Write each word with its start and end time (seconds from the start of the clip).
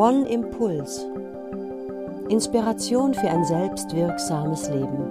One 0.00 0.26
Impuls. 0.30 1.04
Inspiration 2.30 3.12
für 3.12 3.28
ein 3.28 3.44
selbstwirksames 3.44 4.70
Leben. 4.70 5.04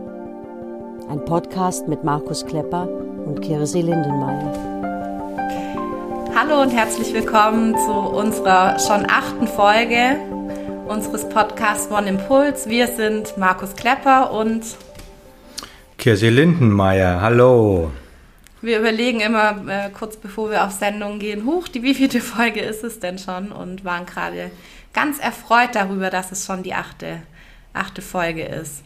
Ein 1.07 1.23
Podcast 1.25 1.87
mit 1.87 2.03
Markus 2.03 2.43
Klepper 2.43 2.89
und 3.27 3.39
Kirsi 3.39 3.81
Lindenmeier. 3.81 4.51
Hallo 6.35 6.63
und 6.63 6.71
herzlich 6.71 7.13
willkommen 7.13 7.75
zu 7.85 7.91
unserer 7.91 8.79
schon 8.79 9.05
achten 9.07 9.47
Folge 9.47 10.17
unseres 10.87 11.29
Podcasts 11.29 11.91
One 11.91 12.09
Impuls. 12.09 12.67
Wir 12.67 12.87
sind 12.87 13.37
Markus 13.37 13.75
Klepper 13.75 14.31
und 14.31 14.63
Kirsi 15.99 16.29
Lindenmeier. 16.29 17.21
Hallo. 17.21 17.91
Wir 18.61 18.79
überlegen 18.79 19.21
immer 19.21 19.63
äh, 19.69 19.89
kurz 19.89 20.17
bevor 20.17 20.51
wir 20.51 20.65
auf 20.65 20.71
Sendung 20.71 21.19
gehen, 21.19 21.45
huch, 21.45 21.69
die 21.69 21.81
wievielte 21.81 22.19
Folge 22.19 22.59
ist 22.59 22.83
es 22.83 22.99
denn 22.99 23.17
schon? 23.17 23.53
Und 23.53 23.85
waren 23.85 24.05
gerade 24.05 24.51
ganz 24.93 25.19
erfreut 25.19 25.73
darüber, 25.73 26.09
dass 26.09 26.31
es 26.31 26.45
schon 26.45 26.63
die 26.63 26.73
achte, 26.73 27.21
achte 27.73 28.01
Folge 28.01 28.43
ist. 28.43 28.83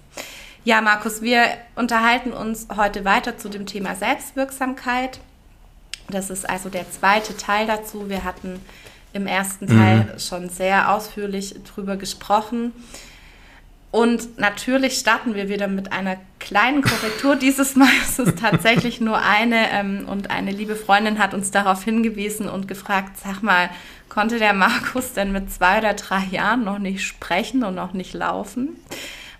Ja, 0.66 0.82
Markus, 0.82 1.22
wir 1.22 1.46
unterhalten 1.76 2.32
uns 2.32 2.68
heute 2.76 3.04
weiter 3.04 3.38
zu 3.38 3.50
dem 3.50 3.66
Thema 3.66 3.96
Selbstwirksamkeit. 3.96 5.20
Das 6.10 6.30
ist 6.30 6.50
also 6.50 6.70
der 6.70 6.90
zweite 6.90 7.36
Teil 7.36 7.68
dazu. 7.68 8.10
Wir 8.10 8.24
hatten 8.24 8.62
im 9.12 9.28
ersten 9.28 9.68
Teil 9.68 10.10
mhm. 10.14 10.20
schon 10.20 10.50
sehr 10.50 10.92
ausführlich 10.94 11.56
drüber 11.64 11.98
gesprochen. 11.98 12.72
Und 13.92 14.40
natürlich 14.40 14.98
starten 14.98 15.36
wir 15.36 15.50
wieder 15.50 15.68
mit 15.68 15.92
einer 15.92 16.18
kleinen 16.40 16.82
Korrektur. 16.82 17.36
Dieses 17.42 17.76
Mal 17.76 17.92
ist 18.02 18.18
es 18.18 18.34
tatsächlich 18.36 19.00
nur 19.00 19.22
eine 19.22 19.70
ähm, 19.70 20.08
und 20.10 20.32
eine 20.32 20.52
liebe 20.52 20.76
Freundin 20.76 21.20
hat 21.20 21.36
uns 21.36 21.52
darauf 21.52 21.84
hingewiesen 21.84 22.50
und 22.50 22.68
gefragt, 22.68 23.18
sag 23.24 23.44
mal, 23.44 23.70
konnte 24.14 24.38
der 24.38 24.53
Markus 24.53 25.14
denn 25.14 25.31
mit 25.31 25.52
zwei 25.52 25.80
oder 25.80 25.94
drei 25.94 26.23
Jahren 26.30 26.64
noch 26.64 26.80
nicht 26.80 27.03
sprechen 27.03 27.64
und 27.64 27.75
noch 27.75 27.94
nicht 27.94 28.14
laufen? 28.14 28.70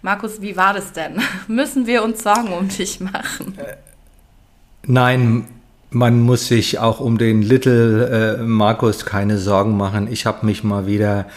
Markus, 0.02 0.42
wie 0.42 0.58
war 0.58 0.74
das 0.74 0.92
denn? 0.94 1.22
Müssen 1.48 1.86
wir 1.86 2.04
uns 2.04 2.24
Sorgen 2.24 2.52
um 2.54 2.68
dich 2.68 3.00
machen? 3.00 3.58
Äh, 3.58 3.76
nein, 4.86 5.48
man 5.92 6.22
muss 6.22 6.48
sich 6.48 6.80
auch 6.80 7.00
um 7.00 7.20
den 7.20 7.44
Little 7.44 8.40
äh, 8.40 8.44
Markus 8.44 9.06
keine 9.06 9.38
Sorgen 9.38 9.78
machen. 9.78 10.12
Ich 10.12 10.26
habe 10.26 10.46
mich 10.46 10.64
mal 10.64 10.88
wieder 10.88 11.28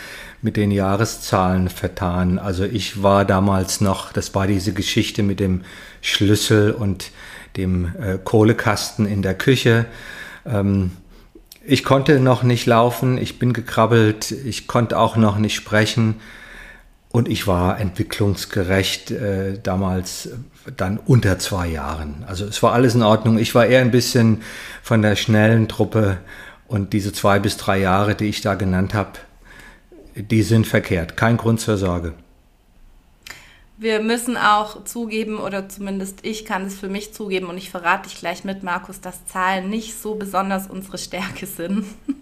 mit 0.40 0.56
den 0.56 0.70
Jahreszahlen 0.70 1.68
vertan. 1.68 2.38
Also 2.38 2.64
ich 2.64 3.02
war 3.02 3.24
damals 3.24 3.82
noch, 3.82 4.12
das 4.12 4.34
war 4.34 4.46
diese 4.46 4.72
Geschichte 4.72 5.22
mit 5.22 5.40
dem 5.40 5.62
Schlüssel 6.00 6.72
und 6.72 7.10
dem 7.56 7.92
äh, 8.00 8.18
Kohlekasten 8.22 9.06
in 9.06 9.20
der 9.20 9.34
Küche. 9.34 9.86
Ähm, 10.46 10.92
ich 11.66 11.84
konnte 11.84 12.20
noch 12.20 12.42
nicht 12.42 12.66
laufen, 12.66 13.18
ich 13.18 13.38
bin 13.38 13.52
gekrabbelt, 13.52 14.30
ich 14.30 14.66
konnte 14.66 14.98
auch 14.98 15.16
noch 15.16 15.38
nicht 15.38 15.54
sprechen 15.54 16.16
und 17.10 17.28
ich 17.28 17.46
war 17.46 17.80
entwicklungsgerecht 17.80 19.10
äh, 19.10 19.58
damals 19.62 20.30
dann 20.76 20.98
unter 20.98 21.38
zwei 21.38 21.66
Jahren. 21.68 22.24
Also 22.26 22.44
es 22.44 22.62
war 22.62 22.72
alles 22.72 22.94
in 22.94 23.02
Ordnung. 23.02 23.38
Ich 23.38 23.54
war 23.54 23.66
eher 23.66 23.80
ein 23.80 23.90
bisschen 23.90 24.42
von 24.82 25.02
der 25.02 25.16
schnellen 25.16 25.68
Truppe 25.68 26.18
und 26.68 26.92
diese 26.92 27.12
zwei 27.12 27.38
bis 27.38 27.56
drei 27.56 27.78
Jahre, 27.78 28.14
die 28.14 28.26
ich 28.26 28.40
da 28.40 28.54
genannt 28.54 28.94
habe, 28.94 29.12
die 30.14 30.42
sind 30.42 30.66
verkehrt. 30.66 31.16
Kein 31.16 31.36
Grund 31.36 31.60
zur 31.60 31.76
Sorge. 31.76 32.14
Wir 33.78 34.00
müssen 34.00 34.38
auch 34.38 34.84
zugeben, 34.84 35.38
oder 35.38 35.68
zumindest 35.68 36.24
ich 36.24 36.46
kann 36.46 36.64
es 36.64 36.78
für 36.78 36.88
mich 36.88 37.12
zugeben, 37.12 37.46
und 37.46 37.58
ich 37.58 37.70
verrate 37.70 38.08
dich 38.08 38.18
gleich 38.18 38.42
mit, 38.42 38.62
Markus, 38.62 39.00
dass 39.02 39.26
Zahlen 39.26 39.68
nicht 39.68 40.00
so 40.00 40.14
besonders 40.14 40.66
unsere 40.68 40.98
Stärke 40.98 41.46
sind. 41.46 41.84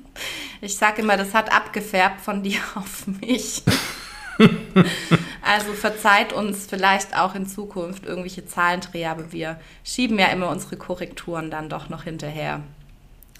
Ich 0.61 0.77
sage 0.77 1.03
immer, 1.03 1.17
das 1.17 1.35
hat 1.35 1.53
abgefärbt 1.53 2.21
von 2.21 2.45
dir 2.45 2.61
auf 2.77 3.09
mich. 3.09 3.65
also 5.43 5.73
verzeiht 5.73 6.33
uns 6.33 6.67
vielleicht 6.67 7.19
auch 7.19 7.35
in 7.35 7.47
Zukunft 7.47 8.07
irgendwelche 8.07 8.47
Zahlendreher, 8.47 9.11
aber 9.11 9.33
wir 9.33 9.59
schieben 9.83 10.17
ja 10.19 10.29
immer 10.29 10.51
unsere 10.51 10.77
Korrekturen 10.77 11.51
dann 11.51 11.69
doch 11.69 11.89
noch 11.89 12.05
hinterher. 12.05 12.63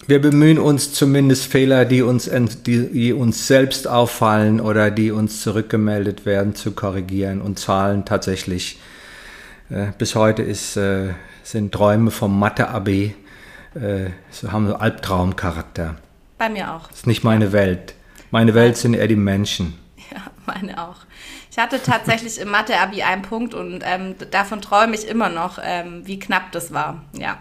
Wir 0.07 0.21
bemühen 0.21 0.59
uns 0.59 0.93
zumindest 0.93 1.47
Fehler, 1.47 1.83
die 1.83 2.03
uns, 2.03 2.29
die, 2.65 2.91
die 2.91 3.11
uns 3.11 3.47
selbst 3.47 3.87
auffallen 3.87 4.61
oder 4.61 4.91
die 4.91 5.09
uns 5.09 5.41
zurückgemeldet 5.41 6.27
werden, 6.27 6.53
zu 6.53 6.73
korrigieren 6.73 7.41
und 7.41 7.57
Zahlen 7.57 8.05
tatsächlich. 8.05 8.79
Äh, 9.71 9.87
bis 9.97 10.13
heute 10.13 10.43
ist, 10.43 10.77
äh, 10.77 11.13
sind 11.41 11.71
Träume 11.71 12.11
vom 12.11 12.37
Mathe-AB, 12.37 12.87
äh, 12.87 13.13
so 14.29 14.51
haben 14.51 14.67
so 14.67 14.75
Albtraumcharakter. 14.75 15.95
Bei 16.37 16.49
mir 16.49 16.71
auch. 16.71 16.87
Das 16.87 16.97
ist 16.97 17.07
nicht 17.07 17.23
meine 17.23 17.45
ja. 17.45 17.51
Welt. 17.53 17.95
Meine 18.29 18.53
Welt 18.53 18.77
sind 18.77 18.93
eher 18.93 19.07
die 19.07 19.15
Menschen. 19.15 19.73
Ja, 20.11 20.21
meine 20.45 20.83
auch. 20.83 20.97
Ich 21.49 21.57
hatte 21.57 21.81
tatsächlich 21.81 22.39
im 22.39 22.51
Mathe-Abi 22.51 23.01
einen 23.01 23.23
Punkt 23.23 23.55
und 23.55 23.81
ähm, 23.83 24.13
davon 24.29 24.61
träume 24.61 24.93
ich 24.93 25.07
immer 25.07 25.29
noch, 25.29 25.57
ähm, 25.63 26.03
wie 26.05 26.19
knapp 26.19 26.51
das 26.51 26.71
war. 26.73 27.01
Ja. 27.13 27.39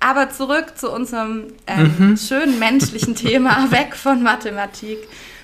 Aber 0.00 0.30
zurück 0.30 0.78
zu 0.78 0.90
unserem 0.90 1.48
ähm, 1.66 1.94
mhm. 1.98 2.16
schönen 2.16 2.58
menschlichen 2.58 3.14
Thema, 3.16 3.70
weg 3.70 3.94
von 3.94 4.22
Mathematik, 4.22 4.98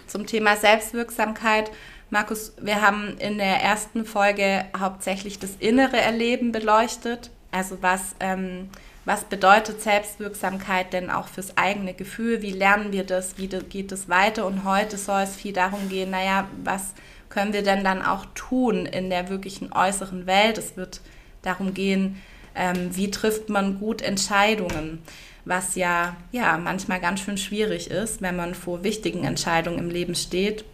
zum 0.06 0.26
Thema 0.26 0.56
Selbstwirksamkeit. 0.56 1.70
Markus, 2.08 2.54
wir 2.60 2.80
haben 2.80 3.18
in 3.18 3.36
der 3.36 3.62
ersten 3.62 4.06
Folge 4.06 4.64
hauptsächlich 4.78 5.38
das 5.38 5.56
innere 5.58 5.98
Erleben 5.98 6.52
beleuchtet. 6.52 7.30
Also 7.52 7.78
was, 7.82 8.16
ähm, 8.20 8.70
was 9.04 9.24
bedeutet 9.24 9.82
Selbstwirksamkeit 9.82 10.92
denn 10.92 11.10
auch 11.10 11.28
fürs 11.28 11.56
eigene 11.58 11.92
Gefühl? 11.92 12.40
Wie 12.40 12.52
lernen 12.52 12.92
wir 12.92 13.04
das? 13.04 13.36
Wie 13.36 13.48
geht 13.48 13.92
es 13.92 14.08
weiter? 14.08 14.46
Und 14.46 14.64
heute 14.64 14.96
soll 14.96 15.22
es 15.22 15.36
viel 15.36 15.52
darum 15.52 15.88
gehen, 15.90 16.10
naja, 16.10 16.46
was 16.64 16.94
können 17.28 17.52
wir 17.52 17.62
denn 17.62 17.84
dann 17.84 18.02
auch 18.02 18.24
tun 18.34 18.86
in 18.86 19.10
der 19.10 19.28
wirklichen 19.28 19.72
äußeren 19.72 20.26
Welt? 20.26 20.58
Es 20.58 20.76
wird 20.76 21.00
darum 21.42 21.74
gehen, 21.74 22.22
ähm, 22.56 22.96
wie 22.96 23.10
trifft 23.10 23.48
man 23.48 23.78
gut 23.78 24.02
Entscheidungen, 24.02 25.02
was 25.44 25.76
ja, 25.76 26.16
ja 26.32 26.58
manchmal 26.58 27.00
ganz 27.00 27.20
schön 27.20 27.38
schwierig 27.38 27.90
ist, 27.90 28.22
wenn 28.22 28.36
man 28.36 28.54
vor 28.54 28.82
wichtigen 28.82 29.24
Entscheidungen 29.24 29.78
im 29.78 29.90
Leben 29.90 30.14
steht. 30.14 30.64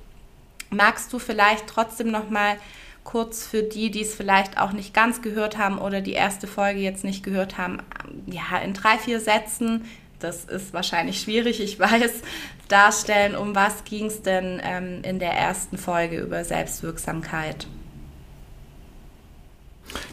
Magst 0.71 1.13
du 1.13 1.19
vielleicht 1.19 1.67
trotzdem 1.67 2.11
noch 2.11 2.31
mal 2.31 2.57
kurz 3.05 3.45
für 3.45 3.63
die, 3.63 3.91
die 3.91 4.03
es 4.03 4.15
vielleicht 4.15 4.59
auch 4.59 4.73
nicht 4.73 4.95
ganz 4.95 5.23
gehört 5.23 5.59
haben 5.59 5.79
oder 5.79 6.01
die 6.01 6.13
erste 6.13 6.47
Folge 6.47 6.81
jetzt 6.81 7.05
nicht 7.05 7.23
gehört 7.23 7.59
haben, 7.59 7.79
ja, 8.27 8.59
in 8.65 8.75
drei, 8.75 8.97
vier 8.97 9.21
Sätzen, 9.21 9.85
das 10.21 10.45
ist 10.45 10.73
wahrscheinlich 10.73 11.21
schwierig, 11.21 11.61
ich 11.61 11.79
weiß, 11.79 12.23
darstellen, 12.69 13.35
um 13.35 13.55
was 13.55 13.85
ging 13.85 14.07
es 14.07 14.23
denn 14.23 14.61
ähm, 14.65 15.01
in 15.03 15.19
der 15.19 15.33
ersten 15.33 15.77
Folge 15.77 16.21
über 16.21 16.45
Selbstwirksamkeit? 16.45 17.67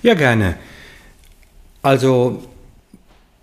Ja, 0.01 0.13
gerne. 0.13 0.57
Also 1.81 2.43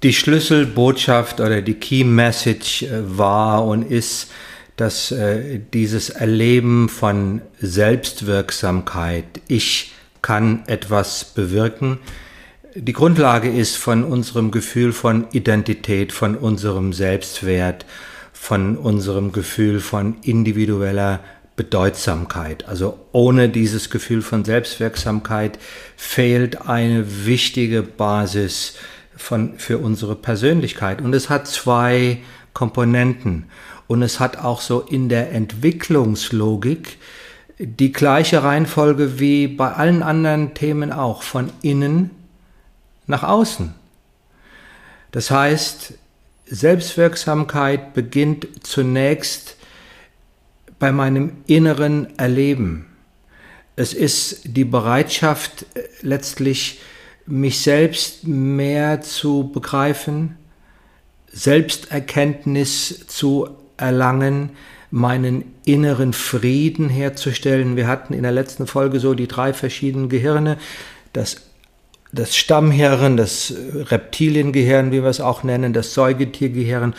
die 0.03 0.13
Schlüsselbotschaft 0.13 1.41
oder 1.41 1.63
die 1.63 1.75
Key 1.75 2.05
Message 2.05 2.83
äh, 2.83 3.19
war 3.19 3.65
und 3.65 3.91
ist, 3.91 4.31
dass 4.77 5.11
äh, 5.11 5.61
dieses 5.73 6.11
Erleben 6.11 6.89
von 6.89 7.41
Selbstwirksamkeit, 7.61 9.25
ich 9.49 9.93
kann 10.21 10.65
etwas 10.67 11.25
bewirken, 11.25 11.99
die 12.75 12.93
Grundlage 12.93 13.49
ist 13.49 13.77
von 13.77 14.05
unserem 14.05 14.51
Gefühl 14.51 14.93
von 14.93 15.27
Identität, 15.33 16.13
von 16.13 16.37
unserem 16.37 16.93
Selbstwert, 16.93 17.87
von 18.35 18.77
unserem 18.77 19.33
Gefühl 19.33 19.81
von 19.81 20.17
individueller 20.23 21.21
Bedeutsamkeit. 21.57 22.69
Also 22.69 22.99
ohne 23.13 23.49
dieses 23.49 23.91
Gefühl 23.91 24.23
von 24.23 24.45
Selbstwirksamkeit 24.45 25.59
fehlt 25.97 26.69
eine 26.69 27.27
wichtige 27.27 27.83
Basis 27.83 28.75
von, 29.17 29.59
für 29.59 29.79
unsere 29.79 30.15
Persönlichkeit. 30.15 31.01
Und 31.01 31.15
es 31.15 31.31
hat 31.31 31.49
zwei 31.49 32.19
Komponenten. 32.53 33.47
Und 33.87 34.03
es 34.03 34.21
hat 34.21 34.39
auch 34.39 34.61
so 34.61 34.81
in 34.81 35.09
der 35.09 35.33
Entwicklungslogik 35.33 36.99
die 37.59 37.93
gleiche 37.93 38.43
Reihenfolge 38.43 39.19
wie 39.19 39.49
bei 39.49 39.73
allen 39.73 40.03
anderen 40.03 40.53
Themen 40.53 40.93
auch, 40.93 41.23
von 41.23 41.51
innen 41.63 42.11
nach 43.07 43.23
außen. 43.23 43.75
Das 45.13 45.31
heißt, 45.31 45.95
Selbstwirksamkeit 46.47 47.95
beginnt 47.95 48.47
zunächst 48.63 49.57
bei 50.79 50.93
meinem 50.93 51.33
inneren 51.47 52.19
Erleben. 52.19 52.87
Es 53.77 53.93
ist 53.93 54.41
die 54.45 54.65
Bereitschaft 54.65 55.67
äh, 55.75 55.83
letztlich, 56.03 56.81
mich 57.27 57.61
selbst 57.61 58.27
mehr 58.27 59.01
zu 59.01 59.51
begreifen, 59.53 60.37
Selbsterkenntnis 61.33 63.07
zu 63.09 63.49
erlangen, 63.77 64.51
meinen 64.91 65.45
inneren 65.65 66.13
Frieden 66.13 66.89
herzustellen. 66.89 67.77
Wir 67.77 67.89
hatten 67.89 68.15
in 68.15 68.23
der 68.23 68.33
letzten 68.33 68.67
Folge 68.67 69.01
so 69.01 69.15
die 69.15 69.27
drei 69.27 69.53
verschiedenen 69.53 70.09
Gehirne, 70.09 70.57
das, 71.13 71.49
das 72.13 72.37
Stammhirn, 72.37 73.17
das 73.17 73.53
Reptiliengehirn, 73.75 74.93
wie 74.93 75.03
wir 75.03 75.11
es 75.11 75.21
auch 75.21 75.43
nennen, 75.43 75.73
das 75.73 75.93
Säugetiergehirn 75.95 76.95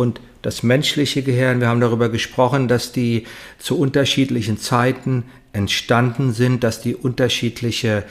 und 0.00 0.20
das 0.40 0.62
menschliche 0.62 1.22
Gehirn. 1.22 1.60
Wir 1.60 1.68
haben 1.68 1.80
darüber 1.80 2.08
gesprochen, 2.08 2.66
dass 2.66 2.92
die 2.92 3.26
zu 3.58 3.78
unterschiedlichen 3.78 4.56
Zeiten 4.56 5.24
entstanden 5.52 6.32
sind, 6.32 6.64
dass 6.64 6.80
die 6.80 6.96
unterschiedliche 6.96 8.04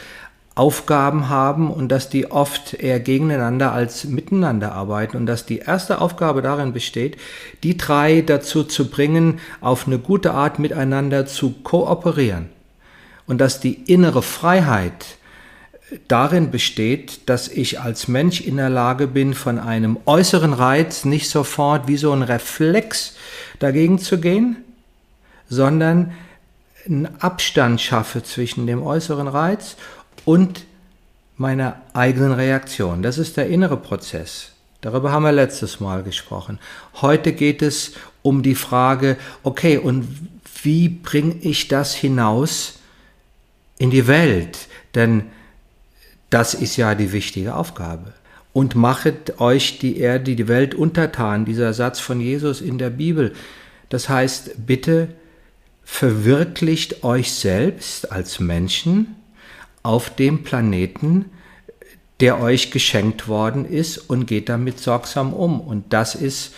Aufgaben 0.54 1.30
haben 1.30 1.72
und 1.72 1.90
dass 1.90 2.10
die 2.10 2.30
oft 2.30 2.76
eher 2.76 3.00
gegeneinander 3.00 3.72
als 3.72 4.04
miteinander 4.04 4.74
arbeiten 4.74 5.18
und 5.18 5.26
dass 5.26 5.46
die 5.46 5.60
erste 5.60 6.02
Aufgabe 6.02 6.42
darin 6.42 6.74
besteht, 6.74 7.18
die 7.64 7.78
drei 7.78 8.22
dazu 8.22 8.64
zu 8.64 8.90
bringen, 8.90 9.40
auf 9.62 9.88
eine 9.88 9.98
gute 9.98 10.34
Art 10.34 10.60
miteinander 10.60 11.26
zu 11.26 11.52
kooperieren 11.64 12.50
und 13.26 13.40
dass 13.40 13.60
die 13.60 13.74
innere 13.92 14.22
Freiheit 14.22 15.18
darin 16.08 16.52
besteht, 16.52 17.30
dass 17.30 17.48
ich 17.48 17.80
als 17.80 18.08
Mensch 18.08 18.42
in 18.42 18.58
der 18.58 18.70
Lage 18.70 19.08
bin, 19.08 19.34
von 19.34 19.60
einem 19.60 19.98
äußeren 20.06 20.54
Reiz 20.54 21.06
nicht 21.06 21.30
sofort 21.30 21.88
wie 21.88 21.98
so 21.98 22.12
ein 22.12 22.22
Reflex 22.22 23.16
dagegen 23.60 24.00
zu 24.00 24.20
gehen, 24.20 24.58
sondern 25.50 26.14
einen 26.86 27.22
Abstand 27.22 27.82
schaffe 27.82 28.24
zwischen 28.24 28.68
dem 28.68 28.82
äußeren 28.82 29.28
Reiz 29.28 29.76
und 30.26 30.66
meiner 31.38 31.82
eigenen 31.94 32.34
Reaktion. 32.34 33.02
Das 33.02 33.18
ist 33.18 33.38
der 33.38 33.48
innere 33.48 33.78
Prozess. 33.78 34.52
Darüber 34.82 35.12
haben 35.12 35.24
wir 35.24 35.32
letztes 35.32 35.80
Mal 35.80 36.04
gesprochen. 36.04 36.60
Heute 37.02 37.34
geht 37.34 37.62
es 37.62 37.94
um 38.22 38.44
die 38.44 38.56
Frage, 38.56 39.18
okay, 39.44 39.78
und 39.78 40.08
wie 40.64 40.90
bringe 40.90 41.36
ich 41.42 41.68
das 41.68 41.96
hinaus 41.96 42.80
in 43.78 43.90
die 43.90 44.08
Welt? 44.08 44.68
Denn 44.96 45.24
das 46.30 46.54
ist 46.54 46.78
ja 46.78 46.96
die 46.96 47.12
wichtige 47.12 47.56
Aufgabe. 47.56 48.14
Und 48.54 48.76
machet 48.76 49.40
euch 49.40 49.80
die 49.80 49.98
Erde, 49.98 50.36
die 50.36 50.48
Welt 50.48 50.74
untertan, 50.76 51.46
dieser 51.46 51.74
Satz 51.74 52.00
von 52.00 52.20
Jesus 52.20 52.62
in 52.62 52.78
der 52.78 52.90
Bibel. 52.90 53.34
Das 53.90 54.10
heißt, 54.10 54.66
bitte 54.66 55.10
verwirklicht 55.84 57.04
euch 57.04 57.32
selbst 57.32 58.12
als 58.12 58.40
Menschen 58.40 59.16
auf 59.82 60.10
dem 60.10 60.44
Planeten, 60.44 61.26
der 62.20 62.42
euch 62.42 62.72
geschenkt 62.72 63.28
worden 63.28 63.66
ist 63.66 63.98
und 63.98 64.26
geht 64.26 64.50
damit 64.50 64.80
sorgsam 64.80 65.34
um. 65.34 65.62
Und 65.62 65.94
das 65.94 66.16
ist 66.16 66.54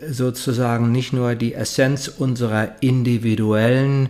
sozusagen 0.00 0.92
nicht 0.92 1.12
nur 1.12 1.34
die 1.34 1.54
Essenz 1.54 2.08
unserer 2.08 2.76
individuellen 2.80 4.08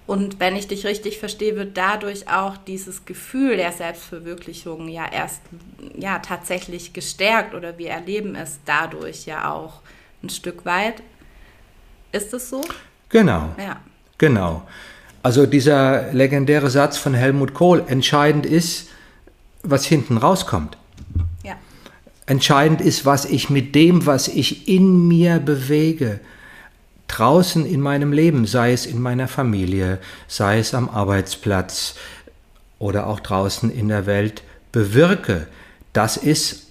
Und 0.07 0.41
wenn 0.41 0.57
ich 0.57 0.67
dich 0.67 0.87
richtig 0.87 1.19
verstehe, 1.19 1.55
wird 1.55 1.77
dadurch 1.77 2.29
auch 2.29 2.57
dieses 2.57 3.05
Gefühl 3.05 3.57
der 3.57 3.71
Selbstverwirklichung 3.71 4.89
ja 4.89 5.07
erst 5.11 5.41
ja 5.97 6.19
tatsächlich 6.19 6.93
gestärkt 6.93 7.55
oder 7.55 7.79
wir 7.79 7.91
erleben 7.91 8.35
es 8.35 8.59
dadurch 8.65 9.27
ja 9.27 9.53
auch 9.53 9.81
ein 10.23 10.29
Stück 10.29 10.65
weit. 10.65 11.03
Ist 12.11 12.35
es 12.35 12.51
so? 12.51 12.61
Genau. 13.09 13.55
Ja. 13.57 13.81
Genau. 14.19 14.67
Also 15.23 15.47
dieser 15.47 16.13
legendäre 16.13 16.71
Satz 16.71 16.97
von 16.97 17.15
Helmut 17.15 17.53
Kohl, 17.53 17.85
entscheidend 17.87 18.47
ist, 18.47 18.89
was 19.63 19.85
hinten 19.85 20.17
rauskommt. 20.17 20.79
Ja. 21.45 21.57
Entscheidend 22.27 22.81
ist, 22.81 23.05
was 23.05 23.27
ich 23.27 23.51
mit 23.51 23.75
dem, 23.75 24.07
was 24.07 24.29
ich 24.29 24.69
in 24.69 25.09
mir 25.09 25.39
bewege, 25.39 26.21
draußen 27.09 27.67
in 27.67 27.81
meinem 27.81 28.13
Leben, 28.13 28.47
sei 28.47 28.73
es 28.73 28.87
in 28.87 29.03
meiner 29.03 29.29
Familie, 29.29 29.99
sei 30.29 30.59
es 30.59 30.75
am 30.75 30.89
Arbeitsplatz 30.89 31.97
oder 32.79 33.07
auch 33.07 33.21
draußen 33.21 33.71
in 33.71 33.89
der 33.89 34.07
Welt 34.07 34.43
bewirke, 34.73 35.49
das 35.93 36.17
ist 36.17 36.69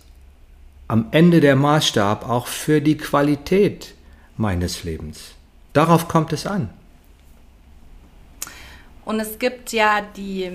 am 0.87 1.07
Ende 1.11 1.39
der 1.39 1.55
Maßstab 1.55 2.27
auch 2.27 2.47
für 2.47 2.81
die 2.81 2.97
Qualität 2.97 3.93
meines 4.37 4.83
Lebens. 4.83 5.33
Darauf 5.73 6.07
kommt 6.07 6.33
es 6.33 6.47
an. 6.47 6.69
Und 9.09 9.19
es 9.19 9.39
gibt 9.39 9.71
ja 9.71 10.01
die 10.01 10.51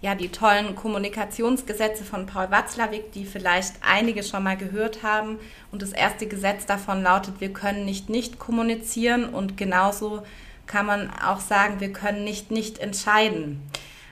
ja, 0.00 0.14
die 0.14 0.28
tollen 0.28 0.76
Kommunikationsgesetze 0.76 2.04
von 2.04 2.26
Paul 2.26 2.52
Watzlawick, 2.52 3.10
die 3.10 3.24
vielleicht 3.24 3.74
einige 3.80 4.22
schon 4.22 4.44
mal 4.44 4.56
gehört 4.56 5.02
haben. 5.02 5.40
Und 5.72 5.82
das 5.82 5.90
erste 5.90 6.28
Gesetz 6.28 6.64
davon 6.64 7.02
lautet, 7.02 7.40
wir 7.40 7.52
können 7.52 7.84
nicht 7.84 8.08
nicht 8.08 8.38
kommunizieren 8.38 9.24
und 9.24 9.56
genauso 9.56 10.22
kann 10.68 10.86
man 10.86 11.10
auch 11.10 11.40
sagen, 11.40 11.80
wir 11.80 11.92
können 11.92 12.22
nicht 12.22 12.52
nicht 12.52 12.78
entscheiden. 12.78 13.60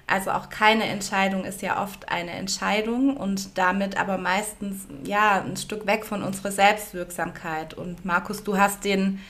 Also 0.08 0.32
auch 0.32 0.50
keine 0.50 0.86
Entscheidung 0.86 1.44
ist 1.44 1.62
ja 1.62 1.80
oft 1.80 2.08
eine 2.08 2.32
Entscheidung 2.32 3.16
und 3.16 3.56
damit 3.56 3.96
aber 3.96 4.18
meistens 4.18 4.88
ja 5.04 5.42
ein 5.42 5.56
Stück 5.56 5.86
weg 5.86 6.04
von 6.04 6.24
unserer 6.24 6.50
Selbstwirksamkeit. 6.50 7.74
Und 7.74 8.04
Markus, 8.04 8.42
du 8.42 8.58
hast 8.58 8.84
den 8.84 9.20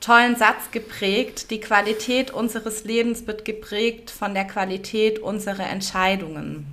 tollen 0.00 0.36
Satz 0.36 0.70
geprägt, 0.72 1.50
die 1.50 1.60
Qualität 1.60 2.30
unseres 2.30 2.84
Lebens 2.84 3.26
wird 3.26 3.44
geprägt 3.44 4.10
von 4.10 4.34
der 4.34 4.46
Qualität 4.46 5.18
unserer 5.18 5.68
Entscheidungen. 5.68 6.66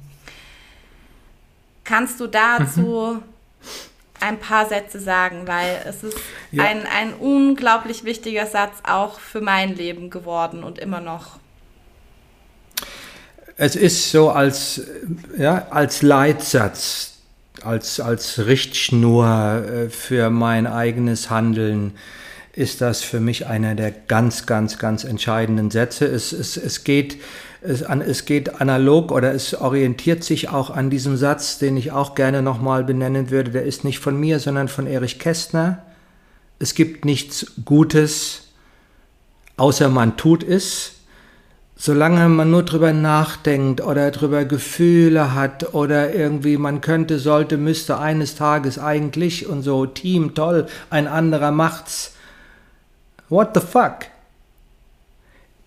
Kannst 1.84 2.20
du 2.20 2.28
dazu 2.28 3.20
mhm. 3.20 3.24
ein 4.20 4.40
paar 4.40 4.68
Sätze 4.68 5.00
sagen, 5.00 5.48
weil 5.48 5.82
es 5.86 6.04
ist 6.04 6.18
ja. 6.52 6.64
ein, 6.64 6.86
ein 6.86 7.14
unglaublich 7.14 8.04
wichtiger 8.04 8.46
Satz 8.46 8.78
auch 8.84 9.20
für 9.20 9.42
mein 9.42 9.76
Leben 9.76 10.10
geworden 10.10 10.64
und 10.64 10.80
immer 10.80 11.02
noch. 11.02 11.38
Es 13.58 13.76
ist 13.76 14.12
so 14.12 14.30
als, 14.30 14.82
ja, 15.38 15.68
als 15.70 16.02
Leitsatz, 16.02 17.16
als, 17.64 18.00
als 18.00 18.46
Richtschnur 18.46 19.66
äh, 19.66 19.90
für 19.90 20.30
mein 20.30 20.68
eigenes 20.68 21.30
Handeln 21.30 21.98
ist 22.58 22.82
das 22.82 23.04
für 23.04 23.20
mich 23.20 23.46
einer 23.46 23.76
der 23.76 23.92
ganz, 23.92 24.48
ganz, 24.48 24.80
ganz 24.80 25.04
entscheidenden 25.04 25.70
Sätze. 25.70 26.06
Es, 26.08 26.32
es, 26.32 26.58
es, 26.58 26.84
geht, 26.84 27.22
es, 27.62 27.84
an, 27.84 28.02
es 28.02 28.26
geht 28.26 28.60
analog 28.60 29.12
oder 29.12 29.32
es 29.32 29.54
orientiert 29.54 30.24
sich 30.24 30.50
auch 30.50 30.72
an 30.72 30.90
diesem 30.90 31.18
Satz, 31.18 31.60
den 31.60 31.78
ich 31.78 31.92
auch 31.92 32.16
gerne 32.16 32.42
nochmal 32.42 32.84
benennen 32.84 33.30
würde. 33.30 33.52
Der 33.52 33.64
ist 33.64 33.84
nicht 33.84 34.00
von 34.00 34.20
mir, 34.20 34.40
sondern 34.40 34.70
von 34.70 34.88
Erich 34.88 35.20
Kästner. 35.20 35.84
Es 36.58 36.74
gibt 36.74 37.06
nichts 37.06 37.46
Gutes, 37.64 38.48
außer 39.58 39.90
man 39.90 40.18
tut 40.18 40.44
es. 40.44 40.94
Solange 41.76 42.28
man 42.28 42.50
nur 42.50 42.64
drüber 42.64 42.92
nachdenkt 42.92 43.82
oder 43.82 44.10
drüber 44.10 44.46
Gefühle 44.46 45.36
hat 45.36 45.76
oder 45.76 46.12
irgendwie 46.12 46.58
man 46.58 46.82
könnte, 46.82 47.20
sollte, 47.20 47.58
müsste 47.58 48.00
eines 48.00 48.34
Tages 48.34 48.80
eigentlich 48.80 49.46
und 49.46 49.62
so 49.62 49.86
Team 49.86 50.34
toll, 50.34 50.66
ein 50.90 51.06
anderer 51.06 51.52
macht's 51.52 52.14
What 53.30 53.52
the 53.54 53.62
fuck? 53.62 54.06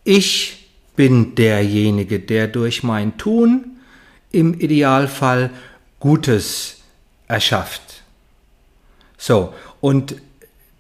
Ich 0.05 0.69
bin 0.97 1.35
derjenige, 1.35 2.21
der 2.21 2.49
durch 2.49 2.83
mein 2.83 3.17
Tun 3.19 3.76
im 4.33 4.59
Idealfall 4.59 5.50
Gutes 5.99 6.79
erschafft. 7.29 8.02
So, 9.19 9.52
und 9.81 10.17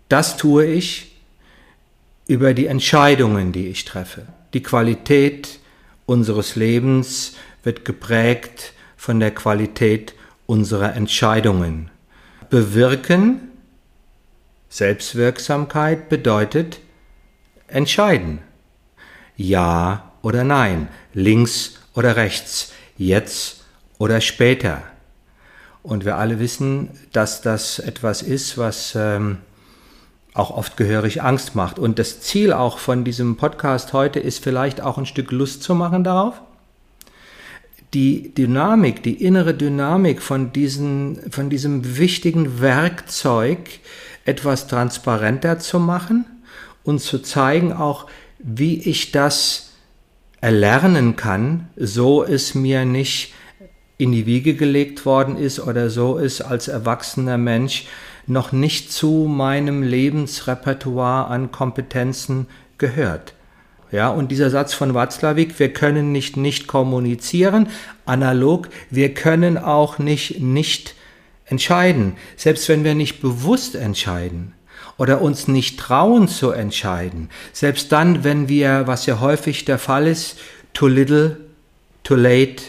das 0.08 0.36
tue 0.36 0.64
ich 0.64 1.16
über 2.26 2.54
die 2.54 2.66
Entscheidungen, 2.66 3.52
die 3.52 3.68
ich 3.68 3.84
treffe. 3.84 4.26
Die 4.54 4.62
Qualität 4.62 5.58
unseres 6.06 6.56
Lebens 6.56 7.34
wird 7.62 7.84
geprägt 7.84 8.72
von 8.96 9.20
der 9.20 9.30
Qualität 9.32 10.14
unserer 10.46 10.94
Entscheidungen. 10.96 11.90
Bewirken 12.48 13.49
Selbstwirksamkeit 14.70 16.08
bedeutet 16.08 16.80
entscheiden. 17.66 18.38
Ja 19.36 20.12
oder 20.22 20.44
nein, 20.44 20.88
links 21.12 21.78
oder 21.94 22.16
rechts, 22.16 22.72
jetzt 22.96 23.64
oder 23.98 24.20
später. 24.20 24.82
Und 25.82 26.04
wir 26.04 26.16
alle 26.16 26.38
wissen, 26.38 26.90
dass 27.12 27.42
das 27.42 27.78
etwas 27.78 28.22
ist, 28.22 28.58
was 28.58 28.94
ähm, 28.96 29.38
auch 30.34 30.50
oft 30.50 30.76
gehörig 30.76 31.22
Angst 31.22 31.56
macht. 31.56 31.78
Und 31.78 31.98
das 31.98 32.20
Ziel 32.20 32.52
auch 32.52 32.78
von 32.78 33.02
diesem 33.02 33.36
Podcast 33.36 33.92
heute 33.92 34.20
ist 34.20 34.42
vielleicht 34.42 34.80
auch 34.80 34.98
ein 34.98 35.06
Stück 35.06 35.32
Lust 35.32 35.62
zu 35.62 35.74
machen 35.74 36.04
darauf. 36.04 36.40
Die 37.92 38.32
Dynamik, 38.34 39.02
die 39.02 39.24
innere 39.24 39.52
Dynamik 39.52 40.22
von, 40.22 40.52
diesen, 40.52 41.18
von 41.32 41.50
diesem 41.50 41.98
wichtigen 41.98 42.60
Werkzeug, 42.60 43.58
etwas 44.30 44.68
transparenter 44.68 45.58
zu 45.58 45.80
machen 45.80 46.24
und 46.84 47.00
zu 47.00 47.18
zeigen 47.18 47.72
auch, 47.72 48.06
wie 48.38 48.78
ich 48.88 49.10
das 49.10 49.72
erlernen 50.40 51.16
kann, 51.16 51.68
so 51.76 52.22
es 52.22 52.54
mir 52.54 52.84
nicht 52.84 53.34
in 53.98 54.12
die 54.12 54.24
Wiege 54.24 54.54
gelegt 54.54 55.04
worden 55.04 55.36
ist 55.36 55.60
oder 55.60 55.90
so 55.90 56.18
es 56.18 56.40
als 56.40 56.68
erwachsener 56.68 57.36
Mensch 57.36 57.86
noch 58.26 58.52
nicht 58.52 58.92
zu 58.92 59.26
meinem 59.28 59.82
Lebensrepertoire 59.82 61.26
an 61.26 61.50
Kompetenzen 61.50 62.46
gehört. 62.78 63.34
Ja, 63.92 64.08
und 64.08 64.30
dieser 64.30 64.50
Satz 64.50 64.72
von 64.72 64.94
Watzlawick, 64.94 65.58
wir 65.58 65.72
können 65.72 66.12
nicht 66.12 66.36
nicht 66.36 66.68
kommunizieren, 66.68 67.68
analog, 68.06 68.68
wir 68.88 69.12
können 69.12 69.58
auch 69.58 69.98
nicht 69.98 70.40
nicht 70.40 70.94
entscheiden, 71.50 72.16
selbst 72.36 72.68
wenn 72.68 72.84
wir 72.84 72.94
nicht 72.94 73.20
bewusst 73.20 73.74
entscheiden 73.74 74.54
oder 74.96 75.20
uns 75.20 75.48
nicht 75.48 75.78
trauen 75.78 76.28
zu 76.28 76.50
entscheiden, 76.50 77.28
selbst 77.52 77.92
dann, 77.92 78.24
wenn 78.24 78.48
wir, 78.48 78.86
was 78.86 79.06
ja 79.06 79.20
häufig 79.20 79.64
der 79.64 79.78
Fall 79.78 80.06
ist, 80.06 80.38
too 80.72 80.86
little, 80.86 81.36
too 82.04 82.14
late, 82.14 82.62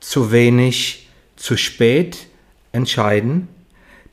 zu 0.00 0.32
wenig, 0.32 1.08
zu 1.36 1.56
spät 1.56 2.26
entscheiden, 2.72 3.48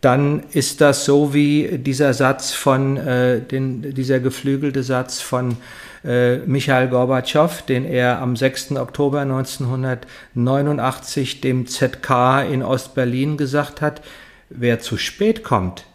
dann 0.02 0.44
ist 0.52 0.82
das 0.82 1.06
so 1.06 1.34
wie 1.34 1.78
dieser 1.80 2.14
Satz 2.14 2.52
von, 2.54 2.98
äh, 2.98 3.40
den, 3.42 3.94
dieser 3.94 4.20
geflügelte 4.20 4.84
Satz 4.84 5.22
von 5.22 5.56
äh, 6.04 6.40
Michael 6.40 6.90
Gorbatschow, 6.90 7.62
den 7.64 7.86
er 7.86 8.22
am 8.22 8.36
6. 8.36 8.74
Oktober 8.74 9.22
1989 9.22 11.40
dem 11.42 11.66
ZK 11.66 12.44
in 12.52 12.62
Ostberlin 12.62 13.38
gesagt 13.38 13.82
hat, 13.82 14.04
wer 14.50 14.80
zu 14.80 14.98
spät 14.98 15.44
kommt, 15.44 15.88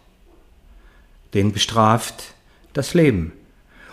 den 1.33 1.53
bestraft 1.53 2.33
das 2.73 2.93
Leben. 2.93 3.31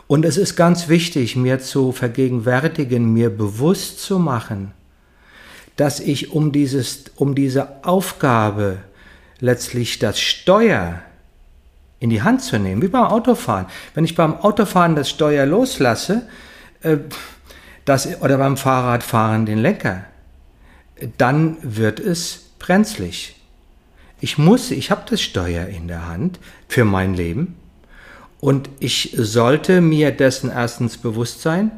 Und 0.09 0.25
es 0.25 0.37
ist 0.37 0.57
ganz 0.57 0.89
wichtig, 0.89 1.37
mir 1.37 1.61
zu 1.61 1.93
vergegenwärtigen, 1.93 3.13
mir 3.13 3.31
bewusst 3.31 4.01
zu 4.01 4.19
machen, 4.19 4.73
dass 5.77 6.01
ich 6.01 6.33
um, 6.33 6.51
dieses, 6.51 7.05
um 7.15 7.35
diese 7.35 7.85
Aufgabe 7.85 8.79
letztlich 9.41 9.99
das 9.99 10.21
Steuer 10.21 11.03
in 12.01 12.11
die 12.11 12.23
Hand 12.23 12.43
zu 12.43 12.59
nehmen, 12.59 12.83
wie 12.83 12.89
beim 12.89 13.05
Autofahren. 13.05 13.67
Wenn 13.95 14.05
ich 14.05 14.15
beim 14.15 14.37
Autofahren 14.41 14.95
das 14.95 15.11
Steuer 15.11 15.47
loslasse, 15.47 16.29
äh, 16.83 16.99
das, 17.85 18.21
oder 18.21 18.39
beim 18.39 18.57
Fahrradfahren 18.57 19.47
den 19.47 19.59
Lenker, 19.59 20.05
dann 21.17 21.57
wird 21.63 22.01
es 22.01 22.51
brenzlig. 22.59 23.37
Ich 24.21 24.37
muss, 24.37 24.71
ich 24.71 24.91
habe 24.91 25.03
das 25.09 25.23
Steuer 25.23 25.67
in 25.67 25.89
der 25.89 26.07
Hand 26.07 26.39
für 26.69 26.85
mein 26.85 27.15
Leben 27.15 27.57
und 28.41 28.69
ich 28.81 29.15
sollte 29.17 29.81
mir 29.81 30.11
dessen 30.11 30.51
erstens 30.51 30.99
bewusst 30.99 31.41
sein 31.41 31.71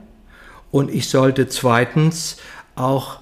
und 0.70 0.90
ich 0.90 1.08
sollte 1.08 1.48
zweitens 1.48 2.38
auch 2.74 3.20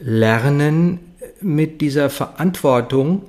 lernen, 0.00 1.00
mit 1.40 1.80
dieser 1.80 2.08
Verantwortung 2.08 3.22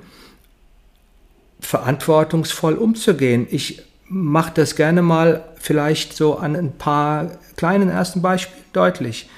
verantwortungsvoll 1.65 2.75
umzugehen. 2.75 3.47
Ich 3.49 3.81
mache 4.07 4.51
das 4.53 4.75
gerne 4.75 5.01
mal 5.01 5.43
vielleicht 5.59 6.15
so 6.15 6.37
an 6.37 6.55
ein 6.55 6.73
paar 6.73 7.31
kleinen 7.55 7.89
ersten 7.89 8.21
Beispielen 8.21 8.63
deutlich. 8.73 9.29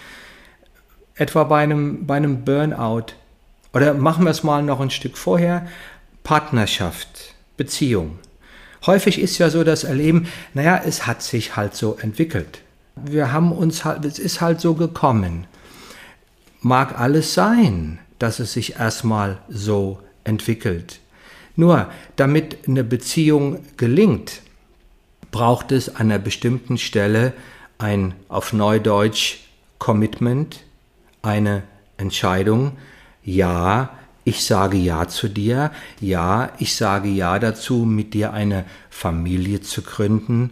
Etwa 1.16 1.44
bei 1.46 1.64
einem, 1.64 2.06
bei 2.06 2.18
einem 2.18 2.44
Burnout. 2.44 3.14
Oder 3.74 3.94
machen 3.94 4.26
wir 4.26 4.32
es 4.32 4.44
mal 4.44 4.64
noch 4.64 4.80
ein 4.80 4.90
Stück 4.90 5.18
vorher. 5.18 5.68
Partnerschaft, 6.24 7.36
Beziehung. 7.58 8.20
Häufig 8.86 9.20
ist 9.20 9.38
ja 9.38 9.50
so 9.50 9.64
das 9.64 9.84
Erleben, 9.84 10.28
naja, 10.54 10.82
es 10.86 11.08
hat 11.08 11.22
sich 11.22 11.56
halt 11.56 11.76
so 11.76 11.98
entwickelt. 12.02 12.62
Wir 12.96 13.32
haben 13.32 13.52
uns 13.52 13.84
halt, 13.84 14.06
es 14.06 14.20
ist 14.20 14.42
halt 14.42 14.62
so 14.62 14.74
gekommen. 14.74 15.48
Mag 16.62 17.00
alles 17.00 17.34
sein, 17.34 18.00
dass 18.20 18.40
es 18.40 18.54
sich 18.54 18.78
erstmal 18.78 19.38
so 19.50 20.00
entwickelt. 20.24 21.00
Nur 21.56 21.90
damit 22.16 22.68
eine 22.68 22.84
Beziehung 22.84 23.60
gelingt, 23.78 24.42
braucht 25.32 25.72
es 25.72 25.90
an 25.90 26.12
einer 26.12 26.20
bestimmten 26.20 26.78
Stelle 26.78 27.34
ein 27.78 28.14
auf 28.30 28.54
Neudeutsch 28.54 29.40
Commitment, 29.80 30.64
eine 31.22 31.64
Entscheidung, 31.98 32.74
ja, 33.24 33.90
ich 34.24 34.44
sage 34.44 34.78
ja 34.78 35.08
zu 35.08 35.28
dir, 35.28 35.72
ja, 36.00 36.52
ich 36.60 36.76
sage 36.76 37.10
ja 37.10 37.38
dazu, 37.38 37.86
mit 37.86 38.14
dir 38.14 38.34
eine 38.34 38.66
Familie 38.90 39.62
zu 39.62 39.82
gründen 39.82 40.52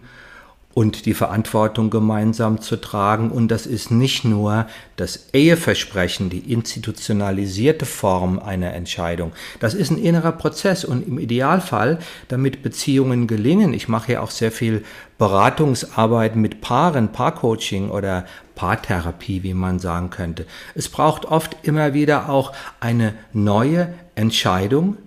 und 0.74 1.06
die 1.06 1.13
Verantwortung 1.13 1.89
gemeinsam 1.89 2.60
zu 2.60 2.77
tragen. 2.77 3.30
Und 3.32 3.50
das 3.50 3.65
ist 3.65 3.92
nicht 3.92 4.25
nur 4.25 4.65
das 4.96 5.30
Eheversprechen, 5.34 6.30
die 6.30 6.51
institutionalisierte 6.51 7.86
Form 7.86 8.39
einer 8.39 8.74
Entscheidung. 8.74 9.34
Das 9.60 9.75
ist 9.75 9.92
ein 9.92 10.00
innerer 10.00 10.32
Prozess 10.32 10.84
und 10.84 11.08
im 11.08 11.20
Idealfall, 11.20 12.00
damit 12.27 12.63
Beziehungen 12.63 13.27
gelingen, 13.27 13.74
ich 13.74 13.88
mache 13.88 14.13
ja 14.13 14.22
auch 14.22 14.32
sehr 14.32 14.51
viel 14.51 14.84
Beratungsarbeit 15.20 16.36
mit 16.36 16.62
Paaren, 16.62 17.12
Paarcoaching 17.12 17.89
oder 17.89 18.25
Paartherapie, 18.56 19.44
wie 19.44 19.53
man 19.53 19.80
sagen 19.80 20.10
könnte. 20.10 20.46
Es 20.74 20.89
braucht 20.89 21.25
oft 21.25 21.56
immer 21.62 21.94
wieder 21.94 22.30
auch 22.30 22.51
eine 22.80 23.13
neue 23.32 23.94
Entscheidung, 24.15 24.98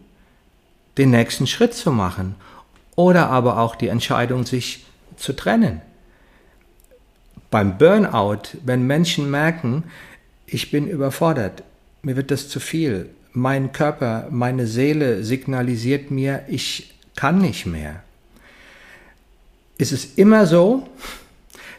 den 0.96 1.10
nächsten 1.10 1.46
Schritt 1.46 1.74
zu 1.74 1.90
machen 1.90 2.36
oder 2.94 3.28
aber 3.28 3.58
auch 3.58 3.76
die 3.76 3.88
Entscheidung, 3.88 4.46
sich 4.46 4.85
zu 5.16 5.32
trennen. 5.32 5.80
Beim 7.50 7.78
Burnout, 7.78 8.58
wenn 8.64 8.86
Menschen 8.86 9.30
merken, 9.30 9.84
ich 10.46 10.70
bin 10.70 10.88
überfordert, 10.88 11.62
mir 12.02 12.16
wird 12.16 12.30
das 12.30 12.48
zu 12.48 12.60
viel, 12.60 13.10
mein 13.32 13.72
Körper, 13.72 14.28
meine 14.30 14.66
Seele 14.66 15.22
signalisiert 15.22 16.10
mir, 16.10 16.44
ich 16.48 16.94
kann 17.14 17.38
nicht 17.38 17.66
mehr, 17.66 18.02
ist 19.78 19.92
es 19.92 20.14
immer 20.16 20.46
so, 20.46 20.88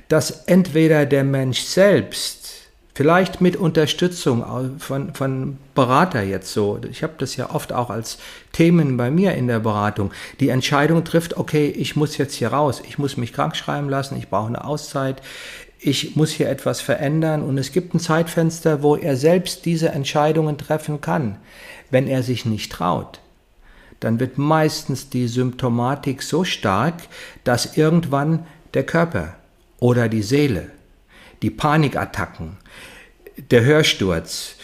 dass 0.08 0.44
entweder 0.46 1.06
der 1.06 1.24
Mensch 1.24 1.62
selbst 1.62 2.47
Vielleicht 2.98 3.42
mit 3.42 3.58
Unterstützung 3.58 4.80
von, 4.80 5.13
von 5.13 5.60
Berater 5.75 6.24
jetzt 6.24 6.51
so. 6.51 6.80
Ich 6.89 7.04
habe 7.04 7.13
das 7.20 7.36
ja 7.36 7.51
oft 7.51 7.72
auch 7.72 7.92
als 7.92 8.18
Themen 8.54 8.98
bei 8.98 9.12
mir 9.12 9.36
in 9.36 9.46
der 9.46 9.60
Beratung. 9.60 10.12
Die 10.39 10.50
Entscheidung 10.50 11.04
trifft, 11.04 11.38
okay, 11.38 11.68
ich 11.68 11.96
muss 11.96 12.18
jetzt 12.18 12.34
hier 12.34 12.48
raus, 12.48 12.82
ich 12.88 12.98
muss 12.98 13.16
mich 13.16 13.34
krank 13.34 13.56
schreiben 13.56 13.88
lassen, 13.88 14.18
ich 14.18 14.30
brauche 14.30 14.48
eine 14.48 14.66
Auszeit, 14.66 15.22
ich 15.80 16.16
muss 16.16 16.32
hier 16.32 16.50
etwas 16.50 16.82
verändern 16.82 17.44
und 17.44 17.60
es 17.60 17.72
gibt 17.72 17.94
ein 17.94 18.00
Zeitfenster, 18.00 18.82
wo 18.82 18.96
er 18.96 19.16
selbst 19.16 19.66
diese 19.66 19.89
Entscheidungen 19.89 20.58
treffen 20.58 21.00
kann. 21.00 21.38
Wenn 21.92 22.08
er 22.08 22.24
sich 22.24 22.48
nicht 22.48 22.72
traut, 22.72 23.20
dann 24.00 24.20
wird 24.20 24.39
meistens 24.39 25.12
die 25.12 25.27
Symptomatik 25.27 26.24
so 26.24 26.44
stark, 26.44 26.96
dass 27.44 27.77
irgendwann 27.77 28.48
der 28.74 28.88
Körper 28.88 29.36
oder 29.77 30.10
die 30.10 30.24
Seele 30.24 30.72
die 31.41 31.50
Panikattacken, 31.50 32.58
der 33.51 33.63
Hörsturz, 33.63 34.56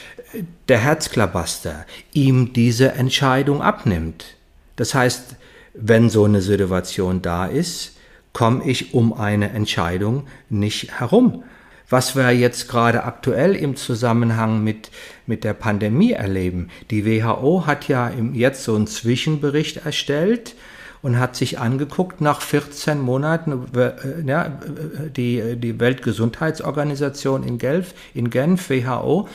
der 0.68 0.80
Herzklabaster 0.80 1.86
ihm 2.14 2.54
diese 2.54 2.94
Entscheidung 2.94 3.62
abnimmt. 3.62 4.36
Das 4.76 4.96
heißt, 4.96 5.36
wenn 5.74 6.10
so 6.10 6.26
eine 6.26 6.42
Situation 6.42 7.22
da 7.22 7.46
ist, 7.46 7.98
komme 8.32 8.64
ich 8.66 8.94
um 8.94 9.14
eine 9.14 9.50
Entscheidung 9.52 10.28
nicht 10.50 11.00
herum. 11.00 11.44
Was 11.90 12.16
wir 12.16 12.32
jetzt 12.32 12.70
gerade 12.70 13.04
aktuell 13.04 13.56
im 13.56 13.76
Zusammenhang 13.76 14.64
mit, 14.64 14.90
mit 15.28 15.44
der 15.44 15.54
Pandemie 15.54 16.14
erleben. 16.14 16.70
Die 16.90 17.06
WHO 17.06 17.68
hat 17.68 17.88
ja 17.88 18.08
im, 18.08 18.34
jetzt 18.34 18.64
so 18.64 18.76
einen 18.76 18.88
Zwischenbericht 18.88 19.86
erstellt, 19.86 20.56
und 21.04 21.20
hat 21.20 21.36
sich 21.36 21.60
angeguckt, 21.60 22.22
nach 22.22 22.42
14 22.42 23.00
Monaten, 23.00 23.68
äh, 23.76 23.92
ja, 24.26 24.58
die, 25.16 25.58
die 25.58 25.80
Weltgesundheitsorganisation 25.80 27.44
in 27.44 27.60
Genf, 27.60 27.94
in 28.16 28.30
Genf, 28.32 28.70
WHO, 28.70 29.28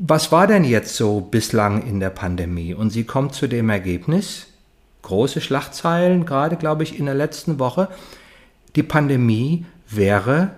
was 0.00 0.30
war 0.30 0.46
denn 0.46 0.62
jetzt 0.62 0.94
so 0.94 1.20
bislang 1.20 1.82
in 1.82 1.98
der 1.98 2.10
Pandemie? 2.10 2.72
Und 2.72 2.90
sie 2.90 3.02
kommt 3.02 3.34
zu 3.34 3.48
dem 3.48 3.68
Ergebnis, 3.68 4.46
große 5.02 5.40
Schlagzeilen, 5.40 6.24
gerade 6.24 6.56
glaube 6.56 6.84
ich 6.84 6.98
in 6.98 7.06
der 7.06 7.16
letzten 7.16 7.58
Woche, 7.58 7.88
die 8.76 8.84
Pandemie 8.84 9.66
wäre 9.88 10.52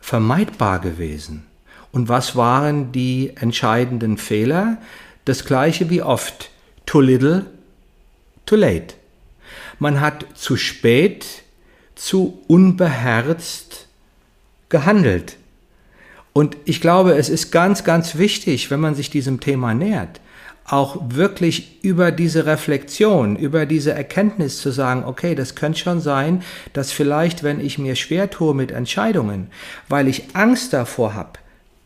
vermeidbar 0.00 0.80
gewesen. 0.80 1.46
Und 1.92 2.08
was 2.08 2.34
waren 2.34 2.90
die 2.90 3.32
entscheidenden 3.36 4.16
Fehler? 4.16 4.78
Das 5.24 5.44
gleiche 5.44 5.88
wie 5.88 6.02
oft. 6.02 6.50
Too 6.84 7.00
little, 7.00 7.46
too 8.44 8.56
late. 8.56 8.94
Man 9.80 10.00
hat 10.00 10.24
zu 10.34 10.56
spät, 10.56 11.26
zu 11.96 12.40
unbeherzt 12.46 13.88
gehandelt. 14.68 15.36
Und 16.32 16.56
ich 16.64 16.80
glaube, 16.80 17.14
es 17.14 17.28
ist 17.28 17.50
ganz, 17.50 17.82
ganz 17.82 18.16
wichtig, 18.16 18.70
wenn 18.70 18.78
man 18.78 18.94
sich 18.94 19.10
diesem 19.10 19.40
Thema 19.40 19.74
nähert, 19.74 20.20
auch 20.64 20.98
wirklich 21.08 21.82
über 21.82 22.12
diese 22.12 22.46
Reflexion, 22.46 23.34
über 23.34 23.66
diese 23.66 23.92
Erkenntnis 23.92 24.60
zu 24.60 24.70
sagen, 24.70 25.04
okay, 25.04 25.34
das 25.34 25.56
könnte 25.56 25.80
schon 25.80 26.00
sein, 26.00 26.44
dass 26.72 26.92
vielleicht, 26.92 27.42
wenn 27.42 27.58
ich 27.58 27.78
mir 27.78 27.96
schwer 27.96 28.30
tue 28.30 28.54
mit 28.54 28.70
Entscheidungen, 28.70 29.48
weil 29.88 30.06
ich 30.06 30.36
Angst 30.36 30.72
davor 30.72 31.14
habe, 31.14 31.39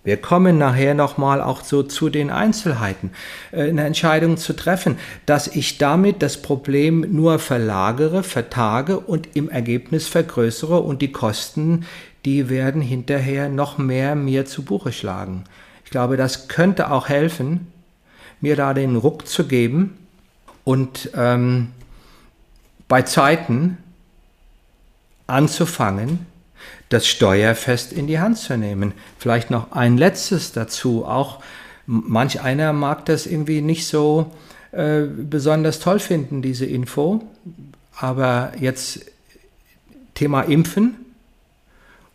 Wir 0.04 0.18
kommen 0.18 0.58
nachher 0.58 0.92
nochmal 0.92 1.40
auch 1.40 1.64
so 1.64 1.82
zu 1.82 2.10
den 2.10 2.30
Einzelheiten, 2.30 3.10
äh, 3.52 3.62
eine 3.62 3.84
Entscheidung 3.84 4.36
zu 4.36 4.52
treffen, 4.52 4.98
dass 5.24 5.48
ich 5.48 5.78
damit 5.78 6.22
das 6.22 6.42
Problem 6.42 7.06
nur 7.10 7.38
verlagere, 7.38 8.22
vertage 8.22 9.00
und 9.00 9.34
im 9.34 9.48
Ergebnis 9.48 10.06
vergrößere 10.06 10.78
und 10.78 11.00
die 11.00 11.10
Kosten, 11.10 11.86
die 12.26 12.50
werden 12.50 12.82
hinterher 12.82 13.48
noch 13.48 13.78
mehr 13.78 14.14
mir 14.14 14.44
zu 14.44 14.62
Buche 14.62 14.92
schlagen. 14.92 15.44
Ich 15.84 15.90
glaube, 15.90 16.18
das 16.18 16.48
könnte 16.48 16.90
auch 16.90 17.08
helfen, 17.08 17.72
mir 18.42 18.56
da 18.56 18.74
den 18.74 18.96
Ruck 18.96 19.26
zu 19.26 19.46
geben 19.46 19.96
und 20.64 21.10
ähm, 21.16 21.68
bei 22.88 23.02
Zeiten 23.02 23.78
anzufangen, 25.26 26.26
das 26.88 27.06
Steuerfest 27.06 27.92
in 27.92 28.06
die 28.06 28.18
Hand 28.18 28.38
zu 28.38 28.56
nehmen. 28.56 28.92
Vielleicht 29.18 29.50
noch 29.50 29.72
ein 29.72 29.96
letztes 29.96 30.52
dazu. 30.52 31.04
Auch 31.04 31.40
manch 31.86 32.40
einer 32.40 32.72
mag 32.72 33.06
das 33.06 33.26
irgendwie 33.26 33.62
nicht 33.62 33.86
so 33.86 34.32
äh, 34.72 35.02
besonders 35.02 35.80
toll 35.80 35.98
finden, 35.98 36.42
diese 36.42 36.66
Info. 36.66 37.22
Aber 37.96 38.52
jetzt 38.58 39.06
Thema 40.14 40.42
Impfen 40.42 40.96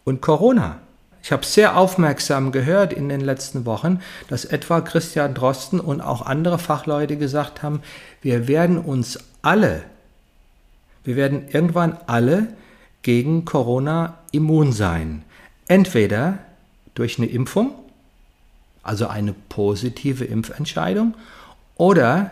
und 0.06 0.22
Corona. 0.22 0.80
Ich 1.22 1.32
habe 1.32 1.46
sehr 1.46 1.78
aufmerksam 1.78 2.52
gehört 2.52 2.94
in 2.94 3.10
den 3.10 3.22
letzten 3.22 3.66
Wochen, 3.66 4.00
dass 4.30 4.46
etwa 4.46 4.82
Christian 4.82 5.34
Drosten 5.34 5.80
und 5.80 6.02
auch 6.02 6.26
andere 6.26 6.58
Fachleute 6.58 7.18
gesagt 7.18 7.62
haben, 7.62 7.82
wir 8.22 8.48
werden 8.48 8.78
uns 8.78 9.20
alle, 9.42 9.84
wir 11.04 11.16
werden 11.16 11.48
irgendwann 11.52 11.98
alle 12.08 12.48
gegen 13.02 13.46
Corona 13.46 14.18
immun 14.32 14.72
sein. 14.72 15.24
Entweder 15.68 16.40
durch 16.96 17.18
eine 17.18 17.28
Impfung, 17.28 17.72
also 18.84 19.08
eine 19.08 19.34
positive 19.50 20.26
Impfentscheidung, 20.26 21.14
oder 21.76 22.32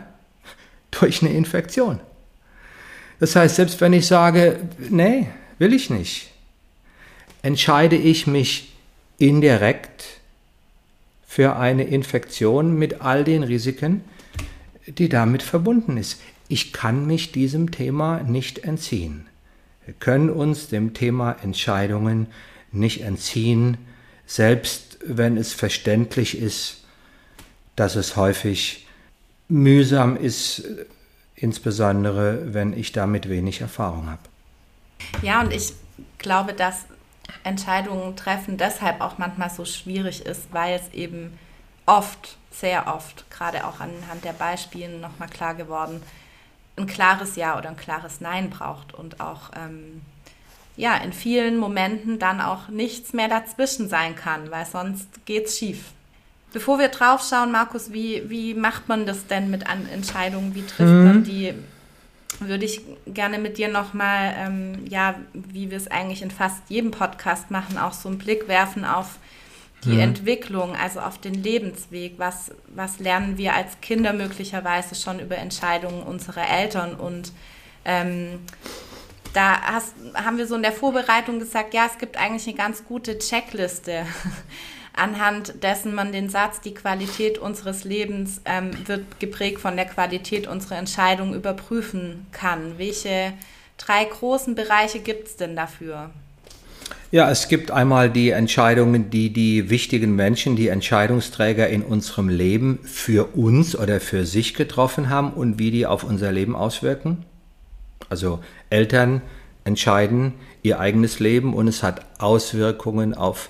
durch 0.90 1.22
eine 1.22 1.32
Infektion. 1.32 2.00
Das 3.20 3.34
heißt, 3.34 3.56
selbst 3.56 3.80
wenn 3.80 3.92
ich 3.92 4.06
sage, 4.06 4.60
nee, 4.90 5.28
will 5.58 5.72
ich 5.72 5.90
nicht, 5.90 6.30
entscheide 7.42 7.96
ich 7.96 8.26
mich 8.26 8.72
indirekt 9.18 10.04
für 11.26 11.56
eine 11.56 11.84
Infektion 11.84 12.78
mit 12.78 13.00
all 13.00 13.24
den 13.24 13.42
Risiken, 13.42 14.02
die 14.86 15.08
damit 15.08 15.42
verbunden 15.42 15.96
ist. 15.96 16.20
Ich 16.48 16.72
kann 16.72 17.06
mich 17.06 17.32
diesem 17.32 17.70
Thema 17.70 18.22
nicht 18.22 18.60
entziehen. 18.60 19.26
Wir 19.88 19.94
können 19.94 20.28
uns 20.28 20.68
dem 20.68 20.92
Thema 20.92 21.36
Entscheidungen 21.42 22.26
nicht 22.72 23.00
entziehen, 23.00 23.78
selbst 24.26 24.98
wenn 25.02 25.38
es 25.38 25.54
verständlich 25.54 26.36
ist, 26.36 26.84
dass 27.74 27.96
es 27.96 28.14
häufig 28.14 28.86
mühsam 29.48 30.18
ist, 30.18 30.62
insbesondere 31.36 32.52
wenn 32.52 32.74
ich 32.74 32.92
damit 32.92 33.30
wenig 33.30 33.62
Erfahrung 33.62 34.10
habe. 34.10 34.20
Ja, 35.22 35.40
und 35.40 35.54
ich 35.54 35.72
glaube, 36.18 36.52
dass 36.52 36.84
Entscheidungen 37.42 38.14
treffen 38.14 38.58
deshalb 38.58 39.00
auch 39.00 39.16
manchmal 39.16 39.48
so 39.48 39.64
schwierig 39.64 40.26
ist, 40.26 40.52
weil 40.52 40.78
es 40.78 40.92
eben 40.92 41.38
oft, 41.86 42.36
sehr 42.50 42.94
oft, 42.94 43.24
gerade 43.30 43.66
auch 43.66 43.80
anhand 43.80 44.22
der 44.22 44.34
Beispiele 44.34 44.98
nochmal 44.98 45.30
klar 45.30 45.54
geworden, 45.54 46.02
ein 46.78 46.86
klares 46.86 47.36
Ja 47.36 47.58
oder 47.58 47.68
ein 47.68 47.76
klares 47.76 48.20
Nein 48.20 48.50
braucht 48.50 48.94
und 48.94 49.20
auch 49.20 49.50
ähm, 49.56 50.02
ja, 50.76 50.96
in 50.96 51.12
vielen 51.12 51.58
Momenten 51.58 52.18
dann 52.18 52.40
auch 52.40 52.68
nichts 52.68 53.12
mehr 53.12 53.28
dazwischen 53.28 53.88
sein 53.88 54.14
kann, 54.14 54.50
weil 54.50 54.64
sonst 54.64 55.26
geht 55.26 55.46
es 55.46 55.58
schief. 55.58 55.86
Bevor 56.52 56.78
wir 56.78 56.88
drauf 56.88 57.26
schauen, 57.28 57.52
Markus, 57.52 57.92
wie, 57.92 58.30
wie 58.30 58.54
macht 58.54 58.88
man 58.88 59.04
das 59.04 59.26
denn 59.26 59.50
mit 59.50 59.68
An 59.68 59.86
Entscheidungen? 59.88 60.54
Wie 60.54 60.64
trifft 60.64 60.80
mhm. 60.92 61.04
man 61.04 61.24
die? 61.24 61.52
Würde 62.40 62.64
ich 62.64 62.80
gerne 63.06 63.38
mit 63.38 63.58
dir 63.58 63.68
nochmal, 63.68 64.34
ähm, 64.38 64.86
ja, 64.88 65.16
wie 65.32 65.70
wir 65.70 65.76
es 65.76 65.90
eigentlich 65.90 66.22
in 66.22 66.30
fast 66.30 66.62
jedem 66.68 66.92
Podcast 66.92 67.50
machen, 67.50 67.76
auch 67.76 67.92
so 67.92 68.08
einen 68.08 68.18
Blick 68.18 68.46
werfen 68.46 68.84
auf 68.84 69.18
die 69.84 69.90
mhm. 69.90 70.00
Entwicklung, 70.00 70.74
also 70.74 71.00
auf 71.00 71.18
den 71.18 71.34
Lebensweg, 71.34 72.14
was, 72.18 72.50
was 72.68 72.98
lernen 72.98 73.38
wir 73.38 73.54
als 73.54 73.80
Kinder 73.80 74.12
möglicherweise 74.12 74.94
schon 74.94 75.20
über 75.20 75.36
Entscheidungen 75.36 76.02
unserer 76.02 76.48
Eltern 76.48 76.94
und 76.94 77.32
ähm, 77.84 78.40
da 79.32 79.60
hast, 79.60 79.94
haben 80.14 80.38
wir 80.38 80.46
so 80.46 80.56
in 80.56 80.62
der 80.62 80.72
Vorbereitung 80.72 81.38
gesagt, 81.38 81.74
ja, 81.74 81.86
es 81.86 81.98
gibt 81.98 82.16
eigentlich 82.16 82.46
eine 82.48 82.56
ganz 82.56 82.84
gute 82.84 83.18
Checkliste, 83.18 84.06
anhand 84.96 85.62
dessen 85.62 85.94
man 85.94 86.12
den 86.12 86.28
Satz, 86.28 86.60
die 86.60 86.74
Qualität 86.74 87.38
unseres 87.38 87.84
Lebens 87.84 88.40
ähm, 88.44 88.70
wird 88.88 89.20
geprägt 89.20 89.60
von 89.60 89.76
der 89.76 89.86
Qualität 89.86 90.48
unserer 90.48 90.76
Entscheidungen 90.76 91.34
überprüfen 91.34 92.26
kann. 92.32 92.78
Welche 92.78 93.32
drei 93.76 94.04
großen 94.04 94.54
Bereiche 94.54 94.98
gibt 94.98 95.28
es 95.28 95.36
denn 95.36 95.54
dafür? 95.54 96.10
Ja, 97.10 97.30
es 97.30 97.48
gibt 97.48 97.70
einmal 97.70 98.10
die 98.10 98.30
Entscheidungen, 98.30 99.08
die 99.08 99.32
die 99.32 99.70
wichtigen 99.70 100.14
Menschen, 100.14 100.56
die 100.56 100.68
Entscheidungsträger 100.68 101.66
in 101.66 101.82
unserem 101.82 102.28
Leben 102.28 102.80
für 102.82 103.34
uns 103.34 103.74
oder 103.74 103.98
für 103.98 104.26
sich 104.26 104.52
getroffen 104.52 105.08
haben 105.08 105.32
und 105.32 105.58
wie 105.58 105.70
die 105.70 105.86
auf 105.86 106.04
unser 106.04 106.32
Leben 106.32 106.54
auswirken. 106.54 107.24
Also 108.10 108.40
Eltern 108.68 109.22
entscheiden 109.64 110.34
ihr 110.62 110.80
eigenes 110.80 111.18
Leben 111.18 111.54
und 111.54 111.66
es 111.66 111.82
hat 111.82 112.04
Auswirkungen 112.18 113.14
auf 113.14 113.48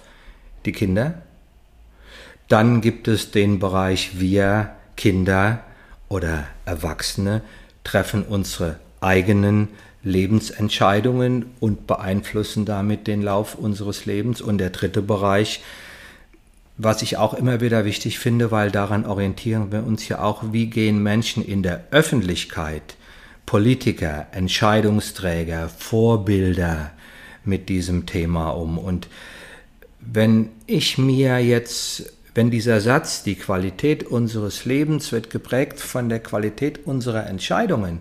die 0.64 0.72
Kinder. 0.72 1.22
Dann 2.46 2.80
gibt 2.80 3.08
es 3.08 3.32
den 3.32 3.58
Bereich 3.58 4.20
wir 4.20 4.70
Kinder 4.96 5.64
oder 6.08 6.46
Erwachsene 6.64 7.42
treffen 7.82 8.22
unsere 8.22 8.78
eigenen 9.00 9.68
Lebensentscheidungen 10.08 11.46
und 11.60 11.86
beeinflussen 11.86 12.64
damit 12.64 13.06
den 13.06 13.22
Lauf 13.22 13.54
unseres 13.54 14.06
Lebens. 14.06 14.40
Und 14.40 14.58
der 14.58 14.70
dritte 14.70 15.02
Bereich, 15.02 15.60
was 16.76 17.02
ich 17.02 17.16
auch 17.16 17.34
immer 17.34 17.60
wieder 17.60 17.84
wichtig 17.84 18.18
finde, 18.18 18.50
weil 18.50 18.70
daran 18.70 19.04
orientieren 19.04 19.70
wir 19.70 19.86
uns 19.86 20.08
ja 20.08 20.22
auch, 20.22 20.52
wie 20.52 20.66
gehen 20.66 21.02
Menschen 21.02 21.44
in 21.44 21.62
der 21.62 21.84
Öffentlichkeit, 21.90 22.96
Politiker, 23.46 24.26
Entscheidungsträger, 24.32 25.68
Vorbilder 25.68 26.92
mit 27.44 27.68
diesem 27.68 28.06
Thema 28.06 28.50
um. 28.50 28.78
Und 28.78 29.08
wenn 30.00 30.50
ich 30.66 30.98
mir 30.98 31.38
jetzt, 31.38 32.12
wenn 32.34 32.50
dieser 32.50 32.80
Satz, 32.80 33.22
die 33.22 33.34
Qualität 33.34 34.04
unseres 34.04 34.64
Lebens 34.64 35.12
wird 35.12 35.30
geprägt 35.30 35.80
von 35.80 36.08
der 36.08 36.20
Qualität 36.20 36.86
unserer 36.86 37.26
Entscheidungen, 37.26 38.00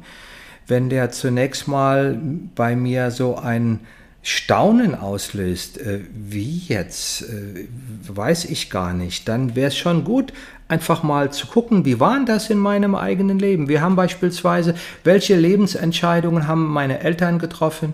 wenn 0.67 0.89
der 0.89 1.11
zunächst 1.11 1.67
mal 1.67 2.19
bei 2.55 2.75
mir 2.75 3.11
so 3.11 3.37
ein 3.37 3.79
Staunen 4.21 4.93
auslöst, 4.93 5.77
äh, 5.77 6.01
wie 6.13 6.61
jetzt, 6.67 7.21
äh, 7.21 7.67
weiß 8.07 8.45
ich 8.45 8.69
gar 8.69 8.93
nicht, 8.93 9.27
dann 9.29 9.55
wäre 9.55 9.69
es 9.69 9.77
schon 9.77 10.03
gut, 10.03 10.33
einfach 10.67 11.01
mal 11.01 11.31
zu 11.31 11.47
gucken, 11.47 11.85
wie 11.85 12.01
war 12.01 12.25
das 12.25 12.49
in 12.49 12.57
meinem 12.57 12.93
eigenen 12.93 13.39
Leben? 13.39 13.69
Wir 13.69 13.81
haben 13.81 13.95
beispielsweise, 13.95 14.75
welche 15.05 15.37
Lebensentscheidungen 15.37 16.45
haben 16.45 16.67
meine 16.67 16.99
Eltern 16.99 17.39
getroffen? 17.39 17.93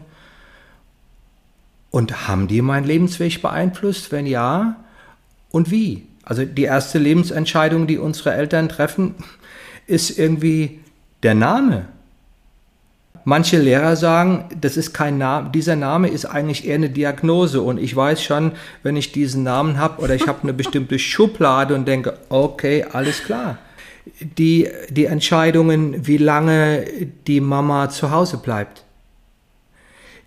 Und 1.91 2.27
haben 2.27 2.47
die 2.47 2.63
meinen 2.63 2.87
Lebensweg 2.87 3.43
beeinflusst? 3.43 4.11
Wenn 4.11 4.25
ja, 4.25 4.77
und 5.51 5.69
wie? 5.69 6.07
Also 6.23 6.45
die 6.45 6.63
erste 6.63 6.97
Lebensentscheidung, 6.97 7.85
die 7.85 7.99
unsere 7.99 8.33
Eltern 8.33 8.69
treffen, 8.69 9.13
ist 9.85 10.17
irgendwie 10.17 10.79
der 11.21 11.35
Name 11.35 11.85
Manche 13.25 13.57
Lehrer 13.57 13.95
sagen, 13.95 14.45
das 14.59 14.75
ist 14.75 14.93
kein 14.93 15.17
Name, 15.17 15.49
dieser 15.51 15.77
Name 15.77 16.09
ist 16.09 16.25
eigentlich 16.25 16.67
eher 16.67 16.75
eine 16.75 16.89
Diagnose 16.89 17.61
und 17.61 17.79
ich 17.79 17.95
weiß 17.95 18.21
schon, 18.21 18.51
wenn 18.81 18.97
ich 18.97 19.13
diesen 19.13 19.43
Namen 19.43 19.77
habe 19.77 20.01
oder 20.01 20.13
ich 20.13 20.27
habe 20.27 20.43
eine 20.43 20.53
bestimmte 20.53 20.99
Schublade 20.99 21.73
und 21.73 21.87
denke, 21.87 22.17
okay, 22.29 22.85
alles 22.91 23.23
klar. 23.23 23.57
Die, 24.19 24.67
die 24.89 25.05
Entscheidungen, 25.05 26.05
wie 26.05 26.17
lange 26.17 26.85
die 27.27 27.39
Mama 27.39 27.89
zu 27.89 28.11
Hause 28.11 28.37
bleibt 28.37 28.82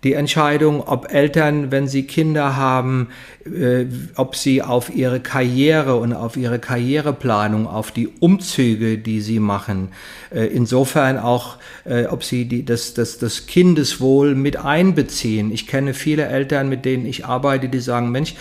die 0.03 0.13
Entscheidung, 0.13 0.81
ob 0.81 1.11
Eltern, 1.11 1.71
wenn 1.71 1.87
sie 1.87 2.03
Kinder 2.03 2.55
haben, 2.55 3.09
äh, 3.45 3.85
ob 4.15 4.35
sie 4.35 4.61
auf 4.61 4.93
ihre 4.93 5.19
Karriere 5.19 5.95
und 5.95 6.13
auf 6.13 6.37
ihre 6.37 6.59
Karriereplanung, 6.59 7.65
auf 7.67 7.91
die 7.91 8.07
Umzüge, 8.07 8.99
die 8.99 9.21
sie 9.21 9.39
machen, 9.39 9.89
äh, 10.29 10.45
insofern 10.45 11.17
auch, 11.17 11.57
äh, 11.85 12.05
ob 12.05 12.23
sie 12.23 12.45
die, 12.45 12.63
das, 12.63 12.93
das, 12.93 13.17
das 13.17 13.47
Kindeswohl 13.47 14.35
mit 14.35 14.57
einbeziehen. 14.57 15.51
Ich 15.51 15.65
kenne 15.65 15.93
viele 15.95 16.27
Eltern, 16.27 16.69
mit 16.69 16.85
denen 16.85 17.05
ich 17.05 17.25
arbeite, 17.25 17.67
die 17.67 17.79
sagen, 17.79 18.11
Mensch, 18.11 18.35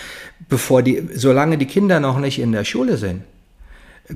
bevor 0.49 0.83
die, 0.83 1.09
solange 1.15 1.57
die 1.57 1.67
Kinder 1.67 2.01
noch 2.01 2.19
nicht 2.19 2.39
in 2.39 2.53
der 2.53 2.65
Schule 2.65 2.99
sind, 2.99 3.23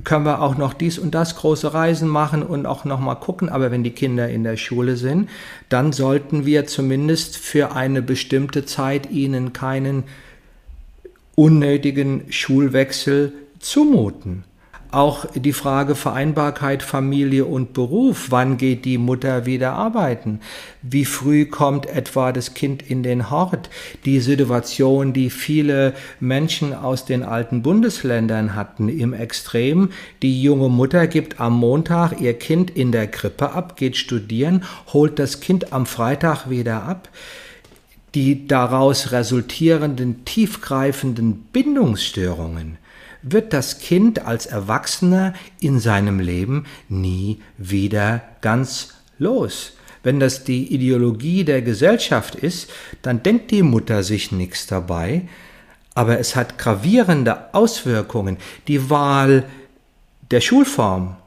können 0.03 0.25
wir 0.25 0.41
auch 0.41 0.57
noch 0.57 0.73
dies 0.73 0.97
und 0.97 1.13
das 1.13 1.35
große 1.35 1.73
Reisen 1.73 2.07
machen 2.07 2.43
und 2.43 2.65
auch 2.65 2.85
noch 2.85 2.99
mal 2.99 3.15
gucken. 3.15 3.49
Aber 3.49 3.71
wenn 3.71 3.83
die 3.83 3.91
Kinder 3.91 4.29
in 4.29 4.43
der 4.43 4.57
Schule 4.57 4.95
sind, 4.95 5.29
dann 5.69 5.91
sollten 5.91 6.45
wir 6.45 6.65
zumindest 6.65 7.37
für 7.37 7.73
eine 7.73 8.01
bestimmte 8.01 8.65
Zeit 8.65 9.11
ihnen 9.11 9.53
keinen 9.53 10.03
unnötigen 11.35 12.23
Schulwechsel 12.29 13.33
zumuten. 13.59 14.43
Auch 14.91 15.25
die 15.33 15.53
Frage 15.53 15.95
Vereinbarkeit 15.95 16.83
Familie 16.83 17.45
und 17.45 17.71
Beruf. 17.71 18.27
Wann 18.29 18.57
geht 18.57 18.83
die 18.83 18.97
Mutter 18.97 19.45
wieder 19.45 19.71
arbeiten? 19.71 20.41
Wie 20.81 21.05
früh 21.05 21.45
kommt 21.45 21.85
etwa 21.85 22.33
das 22.33 22.53
Kind 22.55 22.81
in 22.81 23.01
den 23.01 23.31
Hort? 23.31 23.69
Die 24.03 24.19
Situation, 24.19 25.13
die 25.13 25.29
viele 25.29 25.93
Menschen 26.19 26.73
aus 26.73 27.05
den 27.05 27.23
alten 27.23 27.61
Bundesländern 27.61 28.53
hatten 28.53 28.89
im 28.89 29.13
Extrem. 29.13 29.91
Die 30.21 30.43
junge 30.43 30.67
Mutter 30.67 31.07
gibt 31.07 31.39
am 31.39 31.57
Montag 31.57 32.19
ihr 32.19 32.33
Kind 32.33 32.69
in 32.69 32.91
der 32.91 33.07
Krippe 33.07 33.53
ab, 33.53 33.77
geht 33.77 33.95
studieren, 33.95 34.65
holt 34.91 35.19
das 35.19 35.39
Kind 35.39 35.71
am 35.71 35.85
Freitag 35.85 36.49
wieder 36.49 36.83
ab 36.83 37.07
die 38.13 38.45
daraus 38.45 39.13
resultierenden 39.13 40.25
tiefgreifenden 40.25 41.45
Bindungsstörungen 41.53 42.77
wird 43.21 43.53
das 43.53 43.79
Kind 43.79 44.25
als 44.25 44.45
Erwachsener 44.45 45.33
in 45.59 45.79
seinem 45.79 46.19
Leben 46.19 46.65
nie 46.89 47.41
wieder 47.57 48.21
ganz 48.41 48.95
los. 49.17 49.73
Wenn 50.03 50.19
das 50.19 50.43
die 50.43 50.73
Ideologie 50.73 51.43
der 51.43 51.61
Gesellschaft 51.61 52.35
ist, 52.35 52.69
dann 53.01 53.21
denkt 53.21 53.51
die 53.51 53.61
Mutter 53.61 54.03
sich 54.03 54.31
nichts 54.31 54.65
dabei, 54.65 55.27
aber 55.93 56.19
es 56.19 56.35
hat 56.35 56.57
gravierende 56.57 57.53
Auswirkungen. 57.53 58.37
Die 58.67 58.89
Wahl 58.89 59.43
der 60.31 60.41
Schulform, 60.41 61.17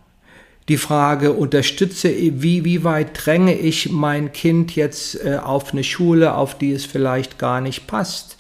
die 0.69 0.79
Frage, 0.79 1.35
unterstütze, 1.35 2.09
wie, 2.11 2.65
wie 2.65 2.83
weit 2.85 3.27
dränge 3.27 3.55
ich 3.55 3.91
mein 3.91 4.33
Kind 4.33 4.75
jetzt 4.75 5.23
äh, 5.23 5.37
auf 5.37 5.73
eine 5.73 5.85
Schule, 5.85 6.35
auf 6.35 6.57
die 6.57 6.73
es 6.73 6.87
vielleicht 6.87 7.39
gar 7.39 7.61
nicht 7.61 7.87
passt? 7.87 8.34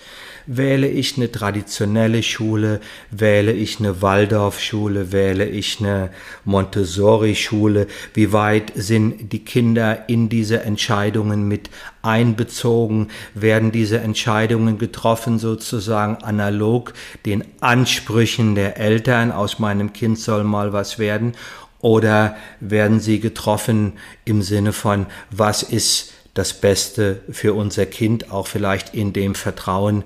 Wähle 0.46 0.88
ich 0.88 1.16
eine 1.16 1.32
traditionelle 1.32 2.22
Schule, 2.22 2.80
wähle 3.10 3.52
ich 3.52 3.78
eine 3.78 4.02
Waldorfschule, 4.02 5.10
wähle 5.10 5.46
ich 5.46 5.80
eine 5.80 6.10
Montessori-Schule? 6.44 7.86
Wie 8.12 8.32
weit 8.32 8.72
sind 8.74 9.32
die 9.32 9.44
Kinder 9.44 10.06
in 10.08 10.28
diese 10.28 10.60
Entscheidungen 10.62 11.48
mit 11.48 11.70
einbezogen? 12.02 13.08
Werden 13.32 13.72
diese 13.72 14.00
Entscheidungen 14.00 14.76
getroffen 14.76 15.38
sozusagen 15.38 16.22
analog 16.22 16.92
den 17.24 17.44
Ansprüchen 17.60 18.54
der 18.54 18.76
Eltern? 18.76 19.32
Aus 19.32 19.58
meinem 19.58 19.94
Kind 19.94 20.18
soll 20.18 20.44
mal 20.44 20.74
was 20.74 20.98
werden 20.98 21.32
oder 21.80 22.36
werden 22.60 23.00
sie 23.00 23.20
getroffen 23.20 23.94
im 24.26 24.42
Sinne 24.42 24.74
von, 24.74 25.06
was 25.30 25.62
ist 25.62 26.12
das 26.34 26.52
Beste 26.52 27.20
für 27.30 27.54
unser 27.54 27.86
Kind, 27.86 28.30
auch 28.30 28.46
vielleicht 28.46 28.94
in 28.94 29.12
dem 29.12 29.34
Vertrauen, 29.34 30.02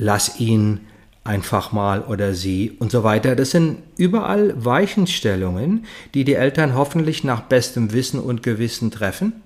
lass 0.00 0.40
ihn 0.40 0.80
einfach 1.24 1.72
mal 1.72 2.02
oder 2.02 2.34
sie 2.34 2.72
und 2.78 2.90
so 2.90 3.04
weiter. 3.04 3.36
Das 3.36 3.50
sind 3.50 3.78
überall 3.96 4.54
Weichenstellungen, 4.64 5.84
die 6.14 6.24
die 6.24 6.34
Eltern 6.34 6.74
hoffentlich 6.74 7.24
nach 7.24 7.42
bestem 7.42 7.92
Wissen 7.92 8.18
und 8.18 8.42
Gewissen 8.42 8.90
treffen, 8.90 9.42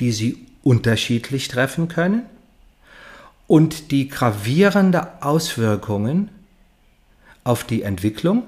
die 0.00 0.12
sie 0.12 0.46
unterschiedlich 0.62 1.48
treffen 1.48 1.88
können 1.88 2.22
und 3.46 3.90
die 3.90 4.08
gravierende 4.08 5.22
Auswirkungen 5.22 6.28
auf 7.44 7.64
die 7.64 7.82
Entwicklung 7.82 8.42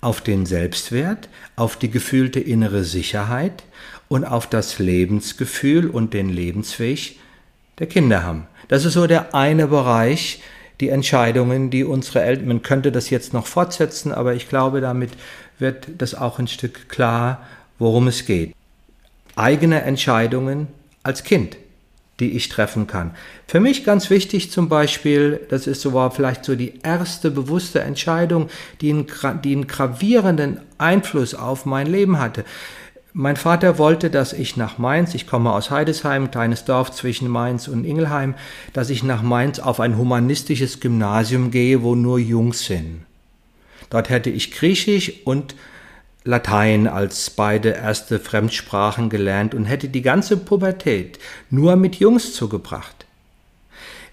auf 0.00 0.20
den 0.20 0.46
Selbstwert, 0.46 1.28
auf 1.56 1.76
die 1.76 1.90
gefühlte 1.90 2.40
innere 2.40 2.84
Sicherheit 2.84 3.64
und 4.08 4.24
auf 4.24 4.46
das 4.46 4.78
Lebensgefühl 4.78 5.88
und 5.88 6.14
den 6.14 6.28
Lebensweg 6.28 7.18
der 7.78 7.86
Kinder 7.86 8.22
haben. 8.22 8.46
Das 8.68 8.84
ist 8.84 8.94
so 8.94 9.06
der 9.06 9.34
eine 9.34 9.66
Bereich, 9.66 10.40
die 10.80 10.88
Entscheidungen, 10.88 11.70
die 11.70 11.84
unsere 11.84 12.22
Eltern, 12.22 12.48
man 12.48 12.62
könnte 12.62 12.92
das 12.92 13.10
jetzt 13.10 13.32
noch 13.32 13.46
fortsetzen, 13.46 14.12
aber 14.12 14.34
ich 14.34 14.48
glaube, 14.48 14.80
damit 14.80 15.10
wird 15.58 15.88
das 15.98 16.14
auch 16.14 16.38
ein 16.38 16.48
Stück 16.48 16.88
klar, 16.88 17.46
worum 17.78 18.08
es 18.08 18.26
geht. 18.26 18.54
Eigene 19.36 19.82
Entscheidungen 19.82 20.68
als 21.02 21.24
Kind 21.24 21.56
die 22.20 22.36
ich 22.36 22.48
treffen 22.48 22.86
kann. 22.86 23.12
Für 23.46 23.60
mich 23.60 23.84
ganz 23.84 24.08
wichtig 24.08 24.52
zum 24.52 24.68
Beispiel, 24.68 25.40
das 25.48 25.66
ist 25.66 25.80
so 25.80 25.92
war 25.92 26.10
vielleicht 26.10 26.44
so 26.44 26.54
die 26.54 26.74
erste 26.82 27.30
bewusste 27.30 27.80
Entscheidung, 27.80 28.48
die 28.80 28.90
einen, 28.90 29.06
die 29.42 29.52
einen 29.52 29.66
gravierenden 29.66 30.60
Einfluss 30.78 31.34
auf 31.34 31.66
mein 31.66 31.86
Leben 31.86 32.20
hatte. 32.20 32.44
Mein 33.16 33.36
Vater 33.36 33.78
wollte, 33.78 34.10
dass 34.10 34.32
ich 34.32 34.56
nach 34.56 34.78
Mainz, 34.78 35.14
ich 35.14 35.28
komme 35.28 35.52
aus 35.52 35.70
Heidesheim, 35.70 36.32
kleines 36.32 36.64
Dorf 36.64 36.90
zwischen 36.90 37.28
Mainz 37.28 37.68
und 37.68 37.84
Ingelheim, 37.84 38.34
dass 38.72 38.90
ich 38.90 39.04
nach 39.04 39.22
Mainz 39.22 39.60
auf 39.60 39.78
ein 39.78 39.96
humanistisches 39.96 40.80
Gymnasium 40.80 41.52
gehe, 41.52 41.84
wo 41.84 41.94
nur 41.94 42.18
Jungs 42.18 42.66
sind. 42.66 43.06
Dort 43.88 44.10
hätte 44.10 44.30
ich 44.30 44.50
Griechisch 44.50 45.12
und 45.24 45.54
Latein 46.24 46.88
als 46.88 47.30
beide 47.30 47.68
erste 47.68 48.18
Fremdsprachen 48.18 49.10
gelernt 49.10 49.54
und 49.54 49.66
hätte 49.66 49.88
die 49.88 50.02
ganze 50.02 50.36
Pubertät 50.36 51.20
nur 51.50 51.76
mit 51.76 51.94
Jungs 52.00 52.34
zugebracht. 52.34 53.06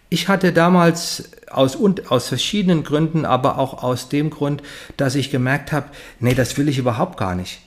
Ich 0.09 0.27
hatte 0.27 0.53
damals 0.53 1.31
aus, 1.49 1.75
und 1.75 2.11
aus 2.11 2.27
verschiedenen 2.27 2.83
Gründen, 2.83 3.25
aber 3.25 3.57
auch 3.57 3.81
aus 3.81 4.09
dem 4.09 4.29
Grund, 4.29 4.61
dass 4.95 5.15
ich 5.15 5.31
gemerkt 5.31 5.71
habe, 5.71 5.87
nee, 6.19 6.35
das 6.35 6.55
will 6.59 6.69
ich 6.69 6.77
überhaupt 6.77 7.17
gar 7.17 7.33
nicht. 7.33 7.61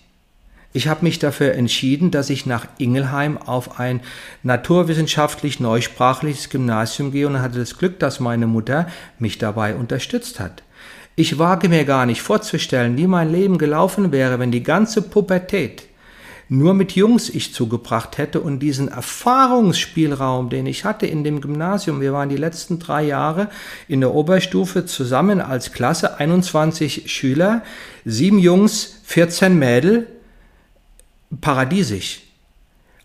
Ich 0.77 0.89
habe 0.89 1.05
mich 1.05 1.21
dafür 1.21 1.53
entschieden, 1.53 2.11
dass 2.11 2.31
ich 2.31 2.47
nach 2.47 2.67
Ingelheim 2.79 3.39
auf 3.39 3.79
ein 3.79 4.01
naturwissenschaftlich 4.43 5.61
neusprachliches 5.61 6.51
Gymnasium 6.51 7.13
gehe 7.13 7.29
und 7.29 7.41
hatte 7.41 7.61
das 7.61 7.79
Glück, 7.79 8.01
dass 8.01 8.19
meine 8.19 8.49
Mutter 8.49 8.89
mich 9.21 9.39
dabei 9.39 9.77
unterstützt 9.77 10.41
hat. 10.41 10.65
Ich 11.15 11.39
wage 11.39 11.69
mir 11.69 11.85
gar 11.85 12.07
nicht 12.07 12.23
vorzustellen, 12.23 12.97
wie 12.97 13.07
mein 13.07 13.31
Leben 13.31 13.57
gelaufen 13.57 14.11
wäre, 14.11 14.41
wenn 14.41 14.51
die 14.51 14.65
ganze 14.65 15.01
Pubertät 15.01 15.85
nur 16.49 16.75
mit 16.75 16.93
Jungs 16.93 17.31
ich 17.31 17.55
zugebracht 17.55 18.19
hätte 18.19 18.41
und 18.41 18.59
diesen 18.59 18.89
Erfahrungsspielraum, 18.89 20.51
den 20.51 20.67
ich 20.67 20.85
hatte 20.85 21.07
in 21.07 21.23
dem 21.23 21.41
Gymnasium, 21.41 22.01
wir 22.01 22.13
waren 22.13 22.29
die 22.29 22.37
letzten 22.37 22.81
drei 22.81 23.05
Jahre 23.05 23.49
in 23.87 24.01
der 24.01 24.13
Oberstufe 24.13 24.85
zusammen 24.87 25.41
als 25.41 25.73
Klasse, 25.73 26.19
21 26.19 27.13
Schüler, 27.13 27.63
sieben 28.05 28.41
Jungs, 28.41 29.01
14 29.05 29.57
Mädel, 29.57 30.09
paradiesisch 31.41 32.23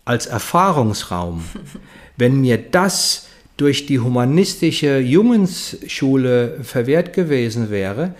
als 0.04 0.26
Erfahrungsraum. 0.26 1.44
Wenn 2.16 2.40
mir 2.40 2.58
das 2.58 3.28
durch 3.56 3.86
die 3.86 4.00
humanistische 4.00 4.98
Jungensschule 4.98 6.58
verwehrt 6.62 7.12
gewesen 7.12 7.70
wäre, 7.70 8.14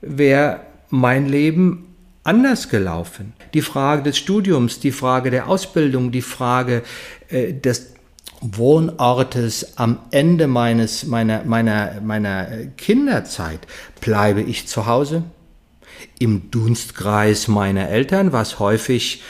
wäre 0.00 0.60
mein 0.90 1.28
Leben 1.28 1.86
anders 2.24 2.68
gelaufen. 2.68 3.32
Die 3.54 3.62
Frage 3.62 4.02
des 4.02 4.18
Studiums, 4.18 4.80
die 4.80 4.92
Frage 4.92 5.30
der 5.30 5.48
Ausbildung, 5.48 6.12
die 6.12 6.22
Frage 6.22 6.82
äh, 7.28 7.52
des 7.52 7.92
Wohnortes 8.42 9.78
am 9.78 9.98
Ende 10.10 10.48
meines, 10.48 11.06
meiner, 11.06 11.44
meiner, 11.44 12.00
meiner 12.02 12.48
Kinderzeit. 12.76 13.60
Bleibe 14.00 14.42
ich 14.42 14.66
zu 14.66 14.86
Hause? 14.86 15.22
Im 16.18 16.50
Dunstkreis 16.50 17.46
meiner 17.46 17.88
Eltern, 17.88 18.32
was 18.32 18.58
häufig 18.58 19.22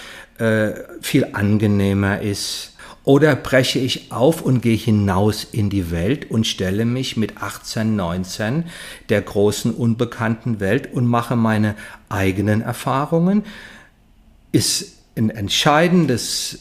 äh, 0.43 0.75
viel 1.01 1.29
angenehmer 1.33 2.21
ist 2.21 2.73
oder 3.05 3.37
breche 3.37 3.79
ich 3.79 4.11
auf 4.11 4.43
und 4.43 4.61
gehe 4.61 4.77
hinaus 4.77 5.45
in 5.45 5.71
die 5.71 5.91
Welt 5.91 6.31
und 6.31 6.47
stelle 6.47 6.85
mich 6.85 7.17
mit 7.17 7.41
18, 7.41 7.95
19 7.95 8.65
der 9.09 9.23
großen 9.23 9.73
unbekannten 9.73 10.59
Welt 10.59 10.93
und 10.93 11.07
mache 11.07 11.37
meine 11.37 11.77
eigenen 12.09 12.61
Erfahrungen? 12.61 13.45
Ist 14.51 14.99
ein 15.17 15.31
entscheidendes 15.31 16.59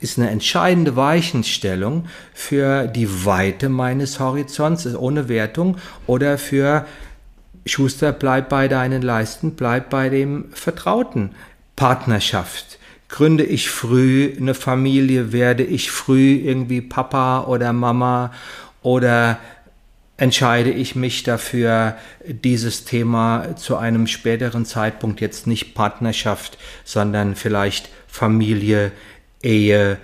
ist 0.00 0.18
eine 0.18 0.30
entscheidende 0.30 0.94
Weichenstellung 0.94 2.06
für 2.32 2.86
die 2.86 3.24
Weite 3.24 3.68
meines 3.68 4.20
Horizonts 4.20 4.86
ohne 4.94 5.28
Wertung 5.28 5.76
oder 6.06 6.38
für 6.38 6.86
Schuster, 7.66 8.12
bleib 8.12 8.48
bei 8.48 8.68
deinen 8.68 9.02
Leisten, 9.02 9.52
bleib 9.56 9.90
bei 9.90 10.08
dem 10.08 10.52
Vertrauten. 10.52 11.30
Partnerschaft, 11.76 12.78
gründe 13.08 13.44
ich 13.44 13.70
früh 13.70 14.34
eine 14.38 14.54
Familie, 14.54 15.32
werde 15.32 15.62
ich 15.64 15.90
früh 15.90 16.34
irgendwie 16.34 16.80
Papa 16.80 17.44
oder 17.44 17.72
Mama 17.72 18.32
oder 18.82 19.38
entscheide 20.16 20.70
ich 20.70 20.94
mich 20.94 21.24
dafür, 21.24 21.96
dieses 22.26 22.84
Thema 22.84 23.56
zu 23.56 23.76
einem 23.76 24.06
späteren 24.06 24.64
Zeitpunkt 24.64 25.20
jetzt 25.20 25.46
nicht 25.46 25.74
Partnerschaft, 25.74 26.58
sondern 26.84 27.34
vielleicht 27.34 27.88
Familie, 28.06 28.92
Ehe, 29.42 29.98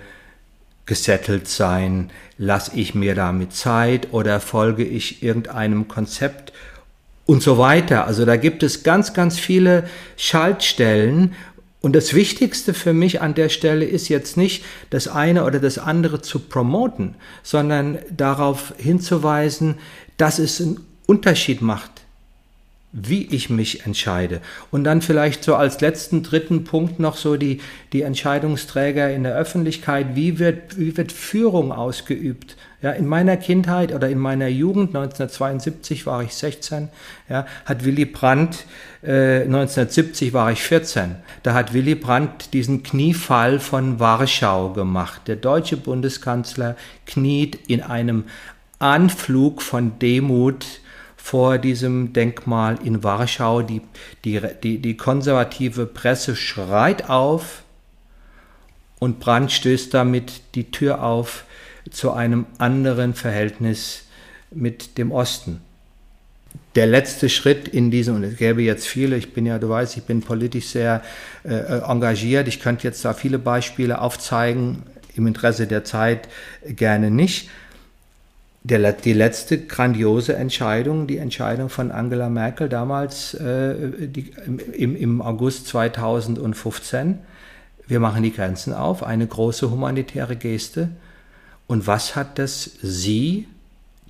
gesettelt 0.85 1.47
sein, 1.47 2.11
lasse 2.37 2.71
ich 2.75 2.93
mir 2.93 3.15
damit 3.15 3.53
Zeit 3.53 4.09
oder 4.11 4.39
folge 4.39 4.83
ich 4.83 5.23
irgendeinem 5.23 5.87
Konzept 5.87 6.51
und 7.25 7.41
so 7.41 7.57
weiter. 7.57 8.07
Also 8.07 8.25
da 8.25 8.35
gibt 8.35 8.61
es 8.61 8.83
ganz, 8.83 9.13
ganz 9.13 9.39
viele 9.39 9.87
Schaltstellen, 10.17 11.33
Und 11.81 11.95
das 11.95 12.13
Wichtigste 12.13 12.75
für 12.75 12.93
mich 12.93 13.21
an 13.21 13.33
der 13.33 13.49
Stelle 13.49 13.85
ist 13.85 14.07
jetzt 14.07 14.37
nicht 14.37 14.63
das 14.91 15.07
eine 15.07 15.43
oder 15.43 15.59
das 15.59 15.79
andere 15.79 16.21
zu 16.21 16.39
promoten, 16.39 17.15
sondern 17.41 17.97
darauf 18.15 18.73
hinzuweisen, 18.77 19.75
dass 20.17 20.37
es 20.37 20.61
einen 20.61 20.79
Unterschied 21.07 21.63
macht, 21.63 21.89
wie 22.91 23.25
ich 23.25 23.49
mich 23.49 23.85
entscheide. 23.87 24.41
Und 24.69 24.83
dann 24.83 25.01
vielleicht 25.01 25.43
so 25.43 25.55
als 25.55 25.81
letzten 25.81 26.21
dritten 26.21 26.65
Punkt 26.65 26.99
noch 26.99 27.17
so 27.17 27.35
die, 27.35 27.59
die 27.93 28.03
Entscheidungsträger 28.03 29.11
in 29.11 29.23
der 29.23 29.35
Öffentlichkeit. 29.35 30.15
Wie 30.15 30.37
wird, 30.37 30.77
wie 30.77 30.95
wird 30.95 31.11
Führung 31.11 31.71
ausgeübt? 31.71 32.57
Ja, 32.81 32.91
in 32.91 33.07
meiner 33.07 33.37
Kindheit 33.37 33.93
oder 33.93 34.09
in 34.09 34.17
meiner 34.17 34.47
Jugend, 34.47 34.95
1972 34.95 36.07
war 36.07 36.23
ich 36.23 36.33
16, 36.33 36.89
ja, 37.29 37.45
hat 37.65 37.85
Willy 37.85 38.05
Brandt, 38.05 38.65
äh, 39.03 39.41
1970 39.43 40.33
war 40.33 40.51
ich 40.51 40.63
14, 40.63 41.17
da 41.43 41.53
hat 41.53 41.73
Willy 41.73 41.93
Brandt 41.93 42.53
diesen 42.53 42.81
Kniefall 42.81 43.59
von 43.59 43.99
Warschau 43.99 44.73
gemacht. 44.73 45.21
Der 45.27 45.35
deutsche 45.35 45.77
Bundeskanzler 45.77 46.75
kniet 47.05 47.59
in 47.67 47.83
einem 47.83 48.23
Anflug 48.79 49.61
von 49.61 49.99
Demut 49.99 50.65
vor 51.15 51.59
diesem 51.59 52.13
Denkmal 52.13 52.79
in 52.83 53.03
Warschau. 53.03 53.61
Die, 53.61 53.81
die, 54.25 54.41
die, 54.63 54.79
die 54.79 54.97
konservative 54.97 55.85
Presse 55.85 56.35
schreit 56.35 57.09
auf 57.11 57.61
und 58.97 59.19
Brandt 59.19 59.51
stößt 59.51 59.93
damit 59.93 60.41
die 60.55 60.71
Tür 60.71 61.03
auf 61.03 61.45
zu 61.91 62.11
einem 62.11 62.45
anderen 62.57 63.13
Verhältnis 63.13 64.05
mit 64.51 64.97
dem 64.97 65.11
Osten. 65.11 65.61
Der 66.75 66.87
letzte 66.87 67.29
Schritt 67.29 67.67
in 67.67 67.91
diesem, 67.91 68.15
und 68.15 68.23
es 68.23 68.37
gäbe 68.37 68.61
jetzt 68.61 68.87
viele, 68.87 69.17
ich 69.17 69.33
bin 69.33 69.45
ja, 69.45 69.59
du 69.59 69.69
weißt, 69.69 69.97
ich 69.97 70.03
bin 70.03 70.21
politisch 70.21 70.67
sehr 70.67 71.01
äh, 71.43 71.79
engagiert, 71.81 72.47
ich 72.47 72.61
könnte 72.61 72.87
jetzt 72.87 73.03
da 73.03 73.13
viele 73.13 73.39
Beispiele 73.39 73.99
aufzeigen, 74.01 74.83
im 75.15 75.27
Interesse 75.27 75.67
der 75.67 75.83
Zeit 75.83 76.29
gerne 76.65 77.11
nicht, 77.11 77.49
der, 78.63 78.93
die 78.93 79.13
letzte 79.13 79.59
grandiose 79.65 80.35
Entscheidung, 80.35 81.07
die 81.07 81.17
Entscheidung 81.17 81.69
von 81.69 81.91
Angela 81.91 82.29
Merkel 82.29 82.69
damals 82.69 83.33
äh, 83.33 84.07
die, 84.07 84.31
im, 84.77 84.95
im 84.95 85.21
August 85.21 85.67
2015, 85.67 87.19
wir 87.87 87.99
machen 87.99 88.23
die 88.23 88.31
Grenzen 88.31 88.73
auf, 88.73 89.03
eine 89.03 89.27
große 89.27 89.69
humanitäre 89.69 90.37
Geste. 90.37 90.89
Und 91.71 91.87
was 91.87 92.17
hat 92.17 92.37
das 92.37 92.69
Sie, 92.81 93.47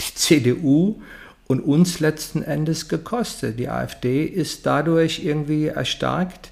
die 0.02 0.16
CDU 0.16 1.00
und 1.46 1.60
uns 1.60 2.00
letzten 2.00 2.42
Endes 2.42 2.90
gekostet? 2.90 3.60
Die 3.60 3.70
AfD 3.70 4.26
ist 4.26 4.66
dadurch 4.66 5.24
irgendwie 5.24 5.68
erstarkt. 5.68 6.50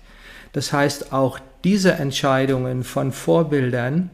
Das 0.53 0.71
heißt, 0.71 1.11
auch 1.11 1.39
diese 1.63 1.93
Entscheidungen 1.93 2.83
von 2.83 3.11
Vorbildern 3.11 4.11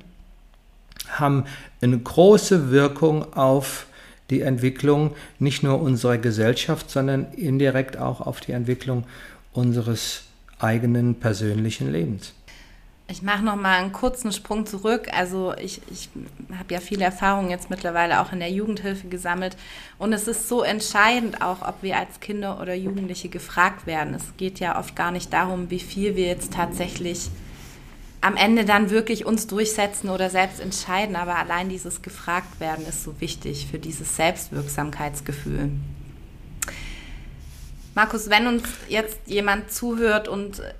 haben 1.10 1.43
eine 1.81 1.99
große 1.99 2.71
Wirkung 2.71 3.34
auf 3.34 3.88
die 4.29 4.39
Entwicklung 4.39 5.17
nicht 5.38 5.63
nur 5.63 5.81
unserer 5.81 6.17
Gesellschaft, 6.17 6.89
sondern 6.89 7.34
indirekt 7.34 7.97
auch 7.97 8.21
auf 8.21 8.39
die 8.39 8.53
Entwicklung 8.53 9.03
unseres 9.51 10.23
eigenen 10.60 11.15
persönlichen 11.15 11.91
Lebens. 11.91 12.35
Ich 13.07 13.21
mache 13.21 13.43
noch 13.43 13.55
mal 13.55 13.77
einen 13.77 13.91
kurzen 13.91 14.31
Sprung 14.31 14.65
zurück. 14.65 15.09
Also 15.13 15.53
ich, 15.61 15.79
ich 15.91 16.09
habe 16.57 16.73
ja 16.73 16.79
viele 16.79 17.05
Erfahrungen 17.05 17.51
jetzt 17.51 17.69
mittlerweile 17.69 18.19
auch 18.19 18.31
in 18.31 18.39
der 18.39 18.49
Jugendhilfe 18.49 19.07
gesammelt 19.07 19.55
und 19.99 20.11
es 20.11 20.27
ist 20.27 20.49
so 20.49 20.63
entscheidend 20.63 21.41
auch, 21.41 21.61
ob 21.61 21.83
wir 21.83 21.97
als 21.97 22.19
Kinder 22.19 22.59
oder 22.59 22.73
Jugendliche 22.73 23.29
gefragt 23.29 23.85
werden. 23.85 24.15
Es 24.15 24.35
geht 24.37 24.59
ja 24.59 24.79
oft 24.79 24.95
gar 24.95 25.11
nicht 25.11 25.31
darum, 25.31 25.69
wie 25.69 25.79
viel 25.79 26.15
wir 26.15 26.25
jetzt 26.25 26.53
tatsächlich 26.53 27.29
am 28.21 28.37
Ende 28.37 28.65
dann 28.65 28.89
wirklich 28.89 29.23
uns 29.23 29.45
durchsetzen 29.45 30.09
oder 30.09 30.31
selbst 30.31 30.59
entscheiden. 30.59 31.15
Aber 31.15 31.35
allein 31.35 31.69
dieses 31.69 32.01
gefragt 32.01 32.59
werden 32.59 32.87
ist 32.87 33.03
so 33.03 33.21
wichtig 33.21 33.67
für 33.69 33.77
dieses 33.77 34.15
Selbstwirksamkeitsgefühl. 34.15 35.69
Markus, 37.93 38.29
wenn 38.29 38.47
uns 38.47 38.63
jetzt 38.89 39.19
jemand 39.27 39.71
zuhört 39.71 40.27
und 40.27 40.59
äh, 40.59 40.73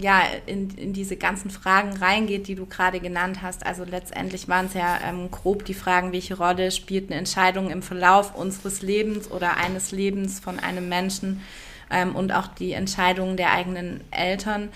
ja, 0.00 0.22
in, 0.46 0.70
in 0.70 0.92
diese 0.92 1.16
ganzen 1.16 1.50
Fragen 1.50 1.96
reingeht, 1.96 2.48
die 2.48 2.54
du 2.54 2.66
gerade 2.66 3.00
genannt 3.00 3.42
hast, 3.42 3.64
also 3.64 3.84
letztendlich 3.84 4.48
waren 4.48 4.66
es 4.66 4.74
ja 4.74 4.98
ähm, 5.04 5.30
grob 5.30 5.64
die 5.64 5.74
Fragen, 5.74 6.12
welche 6.12 6.36
Rolle 6.36 6.70
spielt 6.70 7.10
eine 7.10 7.18
Entscheidung 7.18 7.70
im 7.70 7.82
Verlauf 7.82 8.34
unseres 8.34 8.82
Lebens 8.82 9.30
oder 9.30 9.56
eines 9.56 9.92
Lebens 9.92 10.40
von 10.40 10.58
einem 10.58 10.88
Menschen 10.88 11.42
ähm, 11.90 12.14
und 12.14 12.32
auch 12.32 12.48
die 12.48 12.72
Entscheidungen 12.72 13.36
der 13.36 13.52
eigenen 13.52 14.00
Eltern. 14.10 14.70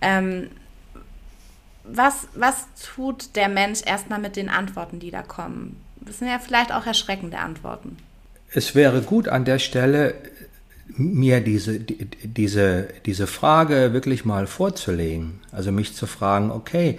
Ähm, 0.00 0.50
was, 1.84 2.28
was 2.34 2.66
tut 2.82 3.36
der 3.36 3.48
Mensch 3.48 3.80
erstmal 3.84 4.18
mit 4.18 4.36
den 4.36 4.48
Antworten, 4.48 4.98
die 4.98 5.10
da 5.10 5.22
kommen? 5.22 5.80
Das 6.00 6.18
sind 6.18 6.28
ja 6.28 6.38
vielleicht 6.38 6.72
auch 6.72 6.86
erschreckende 6.86 7.38
Antworten. 7.38 7.96
Es 8.52 8.74
wäre 8.74 9.02
gut 9.02 9.28
an 9.28 9.44
der 9.44 9.58
Stelle, 9.58 10.14
mir 10.88 11.40
diese, 11.40 11.80
diese, 11.80 12.88
diese 13.04 13.26
Frage 13.26 13.92
wirklich 13.92 14.24
mal 14.24 14.46
vorzulegen. 14.46 15.40
Also 15.52 15.72
mich 15.72 15.94
zu 15.94 16.06
fragen, 16.06 16.50
okay, 16.50 16.98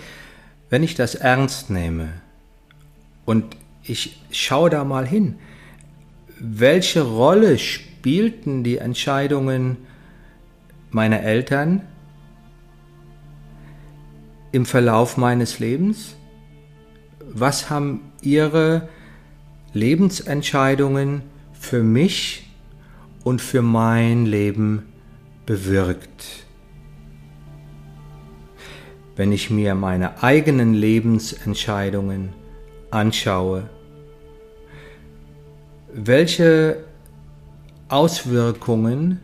wenn 0.70 0.84
ich 0.84 0.96
das 0.96 1.16
ernst 1.16 1.70
nehme 1.70 2.10
und 3.26 3.56
ich 3.84 4.22
schaue 4.32 4.70
da 4.70 4.84
mal 4.84 5.08
hin, 5.08 5.36
welche 6.40 7.02
Rolle 7.02 7.58
spielten 7.58 8.64
die 8.64 8.78
Entscheidungen 8.78 9.78
meiner 10.92 11.22
Eltern 11.22 11.82
im 14.52 14.66
Verlauf 14.66 15.18
meines 15.18 15.60
Lebens? 15.60 16.16
Was 17.20 17.70
haben 17.70 18.02
Ihre 18.22 18.90
Lebensentscheidungen 19.74 21.24
für 21.54 21.84
mich 21.84 22.47
und 23.28 23.42
für 23.42 23.62
mein 23.62 24.26
Leben 24.26 24.88
bewirkt? 25.46 26.46
Wenn 29.18 29.34
ich 29.34 29.50
mir 29.50 29.76
meine 29.76 30.24
eigenen 30.24 30.74
Lebensentscheidungen 30.74 32.30
anschaue, 32.90 33.70
welche 35.92 36.86
Auswirkungen 37.90 39.20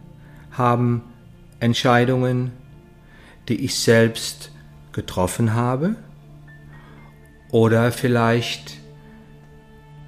haben 0.52 1.04
Entscheidungen, 1.62 2.52
die 3.48 3.63
ich 3.63 3.76
selbst 3.76 4.52
getroffen 4.92 5.54
habe 5.54 5.96
oder 7.52 7.94
vielleicht 7.94 8.78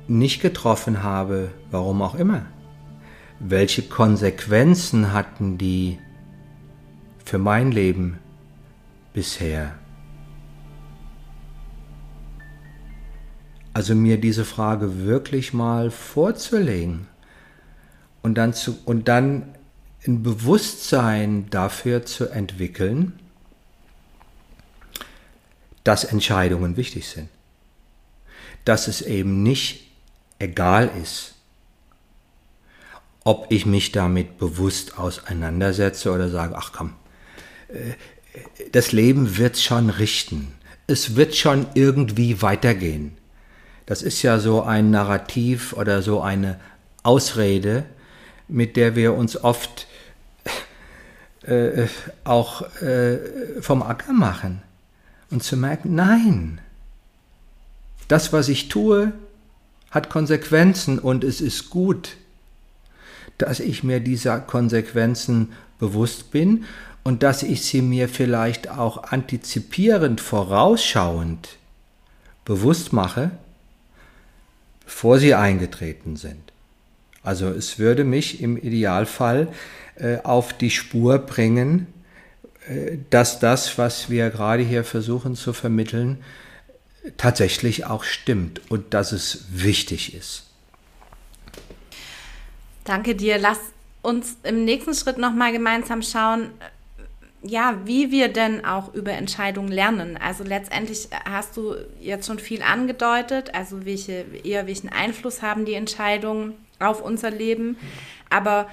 nicht 0.10 0.42
getroffen 0.42 1.02
habe, 1.02 1.52
warum 1.72 2.02
auch 2.02 2.16
immer. 2.16 2.46
Welche 3.40 3.84
Konsequenzen 3.84 5.12
hatten 5.12 5.58
die 5.58 6.00
für 7.24 7.38
mein 7.38 7.72
Leben 7.72 8.20
bisher? 9.14 9.76
Also 13.74 13.94
mir 13.94 14.18
diese 14.18 14.46
Frage 14.46 15.04
wirklich 15.06 15.54
mal 15.54 15.92
vorzulegen 15.92 17.08
und 18.22 18.36
dann, 18.36 18.54
zu, 18.54 18.78
und 18.86 19.10
dann 19.10 19.54
ein 20.08 20.24
Bewusstsein 20.24 21.50
dafür 21.50 22.06
zu 22.06 22.30
entwickeln, 22.30 23.20
dass 25.84 26.06
Entscheidungen 26.06 26.78
wichtig 26.78 27.08
sind. 27.08 27.30
Dass 28.64 28.88
es 28.88 29.02
eben 29.02 29.44
nicht 29.44 29.92
egal 30.40 30.90
ist, 31.02 31.35
ob 33.26 33.48
ich 33.50 33.66
mich 33.66 33.92
damit 33.92 34.38
bewusst 34.38 34.98
auseinandersetze 34.98 36.12
oder 36.12 36.30
sage, 36.30 36.56
ach 36.56 36.72
komm, 36.72 36.94
äh, 37.68 37.94
das 38.72 38.92
Leben 38.92 39.38
wird 39.38 39.58
schon 39.58 39.90
richten. 39.90 40.54
Es 40.88 41.16
wird 41.16 41.36
schon 41.36 41.66
irgendwie 41.74 42.42
weitergehen. 42.42 43.18
Das 43.86 44.02
ist 44.04 44.22
ja 44.22 44.40
so 44.40 44.62
ein 44.62 44.92
Narrativ 44.92 45.74
oder 45.74 46.02
so 46.02 46.22
eine 46.22 46.60
Ausrede, 47.04 47.86
mit 48.48 48.78
der 48.78 48.96
wir 48.96 49.14
uns 49.14 49.44
oft 49.44 49.88
äh, 51.42 51.88
auch 52.24 52.62
äh, 52.82 53.18
vom 53.62 53.82
Acker 53.82 54.14
machen 54.14 54.62
und 55.32 55.44
zu 55.44 55.58
merken, 55.58 55.96
nein, 55.96 56.62
das, 58.08 58.34
was 58.34 58.50
ich 58.50 58.70
tue, 58.70 59.14
hat 59.90 60.10
Konsequenzen 60.10 61.00
und 61.00 61.24
es 61.24 61.42
ist 61.42 61.72
gut, 61.72 62.18
dass 63.38 63.60
ich 63.60 63.84
mir 63.84 64.00
dieser 64.00 64.40
Konsequenzen 64.40 65.54
bewusst 65.80 66.32
bin 66.32 66.66
und 67.04 67.24
dass 67.24 67.44
ich 67.44 67.64
sie 67.64 67.82
mir 67.82 68.10
vielleicht 68.10 68.70
auch 68.70 69.04
antizipierend, 69.04 70.22
vorausschauend 70.22 71.58
bewusst 72.46 72.94
mache, 72.94 73.32
bevor 74.86 75.20
sie 75.20 75.34
eingetreten 75.34 76.16
sind. 76.16 76.42
Also 77.24 77.50
es 77.50 77.80
würde 77.80 78.04
mich 78.04 78.42
im 78.42 78.56
Idealfall 78.56 79.48
äh, 79.96 80.18
auf 80.24 80.54
die 80.54 80.70
Spur 80.70 81.18
bringen, 81.18 81.88
äh, 82.68 82.98
dass 83.10 83.40
das, 83.40 83.78
was 83.78 84.10
wir 84.10 84.30
gerade 84.30 84.64
hier 84.64 84.84
versuchen 84.84 85.36
zu 85.36 85.54
vermitteln, 85.54 86.24
tatsächlich 87.18 87.86
auch 87.86 88.04
stimmt 88.04 88.62
und 88.70 88.94
dass 88.94 89.12
es 89.12 89.46
wichtig 89.52 90.16
ist. 90.16 90.45
Danke 92.86 93.16
dir. 93.16 93.38
Lass 93.38 93.60
uns 94.02 94.38
im 94.44 94.64
nächsten 94.64 94.94
Schritt 94.94 95.18
nochmal 95.18 95.52
gemeinsam 95.52 96.02
schauen, 96.02 96.52
ja, 97.42 97.80
wie 97.86 98.12
wir 98.12 98.30
denn 98.30 98.66
auch 98.66 98.94
über 98.94 99.12
Entscheidungen 99.12 99.72
lernen. 99.72 100.18
Also 100.18 100.44
letztendlich 100.44 101.10
hast 101.30 101.58
du 101.58 101.76
jetzt 102.00 102.26
schon 102.28 102.40
viel 102.40 102.62
angedeutet, 102.62 103.54
also 103.54 103.86
welche, 103.86 104.26
eher 104.44 104.66
welchen 104.68 104.90
Einfluss 104.90 105.42
haben 105.42 105.66
die 105.66 105.74
Entscheidungen 105.74 106.54
auf 106.80 107.02
unser 107.02 107.30
Leben. 107.30 107.78
Aber 108.30 108.68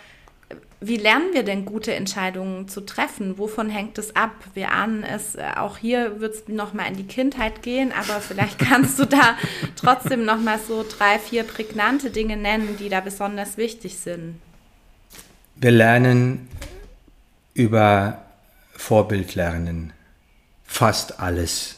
wie 0.84 0.96
lernen 0.96 1.32
wir 1.32 1.44
denn 1.44 1.64
gute 1.64 1.94
Entscheidungen 1.94 2.66
zu 2.66 2.80
treffen? 2.80 3.38
Wovon 3.38 3.70
hängt 3.70 3.98
es 3.98 4.16
ab? 4.16 4.32
Wir 4.54 4.72
ahnen 4.72 5.04
es, 5.04 5.36
äh, 5.36 5.42
auch 5.56 5.78
hier 5.78 6.20
wird 6.20 6.34
es 6.34 6.48
nochmal 6.48 6.88
in 6.88 6.96
die 6.96 7.06
Kindheit 7.06 7.62
gehen, 7.62 7.92
aber 7.92 8.20
vielleicht 8.20 8.58
kannst 8.58 8.98
du 8.98 9.04
da 9.04 9.36
trotzdem 9.76 10.24
nochmal 10.24 10.58
so 10.58 10.84
drei, 10.84 11.18
vier 11.18 11.44
prägnante 11.44 12.10
Dinge 12.10 12.36
nennen, 12.36 12.76
die 12.78 12.88
da 12.88 13.00
besonders 13.00 13.56
wichtig 13.56 13.96
sind. 13.98 14.40
Wir 15.54 15.70
lernen 15.70 16.48
über 17.54 18.22
Vorbild 18.72 19.36
lernen. 19.36 19.92
Fast 20.64 21.20
alles. 21.20 21.76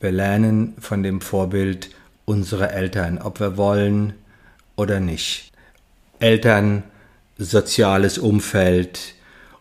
Wir 0.00 0.12
lernen 0.12 0.74
von 0.78 1.02
dem 1.02 1.20
Vorbild 1.20 1.90
unserer 2.24 2.72
Eltern, 2.72 3.18
ob 3.18 3.40
wir 3.40 3.56
wollen 3.56 4.14
oder 4.76 5.00
nicht. 5.00 5.52
Eltern 6.18 6.84
soziales 7.38 8.18
Umfeld 8.18 9.14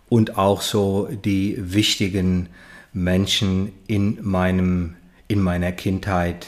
und 0.09 0.37
auch 0.37 0.61
so 0.61 1.07
die 1.11 1.55
wichtigen 1.57 2.49
Menschen 2.93 3.71
in 3.87 4.19
meinem 4.21 4.95
in 5.31 5.39
meiner 5.39 5.71
Kindheit, 5.71 6.47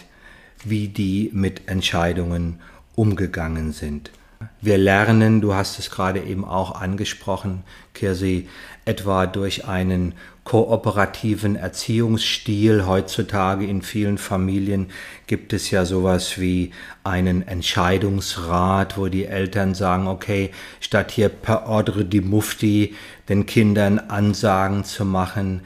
wie 0.66 0.90
die 0.90 1.30
mit 1.32 1.70
Entscheidungen 1.70 2.60
umgegangen 2.96 3.72
sind. 3.72 4.12
Wir 4.60 4.78
lernen, 4.78 5.40
du 5.40 5.54
hast 5.54 5.80
es 5.80 5.90
gerade 5.90 6.20
eben 6.20 6.44
auch 6.44 6.80
angesprochen, 6.80 7.64
Kirsi, 7.94 8.50
etwa 8.84 9.26
durch 9.26 9.66
einen 9.66 10.16
kooperativen 10.44 11.56
Erziehungsstil. 11.56 12.86
Heutzutage 12.86 13.66
in 13.66 13.82
vielen 13.82 14.18
Familien 14.18 14.88
gibt 15.28 15.54
es 15.54 15.72
ja 15.72 15.86
sowas 15.86 16.40
wie 16.40 16.72
einen 17.04 17.48
Entscheidungsrat, 17.48 18.98
wo 18.98 19.08
die 19.08 19.26
Eltern 19.26 19.74
sagen, 19.74 20.08
okay, 20.08 20.52
statt 20.80 21.12
hier 21.12 21.30
per 21.30 21.68
Ordre 21.68 22.06
di 22.06 22.22
Mufti 22.22 22.96
den 23.30 23.46
Kindern 23.46 24.00
Ansagen 24.00 24.84
zu 24.84 25.06
machen, 25.06 25.62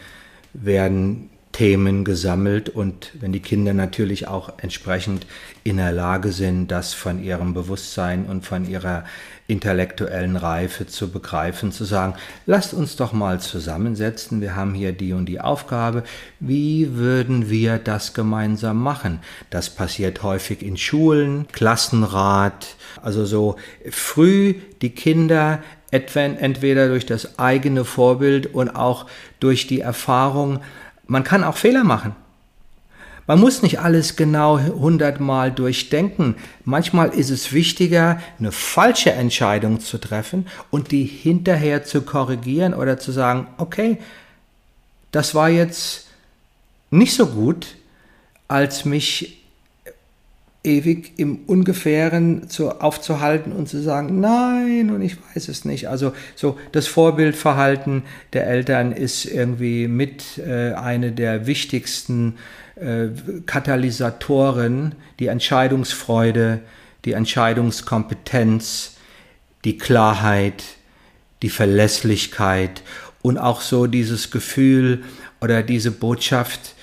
werden 0.54 1.30
Themen 1.58 2.06
gesammelt 2.06 2.70
und 2.70 3.14
wenn 3.20 3.32
die 3.32 3.40
Kinder 3.40 3.74
natürlich 3.74 4.28
auch 4.28 4.60
entsprechend 4.60 5.26
in 5.64 5.78
der 5.78 5.92
Lage 5.92 6.32
sind, 6.32 6.68
das 6.68 6.94
von 6.94 7.24
ihrem 7.24 7.56
Bewusstsein 7.56 8.28
und 8.28 8.46
von 8.46 8.70
ihrer 8.70 9.06
intellektuellen 9.48 10.36
Reife 10.36 10.86
zu 10.86 11.12
begreifen, 11.12 11.72
zu 11.72 11.84
sagen, 11.84 12.14
lasst 12.46 12.76
uns 12.76 12.96
doch 12.96 13.12
mal 13.12 13.40
zusammensetzen, 13.40 14.40
wir 14.40 14.56
haben 14.56 14.76
hier 14.76 14.92
die 14.92 15.14
und 15.14 15.26
die 15.26 15.42
Aufgabe, 15.42 16.04
wie 16.40 16.94
würden 16.94 17.50
wir 17.50 17.80
das 17.80 18.14
gemeinsam 18.14 18.80
machen? 18.80 19.20
Das 19.50 19.72
passiert 19.72 20.22
häufig 20.22 20.62
in 20.62 20.78
Schulen, 20.78 21.48
Klassenrat, 21.54 22.76
also 23.02 23.26
so 23.26 23.56
früh 23.90 24.54
die 24.84 24.92
Kinder 24.92 25.64
entweder 25.90 26.90
durch 26.90 27.08
das 27.08 27.40
eigene 27.40 27.84
Vorbild 27.84 28.54
und 28.54 28.70
auch 28.70 29.08
durch 29.40 29.66
die 29.66 29.80
Erfahrung 29.80 30.60
man 31.08 31.24
kann 31.24 31.44
auch 31.44 31.58
Fehler 31.58 31.84
machen. 31.84 32.16
Man 33.28 33.42
muss 33.42 33.62
nicht 33.62 33.82
alles 33.82 34.16
genau 34.16 34.58
hundertmal 34.58 35.52
durchdenken. 35.52 36.36
Manchmal 36.64 37.10
ist 37.10 37.30
es 37.30 37.52
wichtiger, 37.52 38.22
eine 38.40 38.54
falsche 38.54 39.12
Entscheidung 39.12 39.82
zu 39.82 39.98
treffen 39.98 40.48
und 40.72 40.92
die 40.92 41.04
hinterher 41.04 41.84
zu 41.84 42.04
korrigieren 42.04 42.74
oder 42.74 42.98
zu 42.98 43.12
sagen, 43.12 43.48
okay, 43.58 43.98
das 45.12 45.36
war 45.36 45.50
jetzt 45.50 46.08
nicht 46.90 47.16
so 47.16 47.28
gut, 47.28 47.76
als 48.48 48.86
mich 48.86 49.44
ewig 50.68 51.14
im 51.18 51.40
Ungefähren 51.48 52.50
zu, 52.50 52.70
aufzuhalten 52.82 53.54
und 53.54 53.70
zu 53.70 53.82
sagen, 53.82 54.20
nein, 54.20 54.92
und 54.92 55.02
ich 55.02 55.16
weiß 55.34 55.48
es 55.48 55.64
nicht. 55.66 55.88
Also 55.88 56.14
so 56.36 56.58
das 56.74 56.88
Vorbildverhalten 56.88 58.04
der 58.34 58.48
Eltern 58.48 58.92
ist 58.92 59.26
irgendwie 59.26 59.88
mit 59.88 60.38
äh, 60.38 60.74
eine 60.74 61.14
der 61.14 61.48
wichtigsten 61.48 62.36
äh, 62.76 63.08
Katalysatoren, 63.46 64.96
die 65.20 65.28
Entscheidungsfreude, 65.28 66.60
die 67.06 67.14
Entscheidungskompetenz, 67.14 68.98
die 69.64 69.78
Klarheit, 69.78 70.64
die 71.42 71.50
Verlässlichkeit 71.50 72.84
und 73.22 73.38
auch 73.38 73.62
so 73.62 73.88
dieses 73.88 74.32
Gefühl 74.32 75.04
oder 75.40 75.64
diese 75.64 75.92
Botschaft, 75.92 76.76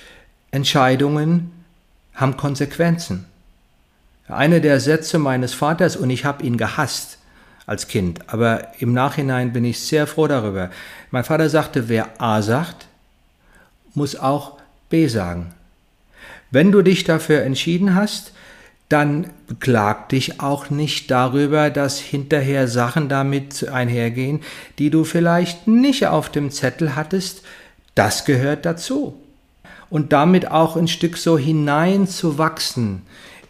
Entscheidungen 0.51 1.51
haben 2.15 2.37
Konsequenzen. 2.37 3.25
Einer 4.27 4.59
der 4.59 4.79
Sätze 4.79 5.19
meines 5.19 5.53
Vaters, 5.53 5.95
und 5.95 6.09
ich 6.09 6.25
habe 6.25 6.43
ihn 6.43 6.57
gehasst 6.57 7.19
als 7.67 7.87
Kind, 7.87 8.21
aber 8.27 8.67
im 8.79 8.93
Nachhinein 8.93 9.53
bin 9.53 9.65
ich 9.65 9.79
sehr 9.79 10.07
froh 10.07 10.27
darüber. 10.27 10.69
Mein 11.11 11.23
Vater 11.23 11.49
sagte, 11.49 11.89
wer 11.89 12.21
A 12.21 12.41
sagt, 12.41 12.87
muss 13.93 14.15
auch 14.15 14.57
B 14.89 15.07
sagen. 15.07 15.53
Wenn 16.51 16.71
du 16.71 16.81
dich 16.81 17.03
dafür 17.03 17.41
entschieden 17.41 17.95
hast, 17.95 18.33
dann 18.89 19.31
beklag 19.47 20.09
dich 20.09 20.39
auch 20.41 20.69
nicht 20.69 21.09
darüber, 21.09 21.69
dass 21.71 21.99
hinterher 21.99 22.67
Sachen 22.67 23.09
damit 23.09 23.67
einhergehen, 23.67 24.41
die 24.77 24.91
du 24.91 25.03
vielleicht 25.03 25.67
nicht 25.67 26.05
auf 26.07 26.29
dem 26.29 26.51
Zettel 26.51 26.95
hattest. 26.95 27.41
Das 27.95 28.25
gehört 28.25 28.65
dazu. 28.65 29.19
Und 29.89 30.13
damit 30.13 30.51
auch 30.51 30.75
ein 30.75 30.87
Stück 30.87 31.17
so 31.17 31.37
hineinzuwachsen 31.37 33.03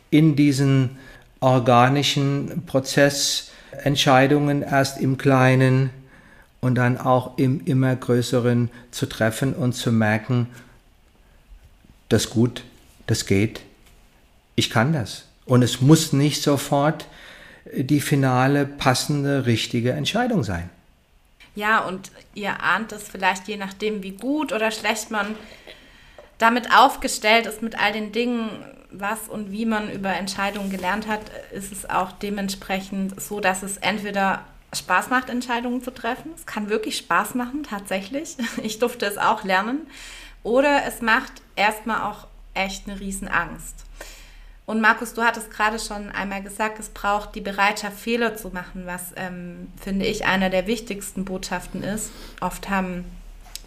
in 0.09 0.35
diesen 0.35 0.97
organischen 1.39 2.63
Prozess 2.65 3.51
Entscheidungen 3.83 4.61
erst 4.61 4.99
im 4.99 5.17
Kleinen 5.17 5.89
und 6.61 6.75
dann 6.75 6.97
auch 6.97 7.37
im 7.37 7.63
immer 7.65 7.95
Größeren 7.95 8.69
zu 8.91 9.05
treffen 9.05 9.53
und 9.53 9.73
zu 9.73 9.91
merken, 9.91 10.47
das 12.09 12.29
gut, 12.29 12.63
das 13.07 13.25
geht, 13.25 13.61
ich 14.55 14.69
kann 14.69 14.93
das. 14.93 15.25
Und 15.45 15.61
es 15.61 15.81
muss 15.81 16.13
nicht 16.13 16.41
sofort 16.41 17.05
die 17.71 18.01
finale, 18.01 18.65
passende, 18.65 19.45
richtige 19.45 19.91
Entscheidung 19.91 20.43
sein. 20.43 20.69
Ja, 21.55 21.79
und 21.79 22.11
ihr 22.33 22.61
ahnt 22.61 22.91
es 22.91 23.03
vielleicht 23.03 23.47
je 23.47 23.57
nachdem, 23.57 24.03
wie 24.03 24.11
gut 24.11 24.51
oder 24.51 24.71
schlecht 24.71 25.11
man 25.11 25.35
damit 26.37 26.75
aufgestellt 26.75 27.45
ist 27.45 27.61
mit 27.61 27.79
all 27.79 27.93
den 27.93 28.11
Dingen, 28.11 28.49
was 28.99 29.27
und 29.27 29.51
wie 29.51 29.65
man 29.65 29.91
über 29.91 30.13
Entscheidungen 30.13 30.69
gelernt 30.69 31.07
hat, 31.07 31.21
ist 31.51 31.71
es 31.71 31.89
auch 31.89 32.11
dementsprechend 32.11 33.19
so, 33.21 33.39
dass 33.39 33.63
es 33.63 33.77
entweder 33.77 34.43
Spaß 34.73 35.09
macht, 35.09 35.29
Entscheidungen 35.29 35.81
zu 35.81 35.91
treffen. 35.91 36.31
Es 36.35 36.45
kann 36.45 36.69
wirklich 36.69 36.97
Spaß 36.97 37.35
machen, 37.35 37.63
tatsächlich. 37.63 38.35
Ich 38.63 38.79
durfte 38.79 39.05
es 39.05 39.17
auch 39.17 39.43
lernen. 39.43 39.87
Oder 40.43 40.85
es 40.85 41.01
macht 41.01 41.31
erstmal 41.55 42.01
auch 42.01 42.27
echt 42.53 42.87
eine 42.87 42.99
Riesenangst. 42.99 43.85
Und 44.65 44.81
Markus, 44.81 45.13
du 45.13 45.21
hattest 45.21 45.51
gerade 45.51 45.77
schon 45.77 46.09
einmal 46.11 46.41
gesagt, 46.41 46.79
es 46.79 46.89
braucht 46.89 47.35
die 47.35 47.41
Bereitschaft, 47.41 47.99
Fehler 47.99 48.35
zu 48.35 48.49
machen, 48.49 48.85
was, 48.85 49.13
ähm, 49.15 49.71
finde 49.79 50.05
ich, 50.05 50.25
einer 50.25 50.49
der 50.49 50.65
wichtigsten 50.65 51.23
Botschaften 51.23 51.83
ist. 51.83 52.11
Oft 52.41 52.69
haben 52.69 53.05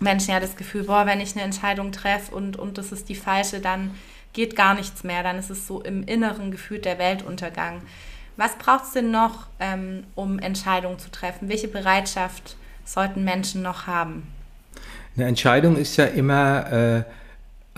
Menschen 0.01 0.33
ja 0.33 0.41
das 0.41 0.57
Gefühl, 0.57 0.85
boah, 0.85 1.07
wenn 1.07 1.21
ich 1.21 1.35
eine 1.35 1.45
Entscheidung 1.45 1.93
treffe 1.93 2.35
und, 2.35 2.57
und 2.57 2.79
das 2.79 2.91
ist 2.91 3.09
die 3.09 3.14
falsche, 3.14 3.61
dann 3.61 3.95
geht 4.33 4.57
gar 4.57 4.75
nichts 4.75 5.05
mehr. 5.05 5.23
Dann 5.23 5.38
ist 5.38 5.51
es 5.51 5.67
so 5.67 5.83
im 5.83 6.05
inneren 6.05 6.51
Gefühl 6.51 6.79
der 6.79 6.99
Weltuntergang. 6.99 7.83
Was 8.37 8.57
braucht 8.57 8.85
es 8.85 8.93
denn 8.93 9.11
noch, 9.11 9.49
ähm, 9.59 10.05
um 10.14 10.38
Entscheidungen 10.38 10.99
zu 10.99 11.11
treffen? 11.11 11.49
Welche 11.49 11.69
Bereitschaft 11.69 12.57
sollten 12.85 13.25
Menschen 13.25 13.63
noch 13.63 13.87
haben? 13.87 14.29
Eine 15.17 15.27
Entscheidung 15.27 15.77
ist 15.77 15.96
ja 15.96 16.05
immer 16.05 16.73
äh, 16.73 17.02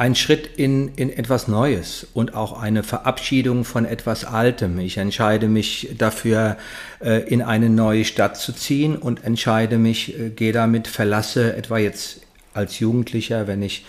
ein 0.01 0.15
Schritt 0.15 0.47
in, 0.57 0.95
in 0.97 1.11
etwas 1.11 1.47
Neues 1.49 2.07
und 2.15 2.35
auch 2.35 2.59
eine 2.59 2.83
Verabschiedung 2.83 3.65
von 3.65 3.85
etwas 3.85 4.25
Altem. 4.25 4.79
Ich 4.79 4.97
entscheide 4.97 5.47
mich 5.47 5.95
dafür, 5.99 6.57
äh, 7.01 7.23
in 7.29 7.43
eine 7.43 7.69
neue 7.69 8.05
Stadt 8.05 8.37
zu 8.37 8.53
ziehen 8.53 8.97
und 8.97 9.25
entscheide 9.25 9.79
mich, 9.79 10.19
äh, 10.19 10.31
gehe 10.31 10.53
damit, 10.53 10.89
verlasse 10.89 11.55
etwa 11.55 11.77
jetzt 11.79 12.21
als 12.55 12.79
Jugendlicher, 12.79 13.47
wenn 13.47 13.63
ich 13.63 13.85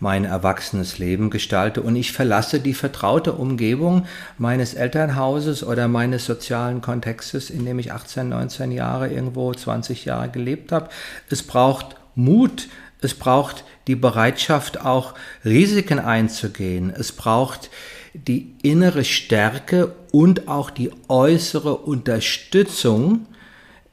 mein 0.00 0.24
erwachsenes 0.24 0.98
Leben 0.98 1.30
gestalte 1.30 1.82
und 1.82 1.96
ich 1.96 2.12
verlasse 2.12 2.60
die 2.60 2.74
vertraute 2.74 3.32
Umgebung 3.32 4.06
meines 4.38 4.74
Elternhauses 4.74 5.64
oder 5.64 5.88
meines 5.88 6.26
sozialen 6.26 6.80
Kontextes, 6.80 7.50
in 7.50 7.64
dem 7.64 7.78
ich 7.78 7.92
18, 7.92 8.28
19 8.28 8.72
Jahre 8.72 9.08
irgendwo 9.08 9.52
20 9.52 10.04
Jahre 10.04 10.28
gelebt 10.28 10.72
habe. 10.72 10.88
Es 11.30 11.42
braucht 11.42 11.96
Mut, 12.14 12.68
Es 13.02 13.14
braucht 13.14 13.64
die 13.86 13.94
Bereitschaft, 13.94 14.80
auch 14.80 15.14
Risiken 15.44 15.98
einzugehen. 15.98 16.90
Es 16.90 17.12
braucht 17.12 17.70
die 18.14 18.54
innere 18.62 19.04
Stärke 19.04 19.94
und 20.12 20.48
auch 20.48 20.70
die 20.70 20.90
äußere 21.08 21.76
Unterstützung 21.76 23.26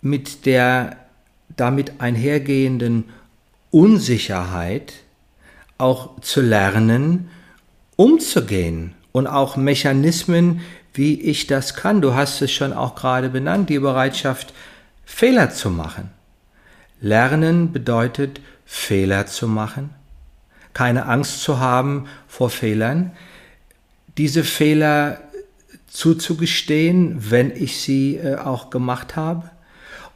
mit 0.01 0.45
der 0.45 0.97
damit 1.55 1.99
einhergehenden 1.99 3.05
Unsicherheit 3.71 4.93
auch 5.77 6.19
zu 6.21 6.41
lernen, 6.41 7.29
umzugehen 7.95 8.93
und 9.11 9.27
auch 9.27 9.55
Mechanismen, 9.55 10.61
wie 10.93 11.19
ich 11.21 11.47
das 11.47 11.75
kann. 11.75 12.01
Du 12.01 12.13
hast 12.13 12.41
es 12.41 12.51
schon 12.51 12.73
auch 12.73 12.95
gerade 12.95 13.29
benannt, 13.29 13.69
die 13.69 13.79
Bereitschaft, 13.79 14.53
Fehler 15.05 15.49
zu 15.49 15.69
machen. 15.69 16.09
Lernen 17.01 17.71
bedeutet, 17.71 18.39
Fehler 18.65 19.27
zu 19.27 19.47
machen, 19.47 19.89
keine 20.73 21.05
Angst 21.05 21.41
zu 21.41 21.59
haben 21.59 22.07
vor 22.27 22.49
Fehlern, 22.49 23.11
diese 24.17 24.43
Fehler 24.43 25.19
zuzugestehen, 25.87 27.29
wenn 27.29 27.51
ich 27.51 27.81
sie 27.81 28.17
äh, 28.17 28.37
auch 28.37 28.69
gemacht 28.69 29.15
habe 29.15 29.51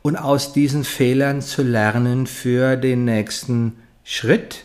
und 0.01 0.15
aus 0.15 0.53
diesen 0.53 0.83
Fehlern 0.83 1.41
zu 1.41 1.61
lernen 1.61 2.25
für 2.25 2.77
den 2.77 3.05
nächsten 3.05 3.77
Schritt. 4.03 4.63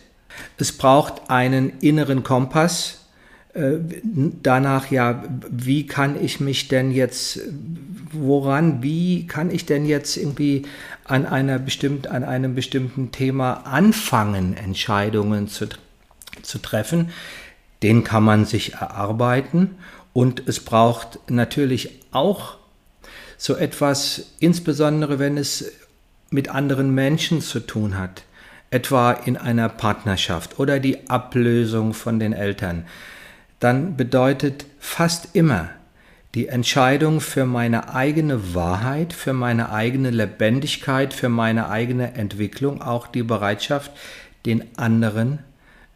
Es 0.57 0.71
braucht 0.71 1.29
einen 1.29 1.79
inneren 1.79 2.23
Kompass, 2.23 3.03
äh, 3.53 3.77
danach 4.41 4.89
ja, 4.89 5.23
wie 5.49 5.85
kann 5.85 6.21
ich 6.23 6.39
mich 6.39 6.67
denn 6.69 6.91
jetzt, 6.91 7.39
woran, 8.11 8.81
wie 8.81 9.27
kann 9.27 9.51
ich 9.51 9.65
denn 9.65 9.85
jetzt 9.85 10.17
irgendwie 10.17 10.63
an 11.03 11.25
einer 11.25 11.59
bestimmt, 11.59 12.07
an 12.07 12.23
einem 12.23 12.55
bestimmten 12.55 13.11
Thema 13.11 13.65
anfangen, 13.65 14.57
Entscheidungen 14.57 15.47
zu, 15.47 15.67
zu 16.41 16.57
treffen? 16.57 17.11
Den 17.83 18.03
kann 18.03 18.23
man 18.23 18.45
sich 18.45 18.73
erarbeiten. 18.73 19.71
Und 20.13 20.47
es 20.47 20.59
braucht 20.59 21.19
natürlich 21.29 21.99
auch 22.11 22.57
so 23.37 23.55
etwas, 23.55 24.31
insbesondere 24.39 25.19
wenn 25.19 25.37
es 25.37 25.71
mit 26.29 26.49
anderen 26.49 26.95
Menschen 26.95 27.41
zu 27.41 27.59
tun 27.59 27.97
hat, 27.97 28.23
etwa 28.73 29.11
in 29.11 29.37
einer 29.37 29.69
Partnerschaft 29.69 30.59
oder 30.59 30.79
die 30.79 31.09
Ablösung 31.09 31.93
von 31.93 32.19
den 32.19 32.33
Eltern 32.33 32.85
dann 33.63 33.95
bedeutet 33.95 34.65
fast 34.77 35.37
immer 35.37 35.69
die 36.35 36.49
Entscheidung 36.49 37.21
für 37.21 37.45
meine 37.45 37.95
eigene 37.95 38.53
Wahrheit, 38.53 39.13
für 39.13 39.31
meine 39.31 39.71
eigene 39.71 40.09
Lebendigkeit, 40.09 41.13
für 41.13 41.29
meine 41.29 41.69
eigene 41.69 42.15
Entwicklung 42.15 42.81
auch 42.81 43.07
die 43.07 43.23
Bereitschaft, 43.23 43.91
den 44.45 44.77
anderen 44.77 45.39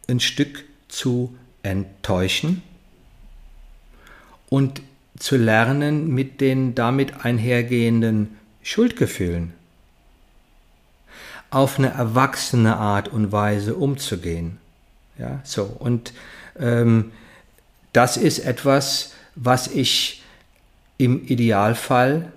ein 0.08 0.22
Stück 0.22 0.64
zu 0.88 1.36
enttäuschen 1.62 2.64
und 4.48 4.82
zu 5.20 5.36
lernen 5.36 6.08
mit 6.08 6.40
den 6.40 6.74
damit 6.74 7.26
einhergehenden 7.26 8.38
Schuldgefühlen 8.64 9.57
auf 11.50 11.80
eine 11.80 11.90
erwachsene 11.90 12.76
Art 12.76 13.08
und 13.08 13.32
Weise 13.32 13.76
umzugehen. 13.76 14.58
Ja, 15.18 15.40
so 15.44 15.64
und 15.64 16.14
ähm, 16.60 17.12
das 17.94 18.18
ist 18.18 18.40
etwas, 18.40 19.14
was 19.36 19.68
ich 19.68 20.24
im 20.98 21.26
Idealfall, 21.26 22.32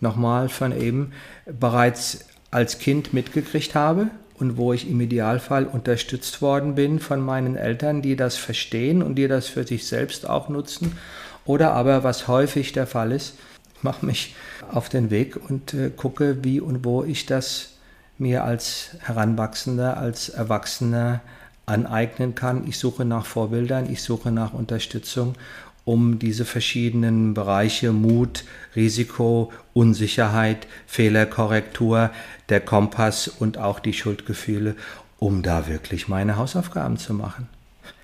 nochmal 0.00 0.48
von 0.48 0.78
eben, 0.78 1.12
bereits 1.46 2.24
als 2.50 2.78
Kind 2.78 3.12
mitgekriegt 3.12 3.74
habe 3.74 4.08
und 4.38 4.56
wo 4.56 4.72
ich 4.72 4.88
im 4.88 5.00
Idealfall 5.00 5.66
unterstützt 5.66 6.40
worden 6.40 6.74
bin 6.74 6.98
von 6.98 7.20
meinen 7.20 7.56
Eltern, 7.56 8.02
die 8.02 8.16
das 8.16 8.36
verstehen 8.36 9.02
und 9.02 9.16
die 9.16 9.28
das 9.28 9.46
für 9.46 9.66
sich 9.66 9.86
selbst 9.86 10.28
auch 10.28 10.48
nutzen. 10.48 10.98
Oder 11.44 11.72
aber, 11.72 12.02
was 12.02 12.28
häufig 12.28 12.72
der 12.72 12.86
Fall 12.86 13.12
ist, 13.12 13.34
mache 13.82 14.06
mich 14.06 14.34
auf 14.70 14.88
den 14.88 15.10
Weg 15.10 15.36
und 15.48 15.74
äh, 15.74 15.90
gucke, 15.90 16.42
wie 16.42 16.60
und 16.60 16.84
wo 16.84 17.04
ich 17.04 17.26
das 17.26 17.69
mir 18.20 18.44
als 18.44 18.96
Heranwachsender, 19.00 19.96
als 19.96 20.28
Erwachsener 20.28 21.20
aneignen 21.66 22.34
kann. 22.34 22.66
Ich 22.68 22.78
suche 22.78 23.04
nach 23.04 23.26
Vorbildern, 23.26 23.90
ich 23.90 24.02
suche 24.02 24.30
nach 24.30 24.52
Unterstützung, 24.52 25.34
um 25.84 26.18
diese 26.18 26.44
verschiedenen 26.44 27.34
Bereiche 27.34 27.92
Mut, 27.92 28.44
Risiko, 28.76 29.52
Unsicherheit, 29.72 30.66
Fehlerkorrektur, 30.86 32.10
der 32.48 32.60
Kompass 32.60 33.28
und 33.28 33.58
auch 33.58 33.80
die 33.80 33.94
Schuldgefühle, 33.94 34.76
um 35.18 35.42
da 35.42 35.66
wirklich 35.66 36.08
meine 36.08 36.36
Hausaufgaben 36.36 36.98
zu 36.98 37.14
machen. 37.14 37.48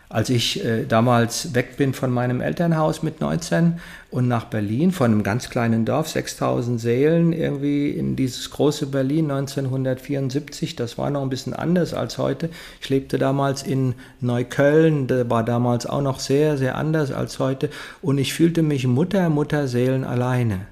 Als 0.09 0.31
ich 0.31 0.65
äh, 0.65 0.85
damals 0.85 1.53
weg 1.55 1.77
bin 1.77 1.93
von 1.93 2.13
meinem 2.13 2.41
Elternhaus 2.41 3.03
mit 3.03 3.21
19 3.21 3.81
und 4.13 4.29
nach 4.29 4.45
Berlin, 4.45 4.93
von 4.93 5.11
einem 5.11 5.25
ganz 5.25 5.51
kleinen 5.51 5.85
Dorf, 5.85 6.09
6000 6.09 6.81
Seelen, 6.81 7.33
irgendwie 7.33 7.91
in 7.91 8.15
dieses 8.15 8.51
große 8.51 8.87
Berlin 8.87 9.33
1974, 9.33 10.77
das 10.77 10.97
war 10.97 11.11
noch 11.11 11.23
ein 11.23 11.29
bisschen 11.29 11.55
anders 11.55 11.93
als 11.93 12.19
heute. 12.19 12.51
Ich 12.81 12.89
lebte 12.89 13.19
damals 13.19 13.65
in 13.65 13.95
Neukölln, 14.21 15.09
das 15.09 15.29
war 15.29 15.43
damals 15.43 15.87
auch 15.87 16.03
noch 16.03 16.21
sehr, 16.21 16.57
sehr 16.57 16.77
anders 16.77 17.11
als 17.11 17.41
heute 17.41 17.69
und 18.01 18.19
ich 18.19 18.33
fühlte 18.33 18.63
mich 18.63 18.87
Mutter, 18.87 19.29
Mutterseelen 19.29 20.05
alleine. 20.05 20.67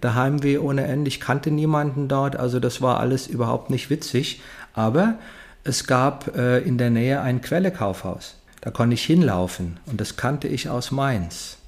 Daheim 0.00 0.42
wie 0.42 0.58
ohne 0.58 0.82
Ende, 0.86 1.06
ich 1.06 1.20
kannte 1.20 1.52
niemanden 1.52 2.08
dort, 2.08 2.34
also 2.34 2.58
das 2.58 2.82
war 2.82 2.98
alles 2.98 3.28
überhaupt 3.28 3.70
nicht 3.70 3.90
witzig, 3.90 4.40
aber 4.74 5.14
es 5.62 5.86
gab 5.86 6.36
äh, 6.36 6.58
in 6.58 6.78
der 6.78 6.90
Nähe 6.90 7.20
ein 7.20 7.40
Quellekaufhaus. 7.40 8.41
Da 8.62 8.70
konnte 8.70 8.94
ich 8.94 9.04
hinlaufen 9.04 9.80
und 9.86 10.00
das 10.00 10.16
kannte 10.16 10.48
ich 10.48 10.70
aus 10.70 10.92
Mainz. 10.92 11.58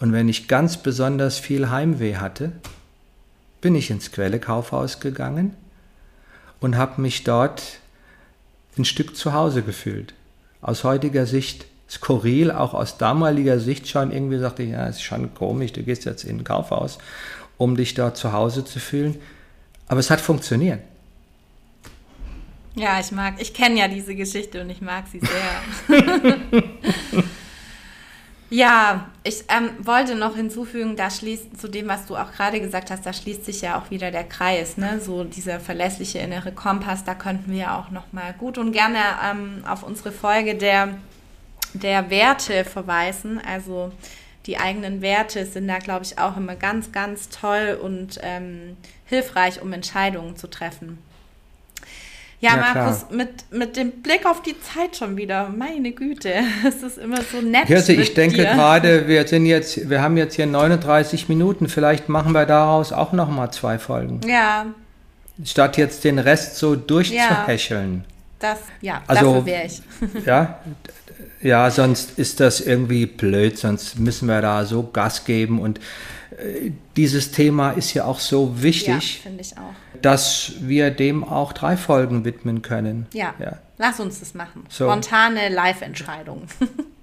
Und 0.00 0.12
wenn 0.12 0.28
ich 0.28 0.48
ganz 0.48 0.76
besonders 0.76 1.38
viel 1.38 1.70
Heimweh 1.70 2.16
hatte, 2.16 2.50
bin 3.60 3.76
ich 3.76 3.90
ins 3.90 4.10
Quellekaufhaus 4.10 4.98
gegangen 4.98 5.54
und 6.58 6.76
habe 6.76 7.00
mich 7.00 7.22
dort 7.22 7.62
ein 8.76 8.84
Stück 8.84 9.16
zu 9.16 9.32
Hause 9.32 9.62
gefühlt. 9.62 10.14
Aus 10.60 10.82
heutiger 10.82 11.26
Sicht 11.26 11.66
skurril, 11.88 12.50
auch 12.50 12.74
aus 12.74 12.98
damaliger 12.98 13.60
Sicht 13.60 13.88
schon 13.88 14.10
irgendwie 14.10 14.38
sagte 14.38 14.64
ich, 14.64 14.70
ja, 14.70 14.86
ist 14.86 15.02
schon 15.02 15.32
komisch, 15.34 15.72
du 15.72 15.84
gehst 15.84 16.06
jetzt 16.06 16.24
in 16.24 16.38
ein 16.38 16.44
Kaufhaus, 16.44 16.98
um 17.56 17.76
dich 17.76 17.94
dort 17.94 18.16
zu 18.16 18.32
Hause 18.32 18.64
zu 18.64 18.80
fühlen. 18.80 19.16
Aber 19.86 20.00
es 20.00 20.10
hat 20.10 20.20
funktioniert. 20.20 20.80
Ja, 22.74 22.98
ich 23.00 23.12
mag, 23.12 23.34
ich 23.38 23.52
kenne 23.52 23.78
ja 23.78 23.88
diese 23.88 24.14
Geschichte 24.14 24.62
und 24.62 24.70
ich 24.70 24.80
mag 24.80 25.04
sie 25.10 25.20
sehr. 25.20 26.00
ja, 28.50 29.10
ich 29.24 29.44
ähm, 29.48 29.70
wollte 29.78 30.14
noch 30.14 30.36
hinzufügen, 30.36 30.96
da 30.96 31.10
schließt 31.10 31.60
zu 31.60 31.68
dem, 31.68 31.88
was 31.88 32.06
du 32.06 32.16
auch 32.16 32.32
gerade 32.32 32.60
gesagt 32.60 32.90
hast, 32.90 33.04
da 33.04 33.12
schließt 33.12 33.44
sich 33.44 33.60
ja 33.60 33.78
auch 33.78 33.90
wieder 33.90 34.10
der 34.10 34.24
Kreis, 34.24 34.78
ne? 34.78 35.00
So 35.00 35.24
dieser 35.24 35.60
verlässliche 35.60 36.20
innere 36.20 36.52
Kompass, 36.52 37.04
da 37.04 37.14
könnten 37.14 37.52
wir 37.52 37.74
auch 37.74 37.90
noch 37.90 38.10
mal 38.12 38.32
gut 38.32 38.56
und 38.56 38.72
gerne 38.72 38.98
ähm, 39.22 39.64
auf 39.66 39.82
unsere 39.82 40.12
Folge 40.12 40.54
der 40.54 40.94
der 41.74 42.10
Werte 42.10 42.64
verweisen. 42.64 43.40
Also 43.46 43.92
die 44.46 44.58
eigenen 44.58 45.02
Werte 45.02 45.46
sind 45.46 45.68
da, 45.68 45.78
glaube 45.78 46.04
ich, 46.04 46.18
auch 46.18 46.36
immer 46.36 46.56
ganz, 46.56 46.92
ganz 46.92 47.28
toll 47.28 47.78
und 47.80 48.18
ähm, 48.22 48.76
hilfreich, 49.06 49.62
um 49.62 49.72
Entscheidungen 49.72 50.36
zu 50.36 50.48
treffen. 50.48 50.98
Ja, 52.42 52.56
ja 52.56 52.74
Markus, 52.74 53.06
mit, 53.10 53.28
mit 53.52 53.76
dem 53.76 54.02
Blick 54.02 54.26
auf 54.26 54.42
die 54.42 54.60
Zeit 54.60 54.96
schon 54.96 55.16
wieder, 55.16 55.48
meine 55.48 55.92
Güte, 55.92 56.32
es 56.66 56.82
ist 56.82 56.98
immer 56.98 57.22
so 57.22 57.40
nett. 57.40 57.68
Hirse, 57.68 57.92
ich 57.92 58.14
denke 58.14 58.42
gerade, 58.42 59.06
wir 59.06 59.26
sind 59.28 59.46
jetzt, 59.46 59.88
wir 59.88 60.02
haben 60.02 60.16
jetzt 60.16 60.34
hier 60.34 60.46
39 60.46 61.28
Minuten, 61.28 61.68
vielleicht 61.68 62.08
machen 62.08 62.32
wir 62.32 62.44
daraus 62.44 62.92
auch 62.92 63.12
noch 63.12 63.30
mal 63.30 63.52
zwei 63.52 63.78
Folgen. 63.78 64.20
Ja. 64.26 64.66
Statt 65.44 65.76
jetzt 65.76 66.02
den 66.02 66.18
Rest 66.18 66.56
so 66.56 66.74
durchzuhäscheln. 66.74 68.04
Ja, 68.04 68.04
das, 68.40 68.58
ja, 68.80 69.02
also, 69.06 69.34
dafür 69.34 69.46
wäre 69.46 69.66
ich. 69.66 69.80
ja, 70.26 70.58
ja, 71.42 71.70
sonst 71.70 72.18
ist 72.18 72.40
das 72.40 72.60
irgendwie 72.60 73.06
blöd, 73.06 73.56
sonst 73.56 74.00
müssen 74.00 74.26
wir 74.26 74.42
da 74.42 74.64
so 74.64 74.82
Gas 74.82 75.24
geben 75.24 75.60
und 75.60 75.78
äh, 76.38 76.72
dieses 76.96 77.30
Thema 77.30 77.72
ist 77.72 77.94
ja 77.94 78.04
auch 78.04 78.18
so 78.18 78.62
wichtig. 78.62 79.24
Ja, 79.24 79.62
auch 79.62 79.74
dass 80.02 80.52
wir 80.60 80.90
dem 80.90 81.24
auch 81.24 81.52
drei 81.52 81.76
Folgen 81.76 82.24
widmen 82.24 82.62
können. 82.62 83.06
Ja, 83.12 83.34
ja. 83.38 83.58
lass 83.78 84.00
uns 84.00 84.20
das 84.20 84.34
machen. 84.34 84.66
So. 84.68 84.86
Spontane 84.86 85.48
Live-Entscheidungen. 85.48 86.48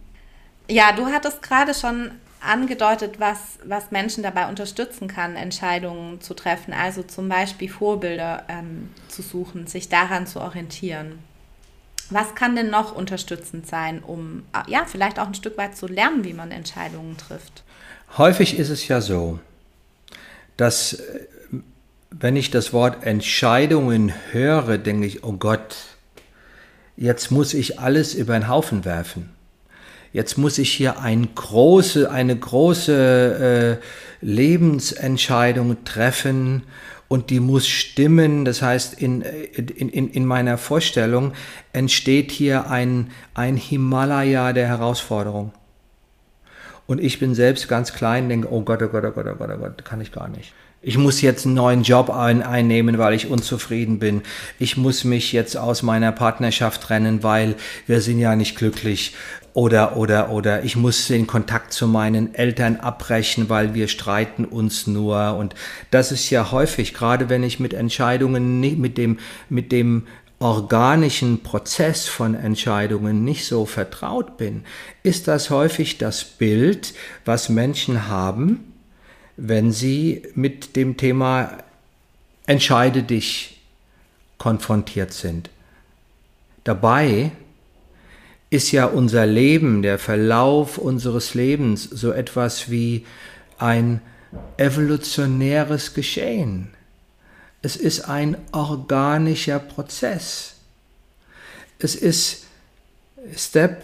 ja, 0.69 0.91
du 0.91 1.07
hattest 1.07 1.41
gerade 1.41 1.73
schon 1.73 2.11
angedeutet, 2.41 3.19
was, 3.19 3.59
was 3.65 3.91
Menschen 3.91 4.23
dabei 4.23 4.47
unterstützen 4.47 5.07
kann, 5.07 5.35
Entscheidungen 5.35 6.21
zu 6.21 6.33
treffen. 6.33 6.73
Also 6.73 7.03
zum 7.03 7.27
Beispiel 7.29 7.69
Vorbilder 7.69 8.43
ähm, 8.47 8.89
zu 9.07 9.21
suchen, 9.21 9.67
sich 9.67 9.89
daran 9.89 10.27
zu 10.27 10.39
orientieren. 10.39 11.19
Was 12.09 12.33
kann 12.33 12.55
denn 12.55 12.69
noch 12.69 12.95
unterstützend 12.95 13.67
sein, 13.67 14.01
um 14.01 14.43
ja, 14.67 14.85
vielleicht 14.85 15.19
auch 15.19 15.27
ein 15.27 15.35
Stück 15.35 15.57
weit 15.57 15.77
zu 15.77 15.85
lernen, 15.85 16.23
wie 16.23 16.33
man 16.33 16.51
Entscheidungen 16.51 17.17
trifft? 17.17 17.63
Häufig 18.17 18.57
ist 18.57 18.69
es 18.69 18.87
ja 18.87 18.99
so, 18.99 19.39
dass 20.59 20.93
äh, 20.93 21.27
wenn 22.11 22.35
ich 22.35 22.51
das 22.51 22.73
Wort 22.73 23.05
Entscheidungen 23.05 24.13
höre, 24.31 24.77
denke 24.77 25.07
ich, 25.07 25.23
oh 25.23 25.33
Gott, 25.33 25.75
jetzt 26.97 27.31
muss 27.31 27.53
ich 27.53 27.79
alles 27.79 28.13
über 28.13 28.33
den 28.33 28.49
Haufen 28.49 28.83
werfen. 28.83 29.29
Jetzt 30.11 30.37
muss 30.37 30.57
ich 30.57 30.71
hier 30.71 30.99
ein 30.99 31.29
große, 31.35 32.11
eine 32.11 32.35
große 32.35 33.79
äh, 33.79 34.25
Lebensentscheidung 34.25 35.83
treffen 35.85 36.63
und 37.07 37.29
die 37.29 37.39
muss 37.39 37.67
stimmen. 37.67 38.43
Das 38.43 38.61
heißt, 38.61 38.95
in, 38.95 39.21
in, 39.21 39.89
in, 39.89 40.09
in 40.09 40.25
meiner 40.25 40.57
Vorstellung 40.57 41.33
entsteht 41.73 42.31
hier 42.31 42.69
ein, 42.69 43.11
ein 43.33 43.55
Himalaya 43.55 44.51
der 44.51 44.67
Herausforderung. 44.67 45.53
Und 46.89 46.99
ich 46.99 47.19
bin 47.19 47.35
selbst 47.35 47.67
ganz 47.67 47.93
klein, 47.93 48.29
denke, 48.29 48.51
oh 48.51 48.61
Gott, 48.61 48.81
oh 48.81 48.87
Gott, 48.87 49.05
oh 49.05 49.11
Gott, 49.11 49.27
oh 49.27 49.35
Gott, 49.35 49.49
oh 49.53 49.57
Gott, 49.59 49.85
kann 49.85 50.01
ich 50.01 50.11
gar 50.11 50.27
nicht. 50.27 50.53
Ich 50.81 50.97
muss 50.97 51.21
jetzt 51.21 51.45
einen 51.45 51.53
neuen 51.53 51.83
Job 51.83 52.09
ein, 52.09 52.41
einnehmen, 52.41 52.97
weil 52.97 53.13
ich 53.13 53.29
unzufrieden 53.29 53.99
bin. 53.99 54.23
Ich 54.57 54.75
muss 54.75 55.03
mich 55.03 55.31
jetzt 55.31 55.55
aus 55.55 55.83
meiner 55.83 56.11
Partnerschaft 56.11 56.81
trennen, 56.81 57.21
weil 57.21 57.53
wir 57.85 58.01
sind 58.01 58.17
ja 58.17 58.35
nicht 58.35 58.57
glücklich. 58.57 59.13
Oder, 59.53 59.97
oder, 59.97 60.31
oder 60.31 60.63
ich 60.63 60.75
muss 60.75 61.05
den 61.05 61.27
Kontakt 61.27 61.73
zu 61.73 61.87
meinen 61.87 62.33
Eltern 62.33 62.77
abbrechen, 62.77 63.49
weil 63.49 63.75
wir 63.75 63.87
streiten 63.87 64.43
uns 64.43 64.87
nur. 64.87 65.35
Und 65.35 65.53
das 65.91 66.11
ist 66.11 66.31
ja 66.31 66.49
häufig, 66.49 66.95
gerade 66.95 67.29
wenn 67.29 67.43
ich 67.43 67.59
mit 67.59 67.75
Entscheidungen 67.75 68.59
nicht, 68.59 68.79
mit 68.79 68.97
dem, 68.97 69.19
mit 69.47 69.71
dem 69.71 70.07
organischen 70.39 71.43
Prozess 71.43 72.07
von 72.07 72.33
Entscheidungen 72.33 73.23
nicht 73.25 73.45
so 73.45 73.65
vertraut 73.65 74.37
bin, 74.37 74.63
ist 75.03 75.27
das 75.27 75.49
häufig 75.49 75.97
das 75.97 76.23
Bild, 76.23 76.93
was 77.25 77.49
Menschen 77.49 78.07
haben, 78.07 78.73
wenn 79.35 79.71
sie 79.71 80.23
mit 80.35 80.75
dem 80.75 80.97
Thema 80.97 81.57
Entscheide 82.45 83.03
dich 83.03 83.61
konfrontiert 84.37 85.13
sind. 85.13 85.49
Dabei 86.63 87.31
ist 88.49 88.71
ja 88.71 88.85
unser 88.85 89.25
Leben, 89.25 89.81
der 89.81 89.99
Verlauf 89.99 90.77
unseres 90.77 91.35
Lebens 91.35 91.83
so 91.83 92.11
etwas 92.11 92.71
wie 92.71 93.05
ein 93.57 94.01
evolutionäres 94.57 95.93
Geschehen. 95.93 96.69
Es 97.61 97.75
ist 97.75 98.01
ein 98.01 98.37
organischer 98.51 99.59
Prozess. 99.59 100.55
Es 101.77 101.95
ist 101.95 102.45
Step 103.35 103.83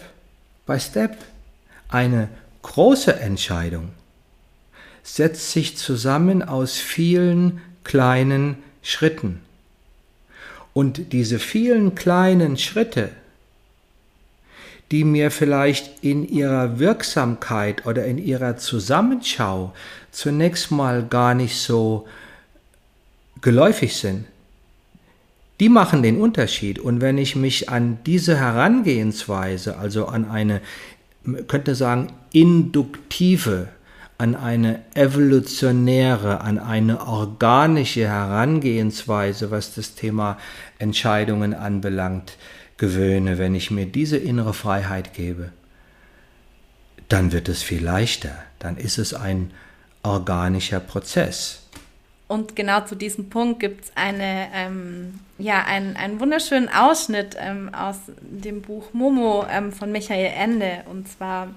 by 0.66 0.80
Step 0.80 1.18
eine 1.88 2.28
große 2.62 3.14
Entscheidung. 3.20 3.90
Setzt 5.02 5.52
sich 5.52 5.76
zusammen 5.76 6.42
aus 6.42 6.78
vielen 6.78 7.60
kleinen 7.84 8.56
Schritten. 8.82 9.40
Und 10.72 11.12
diese 11.12 11.38
vielen 11.38 11.94
kleinen 11.94 12.56
Schritte, 12.56 13.10
die 14.90 15.04
mir 15.04 15.30
vielleicht 15.30 16.02
in 16.02 16.28
ihrer 16.28 16.78
Wirksamkeit 16.78 17.86
oder 17.86 18.04
in 18.04 18.18
ihrer 18.18 18.56
Zusammenschau 18.56 19.74
zunächst 20.12 20.70
mal 20.70 21.04
gar 21.04 21.34
nicht 21.34 21.60
so 21.60 22.06
geläufig 23.46 23.94
sind, 23.94 24.24
die 25.60 25.68
machen 25.68 26.02
den 26.02 26.20
Unterschied. 26.20 26.80
Und 26.80 27.00
wenn 27.00 27.16
ich 27.16 27.36
mich 27.36 27.68
an 27.68 27.98
diese 28.04 28.36
Herangehensweise, 28.36 29.78
also 29.78 30.06
an 30.06 30.28
eine, 30.28 30.60
könnte 31.46 31.76
sagen, 31.76 32.08
induktive, 32.32 33.68
an 34.18 34.34
eine 34.34 34.82
evolutionäre, 34.96 36.40
an 36.40 36.58
eine 36.58 37.06
organische 37.06 38.08
Herangehensweise, 38.08 39.52
was 39.52 39.76
das 39.76 39.94
Thema 39.94 40.38
Entscheidungen 40.80 41.54
anbelangt, 41.54 42.38
gewöhne, 42.78 43.38
wenn 43.38 43.54
ich 43.54 43.70
mir 43.70 43.86
diese 43.86 44.16
innere 44.16 44.54
Freiheit 44.54 45.14
gebe, 45.14 45.52
dann 47.08 47.30
wird 47.30 47.48
es 47.48 47.62
viel 47.62 47.84
leichter, 47.84 48.34
dann 48.58 48.76
ist 48.76 48.98
es 48.98 49.14
ein 49.14 49.52
organischer 50.02 50.80
Prozess. 50.80 51.65
Und 52.28 52.56
genau 52.56 52.80
zu 52.80 52.96
diesem 52.96 53.30
Punkt 53.30 53.60
gibt 53.60 53.84
es 53.84 53.92
eine, 53.94 54.48
ähm, 54.52 55.20
ja, 55.38 55.64
einen, 55.64 55.96
einen 55.96 56.18
wunderschönen 56.18 56.68
Ausschnitt 56.68 57.36
ähm, 57.38 57.72
aus 57.72 57.98
dem 58.20 58.62
Buch 58.62 58.92
Momo 58.92 59.46
ähm, 59.48 59.72
von 59.72 59.92
Michael 59.92 60.32
Ende. 60.36 60.82
Und 60.90 61.08
zwar 61.08 61.48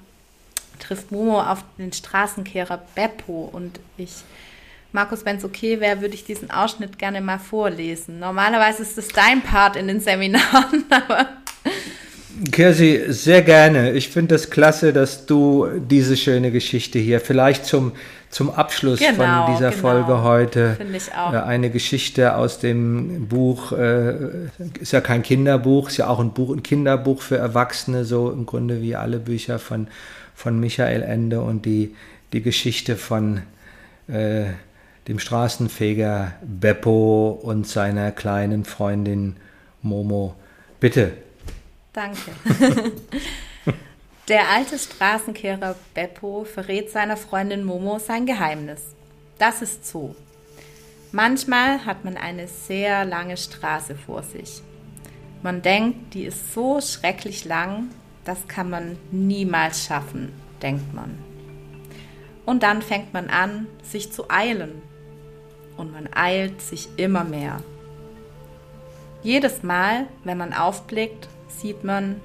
trifft 0.78 1.12
Momo 1.12 1.42
auf 1.42 1.64
den 1.80 1.92
Straßenkehrer 1.92 2.82
Beppo. 2.94 3.50
Und 3.52 3.80
ich, 3.98 4.12
Markus, 4.92 5.26
wenn 5.26 5.38
es 5.38 5.44
okay 5.44 5.80
wäre, 5.80 6.02
würde 6.02 6.14
ich 6.14 6.24
diesen 6.24 6.52
Ausschnitt 6.52 7.00
gerne 7.00 7.22
mal 7.22 7.40
vorlesen. 7.40 8.20
Normalerweise 8.20 8.84
ist 8.84 8.98
es 8.98 9.08
dein 9.08 9.42
Part 9.42 9.76
in 9.76 9.88
den 9.88 10.00
Seminaren, 10.00 10.86
aber 10.92 11.30
Kirsi, 12.52 13.06
sehr 13.10 13.42
gerne. 13.42 13.92
Ich 13.92 14.10
finde 14.10 14.36
es 14.36 14.44
das 14.44 14.52
klasse, 14.52 14.94
dass 14.94 15.26
du 15.26 15.68
diese 15.80 16.16
schöne 16.16 16.52
Geschichte 16.52 17.00
hier 17.00 17.20
vielleicht 17.20 17.66
zum, 17.66 17.94
zum 18.30 18.52
Abschluss 18.52 19.00
genau, 19.00 19.46
von 19.46 19.54
dieser 19.54 19.72
genau. 19.72 19.82
Folge 19.82 20.24
heute 20.24 20.78
ich 20.94 21.14
auch. 21.14 21.34
Äh, 21.34 21.38
eine 21.38 21.70
Geschichte 21.70 22.36
aus 22.36 22.60
dem 22.60 23.28
Buch, 23.28 23.72
äh, 23.72 24.14
ist 24.80 24.94
ja 24.94 25.02
kein 25.02 25.24
Kinderbuch, 25.24 25.90
ist 25.90 25.98
ja 25.98 26.08
auch 26.08 26.20
ein 26.20 26.32
Buch, 26.32 26.56
ein 26.56 26.64
Kinderbuch 26.64 27.22
für 27.22 27.38
Erwachsene, 27.38 28.06
so 28.06 28.32
im 28.32 28.46
Grunde 28.46 28.82
wie 28.82 28.96
alle 28.96 29.18
Bücher 29.18 29.58
von, 29.58 29.88
von 30.36 30.60
Michael 30.60 31.02
Ende 31.02 31.42
und 31.42 31.66
die, 31.66 31.96
die 32.32 32.42
Geschichte 32.42 32.96
von 32.96 33.42
äh, 34.08 34.46
dem 35.08 35.18
Straßenfeger 35.18 36.34
Beppo 36.44 37.40
und 37.42 37.68
seiner 37.68 38.12
kleinen 38.12 38.64
Freundin 38.66 39.38
Momo. 39.82 40.36
Bitte, 40.80 41.14
Danke. 41.94 42.32
Der 44.28 44.50
alte 44.50 44.78
Straßenkehrer 44.78 45.76
Beppo 45.96 46.44
verrät 46.44 46.92
seiner 46.92 47.18
Freundin 47.18 47.64
Momo 47.64 47.98
sein 47.98 48.28
Geheimnis. 48.28 48.82
Das 49.40 49.64
ist 49.64 49.88
so. 49.88 50.16
Manchmal 51.12 51.86
hat 51.86 52.06
man 52.06 52.16
eine 52.16 52.48
sehr 52.48 53.06
lange 53.06 53.38
Straße 53.38 53.96
vor 53.96 54.22
sich. 54.22 54.62
Man 55.42 55.64
denkt, 55.64 56.14
die 56.14 56.26
ist 56.26 56.54
so 56.54 56.80
schrecklich 56.82 57.46
lang, 57.46 57.90
das 58.26 58.48
kann 58.48 58.70
man 58.70 58.98
niemals 59.12 59.86
schaffen, 59.86 60.32
denkt 60.62 60.94
man. 60.94 61.18
Und 62.46 62.62
dann 62.62 62.84
fängt 62.84 63.14
man 63.14 63.30
an, 63.30 63.66
sich 63.82 64.12
zu 64.12 64.30
eilen. 64.30 64.82
Und 65.78 65.92
man 65.92 66.10
eilt 66.14 66.62
sich 66.62 66.90
immer 66.98 67.24
mehr. 67.24 67.64
Jedes 69.24 69.64
Mal, 69.64 70.08
wenn 70.24 70.38
man 70.38 70.54
aufblickt, 70.54 71.28
sieht 71.50 71.84
man, 71.84 72.22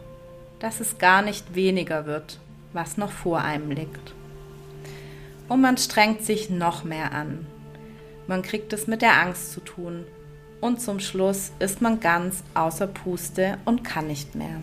dass 0.58 0.80
es 0.80 0.98
gar 0.98 1.22
nicht 1.22 1.54
weniger 1.54 2.06
wird, 2.06 2.38
was 2.72 2.96
noch 2.96 3.10
vor 3.10 3.40
einem 3.40 3.70
liegt. 3.70 4.14
Und 5.48 5.60
man 5.60 5.76
strengt 5.76 6.22
sich 6.22 6.50
noch 6.50 6.84
mehr 6.84 7.12
an. 7.12 7.46
Man 8.26 8.42
kriegt 8.42 8.72
es 8.72 8.86
mit 8.86 9.02
der 9.02 9.20
Angst 9.20 9.52
zu 9.52 9.60
tun. 9.60 10.04
Und 10.60 10.80
zum 10.80 11.00
Schluss 11.00 11.52
ist 11.58 11.82
man 11.82 12.00
ganz 12.00 12.42
außer 12.54 12.86
Puste 12.86 13.58
und 13.66 13.84
kann 13.84 14.06
nicht 14.06 14.34
mehr. 14.34 14.62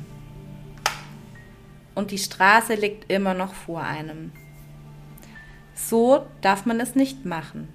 Und 1.93 2.09
die 2.11 2.17
Straße 2.17 2.73
liegt 2.73 3.11
immer 3.11 3.33
noch 3.33 3.53
vor 3.53 3.83
einem. 3.83 4.31
So 5.75 6.25
darf 6.41 6.65
man 6.65 6.79
es 6.79 6.95
nicht 6.95 7.25
machen. 7.25 7.67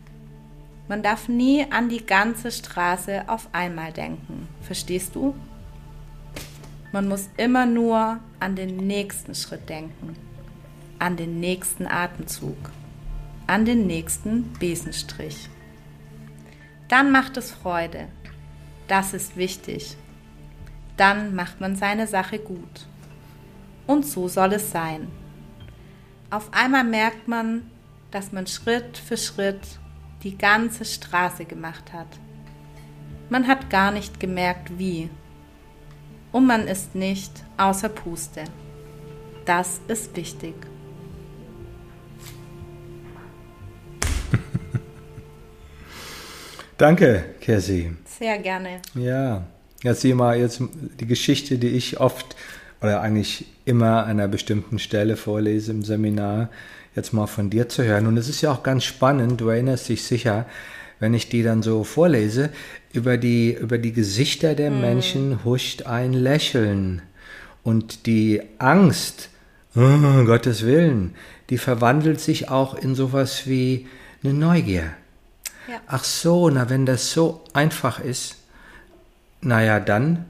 Man 0.88 1.02
darf 1.02 1.28
nie 1.28 1.66
an 1.70 1.88
die 1.88 2.04
ganze 2.04 2.50
Straße 2.50 3.24
auf 3.28 3.48
einmal 3.52 3.92
denken. 3.92 4.48
Verstehst 4.62 5.14
du? 5.14 5.34
Man 6.96 7.08
muss 7.08 7.28
immer 7.36 7.66
nur 7.66 8.20
an 8.40 8.56
den 8.56 8.78
nächsten 8.78 9.34
Schritt 9.34 9.68
denken, 9.68 10.16
an 10.98 11.18
den 11.18 11.40
nächsten 11.40 11.86
Atemzug, 11.86 12.56
an 13.46 13.66
den 13.66 13.86
nächsten 13.86 14.54
Besenstrich. 14.54 15.50
Dann 16.88 17.12
macht 17.12 17.36
es 17.36 17.50
Freude. 17.50 18.08
Das 18.88 19.12
ist 19.12 19.36
wichtig. 19.36 19.94
Dann 20.96 21.34
macht 21.34 21.60
man 21.60 21.76
seine 21.76 22.06
Sache 22.06 22.38
gut. 22.38 22.86
Und 23.86 24.06
so 24.06 24.26
soll 24.26 24.54
es 24.54 24.70
sein. 24.70 25.08
Auf 26.30 26.48
einmal 26.54 26.84
merkt 26.84 27.28
man, 27.28 27.70
dass 28.10 28.32
man 28.32 28.46
Schritt 28.46 28.96
für 28.96 29.18
Schritt 29.18 29.60
die 30.22 30.38
ganze 30.38 30.86
Straße 30.86 31.44
gemacht 31.44 31.92
hat. 31.92 32.08
Man 33.28 33.46
hat 33.46 33.68
gar 33.68 33.90
nicht 33.90 34.18
gemerkt, 34.18 34.78
wie 34.78 35.10
und 36.36 36.46
man 36.46 36.68
ist 36.68 36.94
nicht 36.94 37.32
außer 37.56 37.88
Puste. 37.88 38.44
Das 39.46 39.80
ist 39.88 40.14
wichtig. 40.14 40.54
Danke, 46.76 47.24
Kersi. 47.40 47.96
Sehr 48.04 48.36
gerne. 48.36 48.82
Ja, 48.94 49.46
jetzt 49.82 50.02
sieh 50.02 50.12
mal 50.12 50.38
jetzt 50.38 50.60
die 51.00 51.06
Geschichte, 51.06 51.56
die 51.56 51.68
ich 51.68 52.00
oft 52.00 52.36
oder 52.82 53.00
eigentlich 53.00 53.46
immer 53.64 54.04
an 54.04 54.10
einer 54.10 54.28
bestimmten 54.28 54.78
Stelle 54.78 55.16
vorlese 55.16 55.72
im 55.72 55.84
Seminar, 55.84 56.50
jetzt 56.94 57.14
mal 57.14 57.28
von 57.28 57.48
dir 57.48 57.70
zu 57.70 57.82
hören. 57.82 58.06
Und 58.06 58.18
es 58.18 58.28
ist 58.28 58.42
ja 58.42 58.52
auch 58.52 58.62
ganz 58.62 58.84
spannend, 58.84 59.40
du 59.40 59.48
erinnerst 59.48 59.88
dich 59.88 60.04
sicher, 60.04 60.44
wenn 60.98 61.14
ich 61.14 61.28
die 61.28 61.42
dann 61.42 61.62
so 61.62 61.84
vorlese, 61.84 62.50
über 62.92 63.16
die, 63.18 63.52
über 63.52 63.78
die 63.78 63.92
Gesichter 63.92 64.54
der 64.54 64.70
mhm. 64.70 64.80
Menschen 64.80 65.44
huscht 65.44 65.82
ein 65.82 66.12
Lächeln. 66.12 67.02
Und 67.62 68.06
die 68.06 68.42
Angst, 68.58 69.28
oh, 69.74 70.24
Gottes 70.24 70.64
Willen, 70.64 71.14
die 71.50 71.58
verwandelt 71.58 72.20
sich 72.20 72.48
auch 72.48 72.74
in 72.74 72.94
sowas 72.94 73.46
wie 73.46 73.86
eine 74.22 74.34
Neugier. 74.34 74.84
Ja. 75.68 75.80
Ach 75.86 76.04
so, 76.04 76.48
na 76.48 76.70
wenn 76.70 76.86
das 76.86 77.12
so 77.12 77.42
einfach 77.52 77.98
ist, 77.98 78.36
naja, 79.40 79.80
dann, 79.80 80.24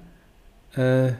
äh, 0.74 1.12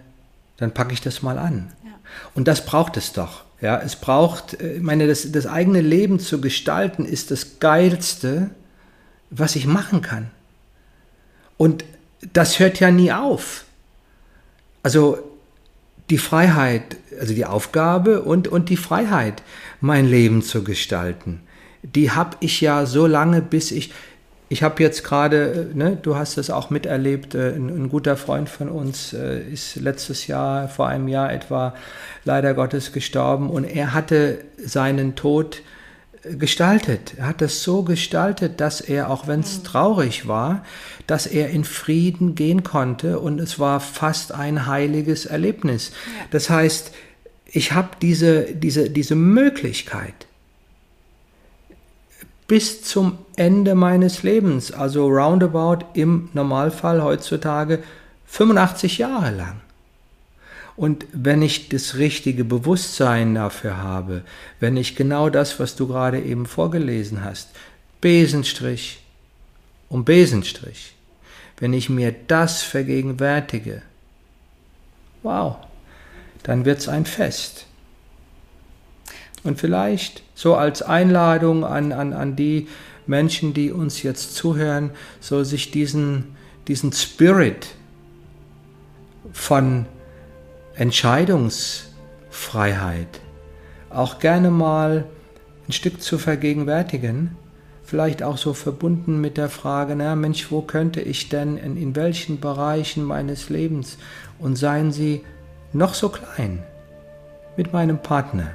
dann 0.57 0.73
packe 0.73 0.93
ich 0.93 1.01
das 1.01 1.23
mal 1.23 1.39
an. 1.39 1.73
Ja. 1.85 1.91
Und 2.35 2.49
das 2.49 2.65
braucht 2.65 2.97
es 2.97 3.13
doch. 3.13 3.45
Ja, 3.61 3.79
es 3.79 3.97
braucht, 3.97 4.61
äh, 4.61 4.75
ich 4.75 4.83
meine, 4.83 5.07
das, 5.07 5.31
das 5.33 5.47
eigene 5.47 5.81
Leben 5.81 6.19
zu 6.19 6.41
gestalten 6.41 7.05
ist 7.05 7.31
das 7.31 7.59
Geilste, 7.59 8.51
was 9.31 9.57
ich 9.57 9.67
machen 9.67 10.03
kann. 10.03 10.31
Und 11.57 11.85
das 12.33 12.59
hört 12.59 12.81
ja 12.81 12.91
nie 12.91 13.13
auf. 13.13 13.65
Also 14.83 15.19
die 16.11 16.19
Freiheit, 16.19 16.97
also 17.19 17.35
die 17.35 17.47
Aufgabe 17.47 18.23
und, 18.23 18.49
und 18.49 18.69
die 18.69 18.77
Freiheit, 18.77 19.43
mein 19.81 20.07
Leben 20.07 20.43
zu 20.43 20.63
gestalten, 20.63 21.41
die 21.83 22.11
habe 22.11 22.37
ich 22.41 22.61
ja 22.61 22.87
so 22.87 23.07
lange, 23.07 23.43
bis 23.43 23.71
ich, 23.71 23.93
ich 24.49 24.63
habe 24.63 24.83
jetzt 24.83 25.03
gerade, 25.03 25.71
äh, 25.73 25.77
ne, 25.77 25.99
du 26.01 26.17
hast 26.17 26.39
es 26.39 26.51
auch 26.51 26.71
miterlebt, 26.71 27.35
äh, 27.35 27.55
ein, 27.55 27.69
ein, 27.69 27.89
guter 27.89 28.17
Freund 28.17 28.49
von 28.49 28.69
uns 28.69 29.13
äh, 29.13 29.41
ist 29.41 29.77
letztes 29.77 30.27
Jahr, 30.27 30.69
vor 30.69 30.87
einem 30.87 31.09
Jahr 31.09 31.33
etwa, 31.33 31.75
leider 32.25 32.55
Gottes 32.55 32.93
gestorben 32.93 33.51
und 33.51 33.65
er 33.65 33.93
hatte 33.93 34.45
seinen 34.65 35.17
Tod 35.17 35.63
gestaltet. 36.39 37.15
Er 37.17 37.27
hat 37.27 37.43
es 37.43 37.63
so 37.63 37.83
gestaltet, 37.83 38.61
dass 38.61 38.81
er, 38.81 39.11
auch 39.11 39.27
wenn 39.27 39.41
es 39.41 39.59
mhm. 39.59 39.65
traurig 39.65 40.29
war, 40.29 40.65
dass 41.07 41.27
er 41.27 41.51
in 41.51 41.65
Frieden 41.65 42.35
gehen 42.35 42.63
konnte 42.63 43.19
und 43.21 43.41
es 43.41 43.59
war 43.59 43.81
fast 43.81 44.33
ein 44.33 44.67
heiliges 44.67 45.27
Erlebnis. 45.27 45.91
Ja. 45.91 46.27
Das 46.31 46.51
heißt, 46.51 46.93
ich 47.47 47.73
habe 47.73 47.91
diese, 48.03 48.55
diese, 48.55 48.91
diese 48.91 49.15
Möglichkeit, 49.15 50.27
bis 52.49 52.83
zum 52.83 53.19
Ende 53.37 53.75
meines 53.75 54.23
Lebens, 54.23 54.73
also 54.73 55.09
roundabout 55.09 55.85
im 55.95 56.29
Normalfall 56.33 57.03
heutzutage 57.03 57.83
85 58.27 58.99
Jahre 58.99 59.31
lang. 59.35 59.61
Und 60.77 61.07
wenn 61.13 61.41
ich 61.41 61.71
das 61.71 61.97
richtige 61.97 62.45
Bewusstsein 62.45 63.35
dafür 63.35 63.79
habe, 63.79 64.23
wenn 64.61 64.77
ich 64.77 64.95
genau 64.95 65.31
das, 65.31 65.59
was 65.59 65.75
du 65.75 65.87
gerade 65.87 66.21
eben 66.21 66.47
vorgelesen 66.47 67.25
hast, 67.25 67.51
Besenstrich 68.01 69.01
um 69.89 70.05
Besenstrich, 70.05 70.95
wenn 71.59 71.73
ich 71.73 71.89
mir 71.89 72.15
das 72.27 72.63
vergegenwärtige, 72.63 73.83
wow, 75.23 75.57
dann 76.43 76.65
wird 76.65 76.79
es 76.79 76.89
ein 76.89 77.07
Fest. 77.07 77.67
Und 79.43 79.59
vielleicht 79.59 80.23
so 80.35 80.57
als 80.57 80.83
Einladung 80.83 81.65
an, 81.65 81.93
an, 81.93 82.13
an 82.13 82.37
die 82.37 82.69
Menschen, 83.07 83.55
die 83.55 83.71
uns 83.71 84.03
jetzt 84.03 84.35
zuhören, 84.35 84.91
so 85.21 85.45
sich 85.45 85.71
diesen, 85.71 86.37
diesen 86.69 86.93
Spirit 86.93 87.69
von 89.33 89.87
Entscheidungsfreiheit 90.77 93.21
auch 93.89 94.19
gerne 94.19 94.51
mal 94.51 95.07
ein 95.67 95.73
Stück 95.73 96.03
zu 96.03 96.19
vergegenwärtigen, 96.19 97.35
vielleicht 97.83 98.23
auch 98.23 98.37
so 98.37 98.53
verbunden 98.53 99.19
mit 99.21 99.39
der 99.39 99.49
Frage, 99.49 99.97
na 99.97 100.15
Mensch, 100.15 100.51
wo 100.51 100.61
könnte 100.61 101.01
ich 101.01 101.31
denn, 101.31 101.57
in, 101.57 101.79
in 101.79 101.97
welchen 101.97 102.41
Bereichen 102.41 103.05
meines 103.05 103.49
Lebens, 103.49 103.97
und 104.39 104.57
seien 104.57 104.93
sie 104.93 105.25
noch 105.73 105.95
so 105.95 106.11
klein, 106.11 106.63
mit 107.57 107.73
meinem 107.73 107.99
Partner, 107.99 108.51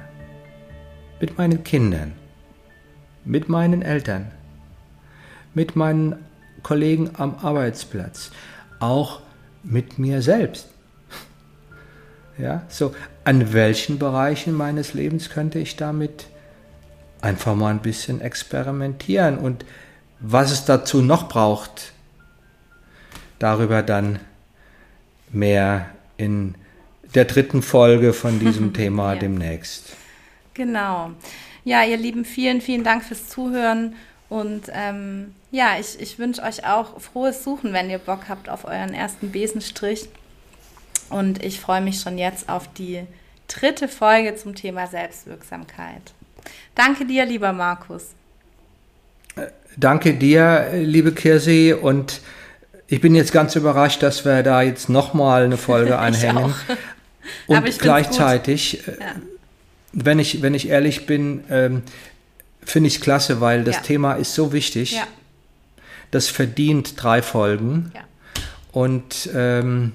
mit 1.20 1.38
meinen 1.38 1.64
Kindern, 1.64 2.12
mit 3.24 3.48
meinen 3.48 3.82
Eltern, 3.82 4.30
mit 5.54 5.74
meinen 5.74 6.14
Kollegen 6.62 7.10
am 7.14 7.34
Arbeitsplatz, 7.42 8.30
auch 8.78 9.22
mit 9.64 9.98
mir 9.98 10.22
selbst. 10.22 10.71
Ja, 12.38 12.62
so 12.68 12.94
an 13.24 13.52
welchen 13.52 13.98
Bereichen 13.98 14.54
meines 14.54 14.94
Lebens 14.94 15.30
könnte 15.30 15.58
ich 15.58 15.76
damit 15.76 16.26
einfach 17.20 17.54
mal 17.54 17.70
ein 17.70 17.80
bisschen 17.80 18.20
experimentieren 18.20 19.38
und 19.38 19.64
was 20.18 20.50
es 20.52 20.64
dazu 20.64 21.02
noch 21.02 21.28
braucht, 21.28 21.92
darüber 23.38 23.82
dann 23.82 24.18
mehr 25.30 25.86
in 26.16 26.54
der 27.14 27.24
dritten 27.24 27.62
Folge 27.62 28.12
von 28.12 28.38
diesem 28.38 28.72
Thema 28.74 29.14
ja. 29.14 29.20
demnächst. 29.20 29.96
Genau. 30.54 31.10
Ja, 31.64 31.84
ihr 31.84 31.96
Lieben, 31.96 32.24
vielen, 32.24 32.60
vielen 32.60 32.84
Dank 32.84 33.04
fürs 33.04 33.28
Zuhören. 33.28 33.94
Und 34.28 34.64
ähm, 34.72 35.34
ja, 35.50 35.78
ich, 35.78 36.00
ich 36.00 36.18
wünsche 36.18 36.42
euch 36.42 36.66
auch 36.66 37.00
frohes 37.00 37.44
Suchen, 37.44 37.72
wenn 37.72 37.90
ihr 37.90 37.98
Bock 37.98 38.28
habt 38.28 38.48
auf 38.48 38.64
euren 38.64 38.94
ersten 38.94 39.30
Besenstrich. 39.30 40.08
Und 41.12 41.42
ich 41.44 41.60
freue 41.60 41.80
mich 41.80 42.00
schon 42.00 42.18
jetzt 42.18 42.48
auf 42.48 42.72
die 42.72 43.02
dritte 43.48 43.88
Folge 43.88 44.34
zum 44.36 44.54
Thema 44.54 44.86
Selbstwirksamkeit. 44.86 46.02
Danke 46.74 47.04
dir, 47.04 47.24
lieber 47.24 47.52
Markus. 47.52 48.14
Äh, 49.36 49.46
danke 49.76 50.14
dir, 50.14 50.70
liebe 50.74 51.12
Kirsi. 51.12 51.74
Und 51.80 52.20
ich 52.86 53.00
bin 53.00 53.14
jetzt 53.14 53.32
ganz 53.32 53.54
überrascht, 53.56 54.02
dass 54.02 54.24
wir 54.24 54.42
da 54.42 54.62
jetzt 54.62 54.88
nochmal 54.88 55.44
eine 55.44 55.56
Folge 55.56 55.98
anhängen. 56.00 56.54
Und 57.46 57.78
gleichzeitig, 57.78 58.86
äh, 58.88 58.92
ja 58.98 59.14
wenn 59.92 60.18
ich, 60.18 60.42
wenn 60.42 60.54
ich 60.54 60.68
ehrlich 60.68 61.06
bin, 61.06 61.44
ähm, 61.50 61.82
finde 62.62 62.88
ich 62.88 62.96
es 62.96 63.00
klasse, 63.00 63.40
weil 63.40 63.64
das 63.64 63.76
ja. 63.76 63.82
Thema 63.82 64.14
ist 64.14 64.34
so 64.34 64.52
wichtig. 64.52 64.92
Ja. 64.92 65.06
Das 66.10 66.28
verdient 66.28 67.02
drei 67.02 67.22
Folgen. 67.22 67.92
Und 68.72 69.30
ähm, 69.34 69.92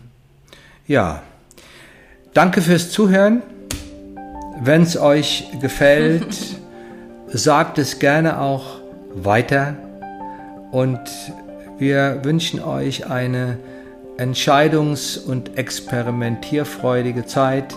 ja, 0.88 1.22
danke 2.34 2.62
fürs 2.62 2.92
Zuhören. 2.92 3.42
Wenn 4.62 4.82
es 4.82 4.98
euch 4.98 5.50
gefällt, 5.62 6.38
sagt 7.28 7.78
es 7.78 8.00
gerne 8.00 8.40
auch 8.40 8.80
weiter. 9.14 9.76
Und 10.72 11.00
wir 11.78 12.22
wünschen 12.24 12.62
euch 12.64 13.08
eine 13.08 13.60
entscheidungs- 14.18 15.24
und 15.24 15.58
experimentierfreudige 15.58 17.26
Zeit 17.26 17.76